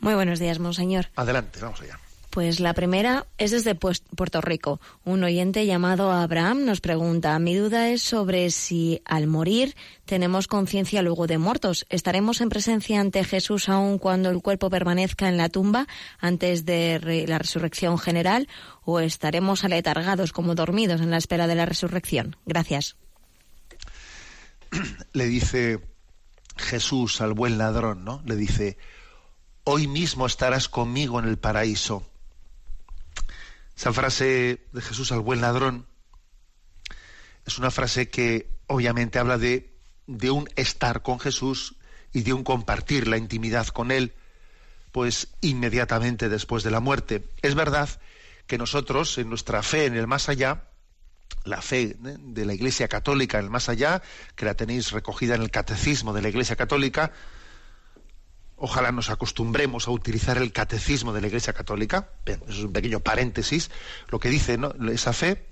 Muy 0.00 0.14
buenos 0.14 0.38
días, 0.38 0.58
monseñor. 0.60 1.06
adelante 1.16 1.60
vamos 1.60 1.80
allá 1.80 1.98
Pues 2.38 2.60
la 2.60 2.72
primera 2.72 3.26
es 3.36 3.50
desde 3.50 3.74
pues- 3.74 4.04
Puerto 4.14 4.40
Rico. 4.40 4.80
Un 5.04 5.24
oyente 5.24 5.66
llamado 5.66 6.12
Abraham 6.12 6.66
nos 6.66 6.80
pregunta, 6.80 7.36
mi 7.40 7.56
duda 7.56 7.88
es 7.88 8.00
sobre 8.00 8.52
si 8.52 9.02
al 9.04 9.26
morir 9.26 9.74
tenemos 10.04 10.46
conciencia 10.46 11.02
luego 11.02 11.26
de 11.26 11.36
muertos. 11.36 11.84
¿Estaremos 11.88 12.40
en 12.40 12.48
presencia 12.48 13.00
ante 13.00 13.24
Jesús 13.24 13.68
aun 13.68 13.98
cuando 13.98 14.30
el 14.30 14.40
cuerpo 14.40 14.70
permanezca 14.70 15.28
en 15.28 15.36
la 15.36 15.48
tumba 15.48 15.88
antes 16.20 16.64
de 16.64 17.24
la 17.26 17.40
resurrección 17.40 17.98
general 17.98 18.46
o 18.84 19.00
estaremos 19.00 19.64
aletargados 19.64 20.32
como 20.32 20.54
dormidos 20.54 21.00
en 21.00 21.10
la 21.10 21.16
espera 21.16 21.48
de 21.48 21.56
la 21.56 21.66
resurrección? 21.66 22.36
Gracias. 22.46 22.94
le 25.12 25.26
dice 25.26 25.80
Jesús 26.56 27.20
al 27.20 27.32
buen 27.32 27.58
ladrón, 27.58 28.04
¿no? 28.04 28.22
Le 28.24 28.36
dice, 28.36 28.78
hoy 29.64 29.88
mismo 29.88 30.24
estarás 30.24 30.68
conmigo 30.68 31.18
en 31.18 31.24
el 31.24 31.36
paraíso. 31.36 32.08
Esa 33.78 33.92
frase 33.92 34.66
de 34.72 34.82
Jesús 34.82 35.12
al 35.12 35.20
buen 35.20 35.40
ladrón 35.40 35.86
es 37.46 37.58
una 37.58 37.70
frase 37.70 38.10
que 38.10 38.50
obviamente 38.66 39.20
habla 39.20 39.38
de, 39.38 39.72
de 40.08 40.32
un 40.32 40.48
estar 40.56 41.02
con 41.02 41.20
Jesús 41.20 41.76
y 42.12 42.22
de 42.22 42.32
un 42.32 42.42
compartir 42.42 43.06
la 43.06 43.18
intimidad 43.18 43.68
con 43.68 43.92
Él, 43.92 44.14
pues 44.90 45.28
inmediatamente 45.42 46.28
después 46.28 46.64
de 46.64 46.72
la 46.72 46.80
muerte. 46.80 47.28
Es 47.40 47.54
verdad 47.54 47.88
que 48.48 48.58
nosotros, 48.58 49.16
en 49.16 49.28
nuestra 49.28 49.62
fe 49.62 49.84
en 49.84 49.94
el 49.94 50.08
más 50.08 50.28
allá, 50.28 50.64
la 51.44 51.62
fe 51.62 51.82
¿eh? 51.82 51.96
de 52.02 52.46
la 52.46 52.54
Iglesia 52.54 52.88
Católica 52.88 53.38
en 53.38 53.44
el 53.44 53.50
más 53.50 53.68
allá, 53.68 54.02
que 54.34 54.44
la 54.44 54.54
tenéis 54.54 54.90
recogida 54.90 55.36
en 55.36 55.42
el 55.42 55.52
Catecismo 55.52 56.12
de 56.12 56.22
la 56.22 56.30
Iglesia 56.30 56.56
Católica, 56.56 57.12
ojalá 58.58 58.92
nos 58.92 59.10
acostumbremos 59.10 59.88
a 59.88 59.90
utilizar 59.90 60.38
el 60.38 60.52
Catecismo 60.52 61.12
de 61.12 61.20
la 61.20 61.26
Iglesia 61.28 61.52
Católica, 61.52 62.10
eso 62.26 62.44
es 62.48 62.58
un 62.58 62.72
pequeño 62.72 63.00
paréntesis, 63.00 63.70
lo 64.08 64.18
que 64.18 64.28
dice 64.28 64.58
esa 64.92 65.12
fe 65.12 65.46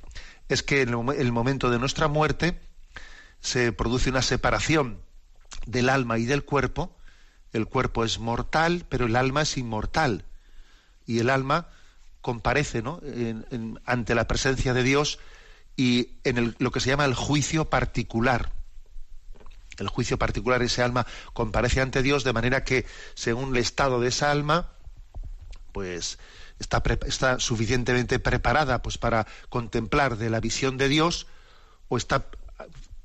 es 0.49 0.63
que 0.63 0.83
en 0.83 0.91
el 0.91 0.97
mo- 0.97 1.13
el 1.13 1.33
momento 1.33 1.71
de 1.71 1.79
nuestra 1.79 2.09
muerte 2.09 2.61
se 3.41 3.73
produce 3.73 4.11
una 4.11 4.23
separación 4.23 4.99
del 5.67 5.89
alma 5.89 6.19
y 6.19 6.25
del 6.25 6.45
cuerpo, 6.45 6.95
el 7.53 7.67
cuerpo 7.67 8.05
es 8.05 8.19
mortal, 8.19 8.85
pero 8.89 9.07
el 9.07 9.17
alma 9.17 9.43
es 9.43 9.57
inmortal, 9.57 10.25
y 11.07 11.21
el 11.21 11.31
alma 11.31 11.69
comparece 12.21 12.83
ante 13.85 14.15
la 14.17 14.27
presencia 14.27 14.75
de 14.75 14.83
Dios 14.83 15.21
y 15.77 16.11
en 16.25 16.57
lo 16.59 16.71
que 16.73 16.81
se 16.81 16.89
llama 16.91 17.05
el 17.05 17.15
juicio 17.15 17.71
particular. 17.71 18.53
El 19.79 19.89
juicio 19.89 20.19
particular, 20.19 20.63
ese 20.63 20.83
alma 20.83 21.07
comparece 21.33 21.81
ante 21.81 22.03
Dios 22.03 22.25
de 22.25 22.33
manera 22.33 22.65
que, 22.65 22.87
según 23.15 23.51
el 23.51 23.59
estado 23.59 24.01
de 24.01 24.09
esa 24.09 24.31
alma, 24.31 24.71
pues 25.73 26.19
está, 26.59 27.39
suficientemente 27.39 28.19
preparada 28.19 28.83
pues, 28.83 28.99
para 28.99 29.27
contemplar 29.49 30.17
de 30.17 30.31
la 30.31 30.41
visión 30.41 30.79
de 30.79 30.89
Dios 30.89 31.27
o 31.89 31.97
está 31.97 32.27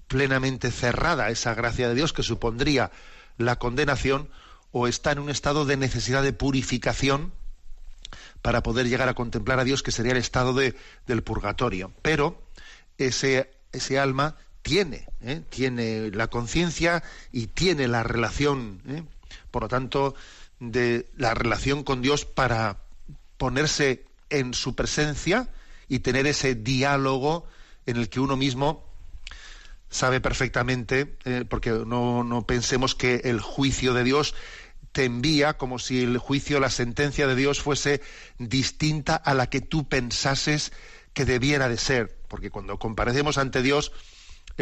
plenamente 0.07 0.71
cerrada 0.71 1.29
esa 1.29 1.53
gracia 1.53 1.87
de 1.87 1.95
Dios 1.95 2.13
que 2.13 2.23
supondría 2.23 2.91
la 3.37 3.57
condenación 3.57 4.29
o 4.71 4.87
está 4.87 5.11
en 5.11 5.19
un 5.19 5.29
estado 5.29 5.65
de 5.65 5.77
necesidad 5.77 6.23
de 6.23 6.33
purificación 6.33 7.33
para 8.41 8.63
poder 8.63 8.87
llegar 8.87 9.09
a 9.09 9.13
contemplar 9.13 9.59
a 9.59 9.63
Dios, 9.63 9.83
que 9.83 9.91
sería 9.91 10.13
el 10.13 10.17
estado 10.17 10.53
de, 10.53 10.75
del 11.05 11.23
purgatorio. 11.23 11.93
Pero 12.01 12.41
ese, 12.97 13.51
ese 13.71 13.99
alma 13.99 14.35
tiene, 14.61 15.07
¿eh? 15.21 15.41
tiene 15.49 16.11
la 16.11 16.27
conciencia 16.27 17.03
y 17.31 17.47
tiene 17.47 17.87
la 17.87 18.03
relación, 18.03 18.81
¿eh? 18.87 19.03
por 19.49 19.63
lo 19.63 19.67
tanto, 19.67 20.15
de 20.59 21.09
la 21.17 21.33
relación 21.33 21.83
con 21.83 22.01
Dios 22.01 22.25
para 22.25 22.77
ponerse 23.37 24.05
en 24.29 24.53
su 24.53 24.75
presencia 24.75 25.49
y 25.87 25.99
tener 25.99 26.27
ese 26.27 26.55
diálogo 26.55 27.47
en 27.85 27.97
el 27.97 28.09
que 28.09 28.19
uno 28.19 28.37
mismo 28.37 28.85
sabe 29.89 30.21
perfectamente, 30.21 31.17
eh, 31.25 31.43
porque 31.47 31.71
no, 31.71 32.23
no 32.23 32.47
pensemos 32.47 32.95
que 32.95 33.21
el 33.25 33.41
juicio 33.41 33.93
de 33.93 34.03
Dios 34.03 34.35
te 34.91 35.05
envía 35.05 35.57
como 35.57 35.79
si 35.79 36.03
el 36.03 36.17
juicio, 36.17 36.59
la 36.59 36.69
sentencia 36.69 37.27
de 37.27 37.35
Dios 37.35 37.61
fuese 37.61 38.01
distinta 38.37 39.15
a 39.15 39.33
la 39.33 39.49
que 39.49 39.61
tú 39.61 39.87
pensases 39.87 40.71
que 41.13 41.25
debiera 41.25 41.69
de 41.69 41.77
ser, 41.77 42.17
porque 42.27 42.49
cuando 42.49 42.79
comparecemos 42.79 43.37
ante 43.37 43.61
Dios, 43.61 43.91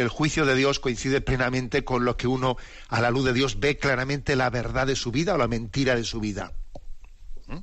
el 0.00 0.08
juicio 0.08 0.46
de 0.46 0.54
Dios 0.54 0.80
coincide 0.80 1.20
plenamente 1.20 1.84
con 1.84 2.04
lo 2.04 2.16
que 2.16 2.26
uno, 2.26 2.56
a 2.88 3.00
la 3.00 3.10
luz 3.10 3.24
de 3.24 3.32
Dios, 3.32 3.60
ve 3.60 3.78
claramente 3.78 4.36
la 4.36 4.50
verdad 4.50 4.86
de 4.86 4.96
su 4.96 5.10
vida 5.10 5.34
o 5.34 5.38
la 5.38 5.48
mentira 5.48 5.94
de 5.94 6.04
su 6.04 6.20
vida. 6.20 6.52
¿Mm? 7.46 7.58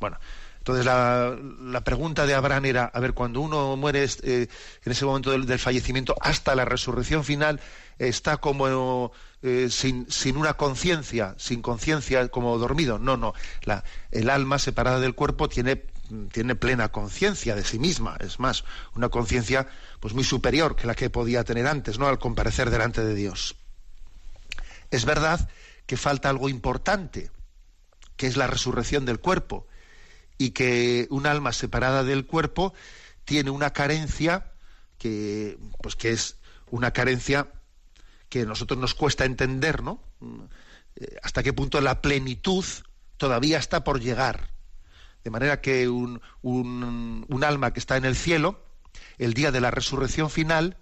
Bueno, 0.00 0.18
entonces 0.58 0.86
la, 0.86 1.36
la 1.60 1.84
pregunta 1.84 2.26
de 2.26 2.34
Abraham 2.34 2.64
era, 2.64 2.84
a 2.84 3.00
ver, 3.00 3.12
cuando 3.12 3.40
uno 3.40 3.76
muere 3.76 4.04
eh, 4.22 4.48
en 4.84 4.92
ese 4.92 5.04
momento 5.04 5.30
del, 5.30 5.44
del 5.46 5.58
fallecimiento 5.58 6.14
hasta 6.20 6.54
la 6.54 6.64
resurrección 6.64 7.22
final, 7.22 7.60
está 7.98 8.38
como 8.38 9.12
eh, 9.42 9.68
sin, 9.70 10.10
sin 10.10 10.38
una 10.38 10.54
conciencia, 10.54 11.34
sin 11.36 11.60
conciencia, 11.60 12.26
como 12.28 12.56
dormido. 12.56 12.98
No, 12.98 13.16
no. 13.18 13.34
La, 13.64 13.84
el 14.10 14.30
alma 14.30 14.58
separada 14.58 15.00
del 15.00 15.14
cuerpo 15.14 15.50
tiene, 15.50 15.84
tiene 16.32 16.54
plena 16.54 16.90
conciencia 16.90 17.54
de 17.54 17.64
sí 17.64 17.78
misma. 17.78 18.16
Es 18.20 18.38
más, 18.38 18.64
una 18.94 19.08
conciencia 19.08 19.68
pues 20.00 20.14
muy 20.14 20.24
superior 20.24 20.76
que 20.76 20.86
la 20.86 20.94
que 20.94 21.10
podía 21.10 21.44
tener 21.44 21.66
antes, 21.66 21.98
¿no? 21.98 22.06
Al 22.06 22.18
comparecer 22.18 22.70
delante 22.70 23.04
de 23.04 23.14
Dios. 23.14 23.56
Es 24.90 25.04
verdad 25.04 25.48
que 25.86 25.96
falta 25.96 26.28
algo 26.28 26.48
importante, 26.48 27.30
que 28.16 28.26
es 28.26 28.36
la 28.36 28.46
resurrección 28.46 29.04
del 29.04 29.20
cuerpo, 29.20 29.66
y 30.38 30.50
que 30.50 31.06
un 31.10 31.26
alma 31.26 31.52
separada 31.52 32.04
del 32.04 32.26
cuerpo 32.26 32.74
tiene 33.24 33.50
una 33.50 33.72
carencia 33.72 34.52
que, 34.98 35.58
pues 35.82 35.96
que 35.96 36.10
es 36.10 36.36
una 36.70 36.92
carencia 36.92 37.48
que 38.28 38.42
a 38.42 38.46
nosotros 38.46 38.78
nos 38.78 38.94
cuesta 38.94 39.24
entender, 39.24 39.82
¿no? 39.82 40.02
Eh, 40.96 41.16
Hasta 41.22 41.42
qué 41.42 41.52
punto 41.52 41.80
la 41.80 42.02
plenitud 42.02 42.64
todavía 43.16 43.58
está 43.58 43.84
por 43.84 44.00
llegar. 44.00 44.53
De 45.24 45.30
manera 45.30 45.60
que 45.62 45.88
un, 45.88 46.20
un, 46.42 47.44
alma 47.44 47.72
que 47.72 47.80
está 47.80 47.96
en 47.96 48.04
el 48.04 48.14
cielo, 48.14 48.60
el 49.18 49.32
día 49.32 49.50
de 49.50 49.62
la 49.62 49.70
resurrección 49.70 50.28
final, 50.28 50.76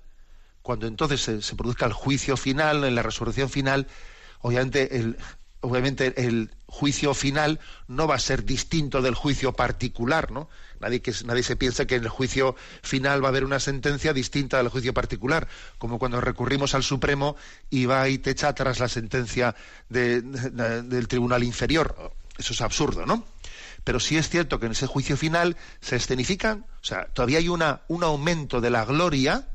cuando 0.63 0.89
entonces 0.89 1.21
se, 1.21 1.57
produzca 1.57 1.87
el 1.87 1.93
juicio 1.93 2.37
final, 2.37 2.83
en 2.85 2.97
la 2.97 3.03
resurrección 3.03 3.49
final, 3.49 3.87
obviamente 4.41 4.99
el, 4.99 6.51
juicio 6.67 7.15
final 7.15 7.61
no 7.87 8.07
va 8.09 8.15
a 8.17 8.19
ser 8.19 8.45
distinto 8.45 9.01
del 9.03 9.15
juicio 9.15 9.53
particular, 9.53 10.33
¿no? 10.33 10.49
Nadie, 10.81 11.03
que, 11.03 11.13
nadie 11.27 11.43
se 11.43 11.55
piensa 11.55 11.87
que 11.87 11.97
en 11.97 12.03
el 12.03 12.09
juicio 12.09 12.57
final 12.83 13.23
va 13.23 13.29
a 13.29 13.31
haber 13.31 13.45
una 13.45 13.61
sentencia 13.61 14.13
distinta 14.13 14.57
del 14.57 14.71
juicio 14.71 14.93
particular, 14.95 15.47
como 15.79 15.99
cuando 15.99 16.21
recurrimos 16.21 16.75
al 16.75 16.83
Supremo 16.83 17.37
y 17.71 17.85
va 17.85 18.09
y 18.09 18.19
te 18.19 18.31
echa 18.31 18.53
tras 18.55 18.81
la 18.81 18.89
sentencia 18.89 19.55
de- 19.91 20.23
de- 20.23 20.83
del 20.83 21.07
tribunal 21.09 21.45
inferior. 21.45 22.13
Eso 22.39 22.55
es 22.55 22.61
absurdo, 22.63 23.07
¿no? 23.07 23.25
Pero 23.85 24.01
sí 24.01 24.17
es 24.17 24.29
cierto 24.29 24.61
que 24.61 24.67
en 24.67 24.73
ese 24.73 24.87
juicio 24.87 25.17
final 25.17 25.57
se 25.81 25.97
escenifican, 25.97 26.67
o 26.81 26.85
sea, 26.85 27.07
todavía 27.07 27.39
hay 27.39 27.49
una, 27.49 27.83
un 27.89 28.05
aumento 28.05 28.61
de 28.61 28.71
la 28.71 28.85
gloria, 28.85 29.49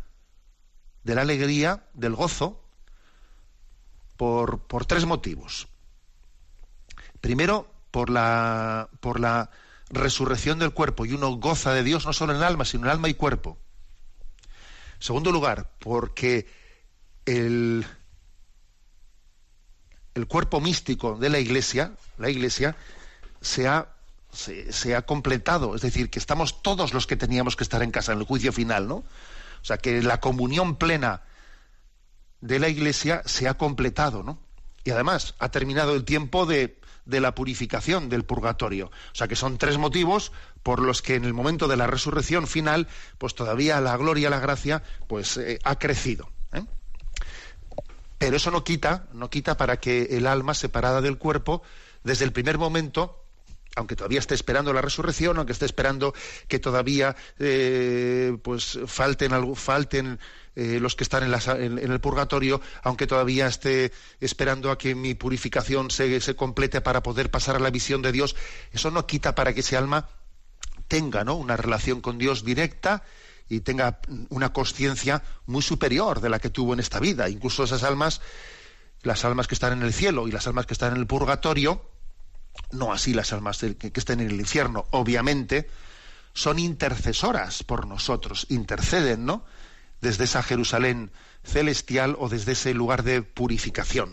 de 1.03 1.15
la 1.15 1.21
alegría, 1.21 1.87
del 1.93 2.15
gozo, 2.15 2.63
por, 4.17 4.59
por 4.67 4.85
tres 4.85 5.05
motivos. 5.05 5.67
Primero, 7.21 7.73
por 7.91 8.09
la, 8.09 8.89
por 8.99 9.19
la 9.19 9.49
resurrección 9.89 10.59
del 10.59 10.71
cuerpo, 10.71 11.05
y 11.05 11.13
uno 11.13 11.31
goza 11.37 11.73
de 11.73 11.83
Dios 11.83 12.05
no 12.05 12.13
solo 12.13 12.33
en 12.33 12.39
el 12.39 12.43
alma, 12.43 12.65
sino 12.65 12.85
en 12.85 12.91
alma 12.91 13.09
y 13.09 13.13
cuerpo. 13.13 13.57
Segundo 14.99 15.31
lugar, 15.31 15.71
porque 15.79 16.47
el, 17.25 17.85
el 20.15 20.27
cuerpo 20.27 20.59
místico 20.59 21.17
de 21.17 21.29
la 21.29 21.39
Iglesia, 21.39 21.93
la 22.17 22.29
Iglesia, 22.29 22.75
se 23.41 23.67
ha, 23.67 23.87
se, 24.31 24.95
ha 24.95 25.01
completado, 25.03 25.75
es 25.75 25.81
decir, 25.81 26.09
que 26.09 26.19
estamos 26.19 26.61
todos 26.61 26.93
los 26.93 27.07
que 27.07 27.15
teníamos 27.15 27.55
que 27.55 27.63
estar 27.63 27.81
en 27.81 27.91
casa 27.91 28.13
en 28.13 28.19
el 28.19 28.25
juicio 28.25 28.53
final, 28.53 28.87
¿no? 28.87 28.95
O 28.95 29.65
sea, 29.65 29.77
que 29.77 30.01
la 30.01 30.19
comunión 30.19 30.75
plena 30.75 31.23
de 32.41 32.59
la 32.59 32.69
Iglesia 32.69 33.21
se 33.25 33.47
ha 33.47 33.55
completado, 33.55 34.23
¿no? 34.23 34.39
Y 34.83 34.91
además 34.91 35.35
ha 35.39 35.49
terminado 35.49 35.95
el 35.95 36.05
tiempo 36.05 36.45
de, 36.45 36.79
de 37.07 37.21
la 37.21 37.33
purificación 37.33 38.09
del 38.09 38.25
purgatorio. 38.25 38.87
O 38.87 39.15
sea 39.15 39.27
que 39.27 39.35
son 39.35 39.57
tres 39.57 39.77
motivos 39.77 40.31
por 40.61 40.81
los 40.81 41.01
que 41.01 41.15
en 41.15 41.25
el 41.25 41.33
momento 41.33 41.67
de 41.67 41.77
la 41.77 41.87
resurrección 41.87 42.47
final, 42.47 42.87
pues 43.17 43.33
todavía 43.33 43.81
la 43.81 43.97
gloria, 43.97 44.29
la 44.29 44.39
gracia, 44.39 44.83
pues 45.07 45.37
eh, 45.37 45.59
ha 45.63 45.79
crecido. 45.79 46.29
¿eh? 46.53 46.63
Pero 48.17 48.37
eso 48.37 48.51
no 48.51 48.63
quita, 48.63 49.07
no 49.13 49.29
quita 49.29 49.57
para 49.57 49.79
que 49.79 50.17
el 50.17 50.27
alma 50.27 50.53
separada 50.53 51.01
del 51.01 51.17
cuerpo, 51.17 51.63
desde 52.03 52.25
el 52.25 52.33
primer 52.33 52.57
momento, 52.57 53.23
aunque 53.77 53.95
todavía 53.95 54.19
esté 54.19 54.33
esperando 54.33 54.73
la 54.73 54.81
resurrección, 54.81 55.37
aunque 55.37 55.53
esté 55.53 55.65
esperando 55.65 56.13
que 56.47 56.59
todavía 56.59 57.15
eh, 57.39 58.35
pues 58.41 58.79
falten, 58.87 59.55
falten 59.55 60.19
eh, 60.55 60.79
los 60.81 60.95
que 60.95 61.03
están 61.03 61.23
en, 61.23 61.77
el 61.77 61.99
purgatorio, 62.01 62.59
aunque 62.81 63.05
todavía 63.05 63.45
esté 63.45 63.91
esperando 64.19 64.71
a 64.71 64.77
que 64.77 64.95
mi 64.95 65.13
purificación 65.13 65.91
se, 65.91 66.35
complete 66.35 66.81
para 66.81 67.03
poder 67.03 67.29
pasar 67.29 67.55
a 67.55 67.59
la 67.59 67.69
visión 67.69 68.01
de 68.01 68.11
Dios, 68.11 68.35
eso 68.71 68.89
no 68.89 69.05
quita 69.05 69.35
para 69.35 69.53
que 69.53 69.59
ese 69.59 69.77
alma 69.77 70.09
tenga 70.87 71.23
una 71.31 71.55
relación 71.55 72.01
con 72.01 72.17
Dios 72.17 72.43
directa 72.43 73.03
y 73.47 73.59
tenga 73.59 73.99
una 74.29 74.51
conciencia 74.51 75.21
muy 75.45 75.61
superior 75.61 76.19
de 76.19 76.29
la 76.29 76.39
que 76.39 76.49
tuvo 76.49 76.73
en 76.73 76.79
esta 76.79 76.99
vida. 76.99 77.29
Incluso 77.29 77.63
esas 77.63 77.83
almas, 77.83 78.21
las 79.03 79.23
almas 79.23 79.47
que 79.47 79.53
están 79.53 79.73
en 79.73 79.83
el 79.83 79.93
cielo 79.93 80.27
y 80.27 80.31
las 80.31 80.47
almas 80.47 80.65
que 80.65 80.73
están 80.73 80.93
en 80.93 80.99
el 80.99 81.07
purgatorio, 81.07 81.85
no 82.71 82.93
así 82.93 83.13
las 83.13 83.33
almas 83.33 83.59
que 83.59 83.91
estén 83.93 84.19
en 84.19 84.29
el 84.29 84.39
infierno, 84.39 84.85
obviamente, 84.91 85.69
son 86.33 86.59
intercesoras 86.59 87.63
por 87.63 87.87
nosotros, 87.87 88.45
interceden, 88.49 89.25
¿no? 89.25 89.43
desde 90.01 90.25
esa 90.25 90.43
Jerusalén 90.43 91.11
celestial 91.43 92.15
o 92.19 92.29
desde 92.29 92.51
ese 92.51 92.73
lugar 92.73 93.03
de 93.03 93.21
purificación. 93.21 94.11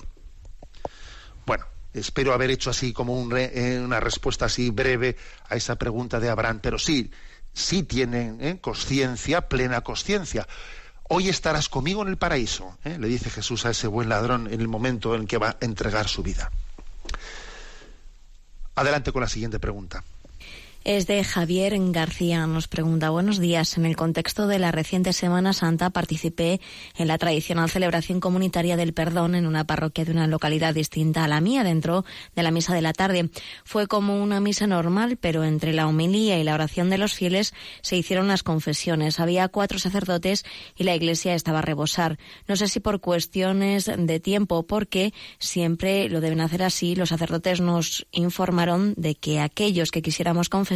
Bueno, 1.46 1.66
espero 1.92 2.32
haber 2.32 2.50
hecho 2.50 2.70
así 2.70 2.92
como 2.92 3.36
eh, 3.36 3.80
una 3.84 4.00
respuesta 4.00 4.46
así 4.46 4.70
breve 4.70 5.16
a 5.48 5.56
esa 5.56 5.76
pregunta 5.76 6.20
de 6.20 6.30
Abraham, 6.30 6.60
pero 6.62 6.78
sí, 6.78 7.10
sí 7.52 7.82
tienen 7.82 8.38
¿eh? 8.40 8.58
conciencia, 8.60 9.48
plena 9.48 9.82
conciencia. 9.82 10.46
Hoy 11.08 11.28
estarás 11.28 11.68
conmigo 11.68 12.02
en 12.02 12.08
el 12.08 12.16
paraíso, 12.16 12.78
¿eh? 12.84 12.96
le 12.98 13.08
dice 13.08 13.28
Jesús 13.28 13.66
a 13.66 13.70
ese 13.70 13.86
buen 13.86 14.08
ladrón 14.08 14.46
en 14.50 14.60
el 14.60 14.68
momento 14.68 15.14
en 15.14 15.26
que 15.26 15.36
va 15.36 15.50
a 15.50 15.56
entregar 15.60 16.08
su 16.08 16.22
vida. 16.22 16.50
Adelante 18.74 19.12
con 19.12 19.22
la 19.22 19.28
siguiente 19.28 19.60
pregunta 19.60 20.04
es 20.84 21.06
de 21.06 21.24
Javier 21.24 21.74
García. 21.92 22.46
Nos 22.46 22.68
pregunta, 22.68 23.08
buenos 23.08 23.38
días. 23.38 23.78
En 23.78 23.86
el 23.86 23.96
contexto 23.96 24.46
de 24.46 24.58
la 24.58 24.70
reciente 24.70 25.14
Semana 25.14 25.54
Santa 25.54 25.88
participé 25.88 26.60
en 26.98 27.08
la 27.08 27.16
tradicional 27.16 27.70
celebración 27.70 28.20
comunitaria 28.20 28.76
del 28.76 28.92
perdón 28.92 29.34
en 29.34 29.46
una 29.46 29.64
parroquia 29.64 30.04
de 30.04 30.12
una 30.12 30.26
localidad 30.26 30.74
distinta 30.74 31.24
a 31.24 31.28
la 31.28 31.40
mía 31.40 31.64
dentro 31.64 32.04
de 32.36 32.42
la 32.42 32.50
misa 32.50 32.74
de 32.74 32.82
la 32.82 32.92
tarde. 32.92 33.30
Fue 33.64 33.86
como 33.86 34.22
una 34.22 34.40
misa 34.40 34.66
normal, 34.66 35.16
pero 35.16 35.42
entre 35.44 35.72
la 35.72 35.88
homilía 35.88 36.38
y 36.38 36.44
la 36.44 36.54
oración 36.54 36.90
de 36.90 36.98
los 36.98 37.14
fieles 37.14 37.54
se 37.80 37.96
hicieron 37.96 38.28
las 38.28 38.42
confesiones. 38.42 39.20
Había 39.20 39.48
cuatro 39.48 39.78
sacerdotes 39.78 40.44
y 40.76 40.84
la 40.84 40.94
iglesia 40.94 41.34
estaba 41.34 41.60
a 41.60 41.62
rebosar. 41.62 42.18
No 42.46 42.56
sé 42.56 42.68
si 42.68 42.80
por 42.80 43.00
cuestiones 43.00 43.90
de 43.96 44.20
tiempo, 44.20 44.66
porque 44.66 45.14
siempre 45.38 46.10
lo 46.10 46.20
deben 46.20 46.42
hacer 46.42 46.62
así. 46.62 46.94
Los 46.94 47.08
sacerdotes 47.08 47.62
nos 47.62 48.06
informaron 48.12 48.92
de 48.98 49.14
que 49.14 49.40
aquellos 49.40 49.90
que 49.90 50.02
quisiéramos 50.02 50.50
confesar 50.50 50.73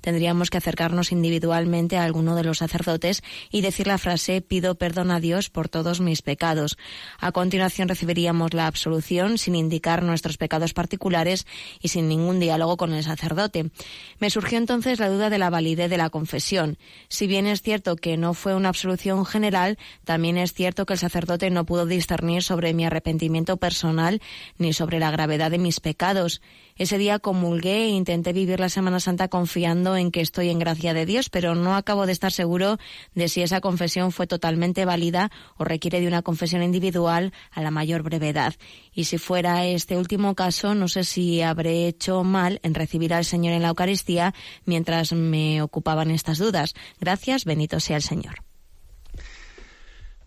tendríamos 0.00 0.50
que 0.50 0.58
acercarnos 0.58 1.12
individualmente 1.12 1.96
a 1.96 2.04
alguno 2.04 2.36
de 2.36 2.44
los 2.44 2.58
sacerdotes 2.58 3.22
y 3.50 3.60
decir 3.60 3.86
la 3.86 3.98
frase 3.98 4.40
pido 4.40 4.74
perdón 4.76 5.10
a 5.10 5.20
Dios 5.20 5.50
por 5.50 5.68
todos 5.68 6.00
mis 6.00 6.22
pecados. 6.22 6.76
A 7.18 7.32
continuación 7.32 7.88
recibiríamos 7.88 8.54
la 8.54 8.66
absolución 8.66 9.38
sin 9.38 9.54
indicar 9.54 10.02
nuestros 10.02 10.36
pecados 10.36 10.72
particulares 10.72 11.46
y 11.80 11.88
sin 11.88 12.08
ningún 12.08 12.40
diálogo 12.40 12.76
con 12.76 12.92
el 12.92 13.04
sacerdote. 13.04 13.70
Me 14.18 14.30
surgió 14.30 14.58
entonces 14.58 14.98
la 14.98 15.08
duda 15.08 15.30
de 15.30 15.38
la 15.38 15.50
validez 15.50 15.90
de 15.90 15.98
la 15.98 16.10
confesión. 16.10 16.78
Si 17.08 17.26
bien 17.26 17.46
es 17.46 17.62
cierto 17.62 17.96
que 17.96 18.16
no 18.16 18.34
fue 18.34 18.54
una 18.54 18.68
absolución 18.68 19.24
general, 19.26 19.78
también 20.04 20.38
es 20.38 20.52
cierto 20.52 20.86
que 20.86 20.94
el 20.94 20.98
sacerdote 20.98 21.50
no 21.50 21.64
pudo 21.64 21.86
discernir 21.86 22.42
sobre 22.42 22.74
mi 22.74 22.84
arrepentimiento 22.84 23.56
personal 23.56 24.20
ni 24.58 24.72
sobre 24.72 24.98
la 24.98 25.10
gravedad 25.10 25.50
de 25.50 25.58
mis 25.58 25.80
pecados. 25.80 26.40
Ese 26.76 26.98
día 26.98 27.20
comulgué 27.20 27.84
e 27.84 27.88
intenté 27.90 28.32
vivir 28.32 28.58
la 28.58 28.68
Semana 28.68 28.98
Santa 28.98 29.28
confiando 29.28 29.96
en 29.96 30.10
que 30.10 30.20
estoy 30.20 30.50
en 30.50 30.58
gracia 30.58 30.92
de 30.92 31.06
Dios, 31.06 31.30
pero 31.30 31.54
no 31.54 31.76
acabo 31.76 32.04
de 32.04 32.10
estar 32.10 32.32
seguro 32.32 32.78
de 33.14 33.28
si 33.28 33.42
esa 33.42 33.60
confesión 33.60 34.10
fue 34.10 34.26
totalmente 34.26 34.84
válida 34.84 35.30
o 35.56 35.64
requiere 35.64 36.00
de 36.00 36.08
una 36.08 36.22
confesión 36.22 36.64
individual 36.64 37.32
a 37.52 37.62
la 37.62 37.70
mayor 37.70 38.02
brevedad. 38.02 38.54
Y 38.92 39.04
si 39.04 39.18
fuera 39.18 39.64
este 39.66 39.96
último 39.96 40.34
caso, 40.34 40.74
no 40.74 40.88
sé 40.88 41.04
si 41.04 41.42
habré 41.42 41.86
hecho 41.86 42.24
mal 42.24 42.58
en 42.64 42.74
recibir 42.74 43.14
al 43.14 43.24
Señor 43.24 43.54
en 43.54 43.62
la 43.62 43.68
Eucaristía 43.68 44.34
mientras 44.64 45.12
me 45.12 45.62
ocupaban 45.62 46.10
estas 46.10 46.38
dudas. 46.38 46.74
Gracias, 46.98 47.44
bendito 47.44 47.78
sea 47.78 47.96
el 47.96 48.02
Señor. 48.02 48.42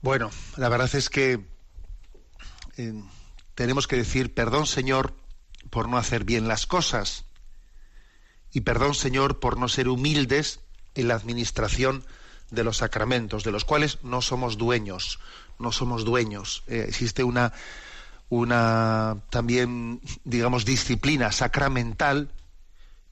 Bueno, 0.02 0.30
la 0.56 0.70
verdad 0.70 0.96
es 0.96 1.10
que 1.10 1.46
eh, 2.78 2.94
tenemos 3.54 3.86
que 3.88 3.98
decir, 3.98 4.34
perdón 4.34 4.66
Señor, 4.66 5.27
por 5.78 5.90
no 5.90 6.00
hacer 6.00 6.24
bien 6.24 6.48
las 6.48 6.66
cosas. 6.66 7.26
Y 8.52 8.62
perdón, 8.62 8.96
Señor, 8.96 9.40
por 9.40 9.60
no 9.60 9.68
ser 9.68 9.90
humildes 9.90 10.60
en 10.96 11.08
la 11.08 11.14
administración 11.14 12.04
de 12.50 12.64
los 12.64 12.78
sacramentos, 12.78 13.44
de 13.44 13.52
los 13.52 13.64
cuales 13.64 14.00
no 14.02 14.24
somos 14.24 14.58
dueños, 14.58 15.20
no 15.60 15.72
somos 15.72 16.04
dueños. 16.04 16.64
Eh, 16.66 16.86
existe 16.88 17.24
una, 17.24 17.54
una 18.30 19.18
también, 19.30 20.02
digamos, 20.24 20.66
disciplina 20.66 21.32
sacramental 21.32 22.32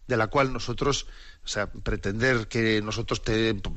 de 0.08 0.18
la 0.18 0.26
cual 0.26 0.52
nosotros, 0.52 1.06
o 1.44 1.48
sea, 1.48 1.68
pretender 1.68 2.48
que 2.48 2.82
nosotros 2.82 3.22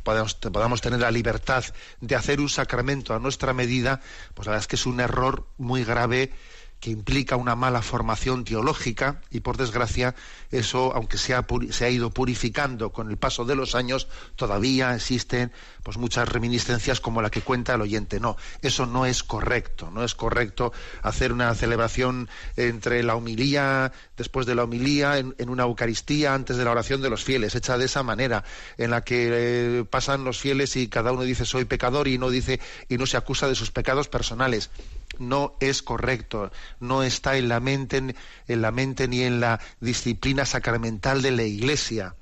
podamos, 0.03 0.35
podamos, 0.37 0.81
tener 0.81 1.01
la 1.01 1.11
libertad 1.11 1.63
de 2.01 2.17
hacer 2.17 2.41
un 2.41 2.49
sacramento 2.49 3.13
a 3.13 3.19
nuestra 3.19 3.53
medida, 3.53 4.01
pues 4.33 4.47
la 4.47 4.53
verdad 4.53 4.63
es 4.63 4.67
que 4.67 4.77
es 4.77 4.87
un 4.87 5.01
error 5.01 5.47
muy 5.59 5.85
grave 5.85 6.33
que 6.81 6.91
implica 6.91 7.37
una 7.37 7.57
mala 7.57 7.83
formación 7.83 8.45
teológica 8.45 9.21
y 9.31 9.41
por 9.41 9.57
desgracia 9.57 10.15
eso, 10.51 10.93
aunque 10.95 11.19
se 11.19 11.35
ha, 11.35 11.45
se 11.71 11.85
ha, 11.85 11.91
ido 11.91 12.11
purificando 12.11 12.91
con 12.91 13.11
el 13.11 13.17
paso 13.17 13.45
de 13.45 13.57
los 13.57 13.75
años, 13.75 14.07
todavía 14.37 14.95
existen 14.95 15.53
pues 15.83 15.97
muchas 15.97 16.29
reminiscencias 16.29 17.01
como 17.01 17.21
la 17.21 17.31
que 17.31 17.41
cuenta 17.41 17.75
el 17.75 17.81
oyente. 17.81 18.21
No, 18.21 18.37
eso 18.63 18.87
no 18.87 19.07
es 19.07 19.23
correcto, 19.23 19.91
no 19.91 20.05
es 20.05 20.15
correcto 20.15 20.73
hacer 21.03 21.33
una 21.33 21.55
celebración 21.55 22.29
entre 22.57 23.03
la 23.03 23.17
humilía, 23.17 23.93
después 24.17 24.47
de 24.47 24.55
la 24.55 24.65
humilía, 24.65 25.19
en, 25.19 25.35
una 25.49 25.65
Eucaristía, 25.65 26.35
antes 26.35 26.57
de 26.57 26.65
la 26.65 26.71
oración 26.71 27.03
de 27.03 27.11
los 27.11 27.25
fieles, 27.25 27.55
hecha 27.55 27.77
de 27.77 27.87
esa 27.87 28.03
manera, 28.03 28.45
en 28.77 28.91
la 28.91 29.03
que 29.03 29.29
eh, 29.33 29.85
pasan 29.85 30.25
los 30.25 30.39
fieles 30.39 30.77
y 30.77 30.89
cada 30.89 31.13
uno 31.13 31.23
dice 31.23 31.45
soy 31.45 31.65
pecador 31.65 32.09
y 32.09 32.19
no 32.19 32.31
dice 32.31 32.61
y 32.89 32.99
no 32.99 33.07
se 33.07 33.17
acusa 33.17 33.49
de 33.49 33.55
sus 33.55 33.71
pecados 33.71 34.09
personales 34.09 34.71
no 35.19 35.57
es 35.61 35.83
correcto, 35.83 36.51
no 36.81 37.03
está 37.03 37.37
en 37.37 37.49
la 37.49 37.61
mente, 37.61 38.15
en 38.47 38.63
la 38.63 38.71
mente 38.71 39.09
ni 39.09 39.23
en 39.23 39.41
la 39.41 39.61
disciplina 39.81 40.45
sacramental 40.45 41.23
de 41.23 41.31
la 41.33 41.45
Iglesia, 41.45 42.17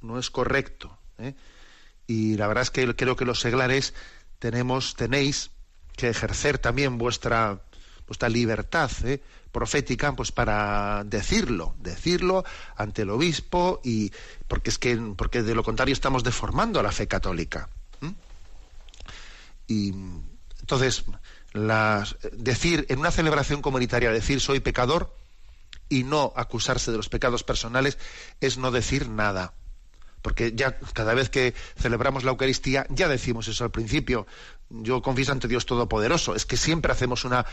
no 0.00 0.18
es 0.18 0.30
correcto. 0.30 0.98
¿eh? 1.18 1.34
Y 2.06 2.36
la 2.36 2.46
verdad 2.48 2.62
es 2.62 2.70
que 2.70 2.94
creo 2.96 3.16
que 3.16 3.24
los 3.24 3.40
seglares 3.40 3.94
tenemos, 4.38 4.96
tenéis 4.96 5.50
que 5.96 6.08
ejercer 6.08 6.58
también 6.58 6.98
vuestra 6.98 7.62
vuestra 8.06 8.28
libertad 8.28 8.90
¿eh? 9.04 9.22
profética, 9.52 10.12
pues 10.14 10.32
para 10.32 11.02
decirlo, 11.04 11.74
decirlo 11.78 12.44
ante 12.76 13.02
el 13.02 13.10
obispo 13.10 13.80
y 13.84 14.12
porque 14.48 14.70
es 14.70 14.78
que 14.78 14.96
porque 15.16 15.42
de 15.42 15.54
lo 15.54 15.62
contrario 15.62 15.92
estamos 15.92 16.24
deformando 16.24 16.82
la 16.82 16.92
fe 16.92 17.06
católica. 17.06 17.68
Y 19.66 19.94
entonces 20.60 21.04
decir 22.32 22.86
en 22.88 22.98
una 22.98 23.10
celebración 23.10 23.62
comunitaria, 23.62 24.10
decir 24.10 24.40
soy 24.40 24.60
pecador 24.60 25.14
y 25.88 26.04
no 26.04 26.32
acusarse 26.36 26.90
de 26.90 26.96
los 26.96 27.08
pecados 27.08 27.44
personales 27.44 27.98
es 28.40 28.56
no 28.58 28.70
decir 28.70 29.08
nada. 29.08 29.52
Porque 30.22 30.52
ya 30.54 30.78
cada 30.94 31.14
vez 31.14 31.28
que 31.28 31.52
celebramos 31.76 32.24
la 32.24 32.30
Eucaristía, 32.30 32.86
ya 32.88 33.08
decimos 33.08 33.48
eso 33.48 33.64
al 33.64 33.72
principio. 33.72 34.26
Yo 34.70 35.02
confieso 35.02 35.32
ante 35.32 35.48
Dios 35.48 35.66
Todopoderoso. 35.66 36.36
Es 36.36 36.46
que 36.46 36.56
siempre 36.56 36.92
hacemos 36.92 37.24
una, 37.24 37.44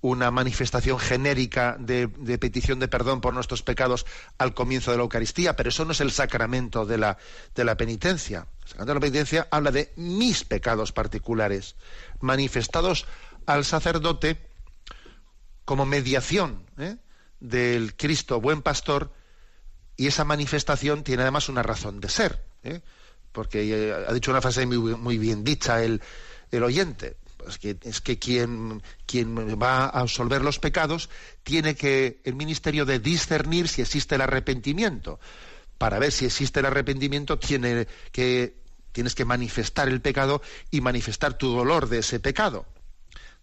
una 0.00 0.30
manifestación 0.30 0.98
genérica 0.98 1.76
de, 1.78 2.08
de, 2.08 2.36
petición 2.38 2.80
de 2.80 2.88
perdón 2.88 3.20
por 3.20 3.32
nuestros 3.32 3.62
pecados 3.62 4.06
al 4.38 4.54
comienzo 4.54 4.90
de 4.90 4.98
la 4.98 5.04
Eucaristía, 5.04 5.56
pero 5.56 5.68
eso 5.70 5.84
no 5.84 5.92
es 5.92 6.00
el 6.00 6.10
sacramento 6.10 6.84
de 6.84 6.98
la, 6.98 7.16
de 7.54 7.64
la 7.64 7.76
penitencia. 7.76 8.46
El 8.62 8.68
sacramento 8.68 8.92
de 8.92 8.94
la 8.94 9.00
penitencia 9.00 9.48
habla 9.50 9.70
de 9.70 9.92
mis 9.96 10.44
pecados 10.44 10.92
particulares, 10.92 11.76
manifestados 12.20 13.06
al 13.46 13.64
sacerdote 13.64 14.38
como 15.64 15.86
mediación 15.86 16.64
¿eh? 16.78 16.96
del 17.40 17.96
Cristo 17.96 18.40
buen 18.40 18.62
pastor 18.62 19.12
y 19.96 20.06
esa 20.06 20.24
manifestación 20.24 21.02
tiene 21.02 21.22
además 21.22 21.48
una 21.48 21.62
razón 21.62 22.00
de 22.00 22.08
ser, 22.08 22.44
¿eh? 22.62 22.82
porque 23.32 23.62
eh, 23.62 23.92
ha 23.92 24.12
dicho 24.12 24.30
una 24.30 24.42
frase 24.42 24.66
muy, 24.66 25.18
bien 25.18 25.42
dicha 25.42 25.82
el, 25.82 26.02
el 26.50 26.62
oyente. 26.62 27.16
es 27.48 27.58
que, 27.58 27.78
es 27.82 28.00
que 28.00 28.18
quien, 28.18 28.82
quien 29.06 29.60
va 29.60 29.86
a 29.86 30.00
absolver 30.00 30.42
los 30.42 30.58
pecados 30.58 31.08
tiene 31.42 31.74
que 31.74 32.20
el 32.24 32.34
ministerio 32.34 32.84
de 32.84 32.98
discernir 32.98 33.68
si 33.68 33.82
existe 33.82 34.16
el 34.16 34.20
arrepentimiento. 34.20 35.18
Para 35.78 35.98
ver 35.98 36.12
si 36.12 36.26
existe 36.26 36.60
el 36.60 36.66
arrepentimiento 36.66 37.38
tiene 37.38 37.86
que, 38.12 38.56
tienes 38.92 39.14
que 39.14 39.24
manifestar 39.24 39.88
el 39.88 40.00
pecado 40.00 40.42
y 40.70 40.80
manifestar 40.80 41.34
tu 41.34 41.52
dolor 41.52 41.88
de 41.88 41.98
ese 41.98 42.20
pecado. 42.20 42.66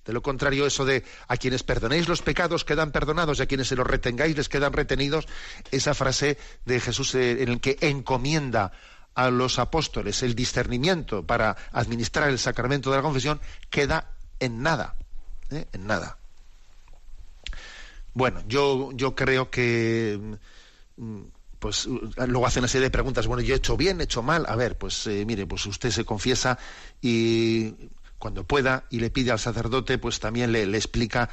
De 0.05 0.13
lo 0.13 0.21
contrario, 0.21 0.65
eso 0.65 0.85
de 0.85 1.03
a 1.27 1.37
quienes 1.37 1.63
perdonéis 1.63 2.09
los 2.09 2.21
pecados 2.21 2.65
quedan 2.65 2.91
perdonados 2.91 3.39
y 3.39 3.43
a 3.43 3.45
quienes 3.45 3.67
se 3.67 3.75
los 3.75 3.87
retengáis 3.87 4.35
les 4.35 4.49
quedan 4.49 4.73
retenidos, 4.73 5.27
esa 5.71 5.93
frase 5.93 6.37
de 6.65 6.79
Jesús 6.79 7.15
eh, 7.15 7.43
en 7.43 7.49
el 7.49 7.61
que 7.61 7.77
encomienda 7.81 8.71
a 9.15 9.29
los 9.29 9.59
apóstoles 9.59 10.23
el 10.23 10.35
discernimiento 10.35 11.25
para 11.25 11.55
administrar 11.71 12.29
el 12.29 12.39
sacramento 12.39 12.89
de 12.89 12.97
la 12.97 13.03
confesión 13.03 13.39
queda 13.69 14.11
en 14.39 14.61
nada, 14.61 14.95
¿eh? 15.51 15.67
en 15.71 15.87
nada. 15.87 16.17
Bueno, 18.13 18.43
yo, 18.47 18.91
yo 18.93 19.15
creo 19.15 19.49
que 19.49 20.37
mm, 20.97 21.21
pues 21.59 21.85
luego 21.85 22.45
hacen 22.45 22.61
una 22.61 22.67
serie 22.67 22.87
de 22.87 22.91
preguntas, 22.91 23.25
bueno, 23.25 23.41
yo 23.41 23.53
he 23.53 23.57
hecho 23.57 23.77
bien, 23.77 24.01
he 24.01 24.03
hecho 24.03 24.21
mal, 24.21 24.45
a 24.49 24.55
ver, 24.55 24.77
pues 24.77 25.07
eh, 25.07 25.23
mire, 25.25 25.47
pues 25.47 25.65
usted 25.65 25.91
se 25.91 26.03
confiesa 26.03 26.59
y 27.01 27.73
cuando 28.23 28.45
pueda 28.45 28.85
y 28.89 29.01
le 29.01 29.09
pide 29.09 29.31
al 29.31 29.39
sacerdote, 29.39 29.97
pues 29.97 30.21
también 30.21 30.53
le, 30.53 30.65
le 30.65 30.77
explica 30.77 31.29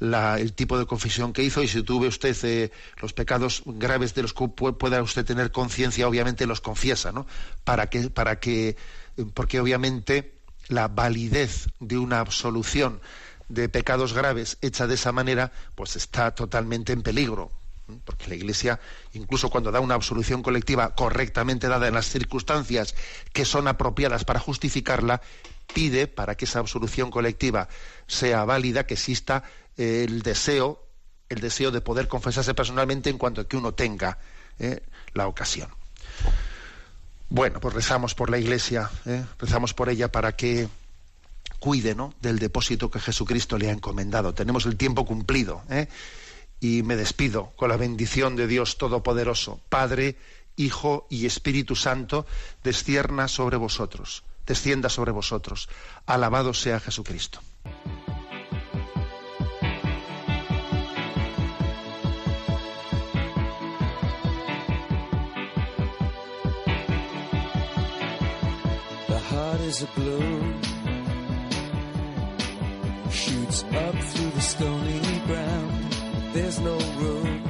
el 0.00 0.54
tipo 0.54 0.78
de 0.78 0.86
confesión 0.86 1.34
que 1.34 1.42
hizo 1.42 1.62
y 1.62 1.68
si 1.68 1.82
tuve 1.82 2.08
usted 2.08 2.34
eh, 2.44 2.70
los 3.02 3.12
pecados 3.12 3.62
graves 3.66 4.14
de 4.14 4.22
los 4.22 4.32
que 4.32 4.48
pueda 4.48 5.02
usted 5.02 5.26
tener 5.26 5.52
conciencia, 5.52 6.08
obviamente 6.08 6.46
los 6.46 6.62
confiesa, 6.62 7.12
¿no? 7.12 7.26
Para 7.62 7.90
que, 7.90 8.08
para 8.08 8.40
que, 8.40 8.70
eh, 8.70 8.76
porque 9.34 9.60
obviamente 9.60 10.32
la 10.68 10.88
validez 10.88 11.68
de 11.78 11.98
una 11.98 12.20
absolución 12.20 13.02
de 13.50 13.68
pecados 13.68 14.14
graves 14.14 14.56
hecha 14.62 14.86
de 14.86 14.94
esa 14.94 15.12
manera, 15.12 15.52
pues 15.74 15.94
está 15.94 16.34
totalmente 16.34 16.94
en 16.94 17.02
peligro. 17.02 17.50
Porque 18.06 18.28
la 18.28 18.36
Iglesia, 18.36 18.80
incluso 19.12 19.50
cuando 19.50 19.72
da 19.72 19.80
una 19.80 19.96
absolución 19.96 20.42
colectiva 20.42 20.94
correctamente 20.94 21.68
dada 21.68 21.88
en 21.88 21.94
las 21.94 22.06
circunstancias 22.06 22.94
que 23.34 23.44
son 23.44 23.68
apropiadas 23.68 24.24
para 24.24 24.40
justificarla, 24.40 25.20
pide 25.74 26.06
para 26.06 26.36
que 26.36 26.44
esa 26.44 26.58
absolución 26.58 27.10
colectiva 27.10 27.68
sea 28.06 28.44
válida 28.44 28.86
que 28.86 28.94
exista 28.94 29.44
el 29.76 30.22
deseo, 30.22 30.82
el 31.28 31.40
deseo 31.40 31.70
de 31.70 31.80
poder 31.80 32.08
confesarse 32.08 32.54
personalmente 32.54 33.10
en 33.10 33.18
cuanto 33.18 33.46
que 33.46 33.56
uno 33.56 33.72
tenga 33.72 34.18
eh, 34.58 34.82
la 35.14 35.26
ocasión. 35.26 35.70
Bueno, 37.28 37.60
pues 37.60 37.74
rezamos 37.74 38.14
por 38.14 38.28
la 38.28 38.38
Iglesia, 38.38 38.90
eh, 39.06 39.24
rezamos 39.38 39.72
por 39.72 39.88
ella 39.88 40.10
para 40.10 40.32
que 40.36 40.68
cuide 41.60 41.94
¿no? 41.94 42.12
del 42.20 42.38
depósito 42.38 42.90
que 42.90 42.98
Jesucristo 42.98 43.56
le 43.56 43.68
ha 43.68 43.72
encomendado. 43.72 44.34
Tenemos 44.34 44.66
el 44.66 44.76
tiempo 44.76 45.06
cumplido 45.06 45.62
eh, 45.70 45.86
y 46.58 46.82
me 46.82 46.96
despido 46.96 47.52
con 47.56 47.68
la 47.68 47.76
bendición 47.76 48.34
de 48.34 48.46
Dios 48.46 48.78
Todopoderoso, 48.78 49.60
Padre, 49.68 50.16
Hijo 50.56 51.06
y 51.08 51.26
Espíritu 51.26 51.76
Santo, 51.76 52.26
descienda 52.64 53.28
sobre 53.28 53.56
vosotros, 53.56 54.24
descienda 54.46 54.88
sobre 54.88 55.12
vosotros. 55.12 55.68
Alabado 56.06 56.54
sea 56.54 56.78
Jesucristo. 56.78 57.40
is 69.70 69.82
a 69.82 69.86
bloom 69.94 70.60
shoots 73.10 73.62
up 73.62 73.94
through 74.10 74.30
the 74.30 74.40
stony 74.40 75.00
ground. 75.26 75.92
There's 76.32 76.58
no 76.58 76.76
room, 76.98 77.49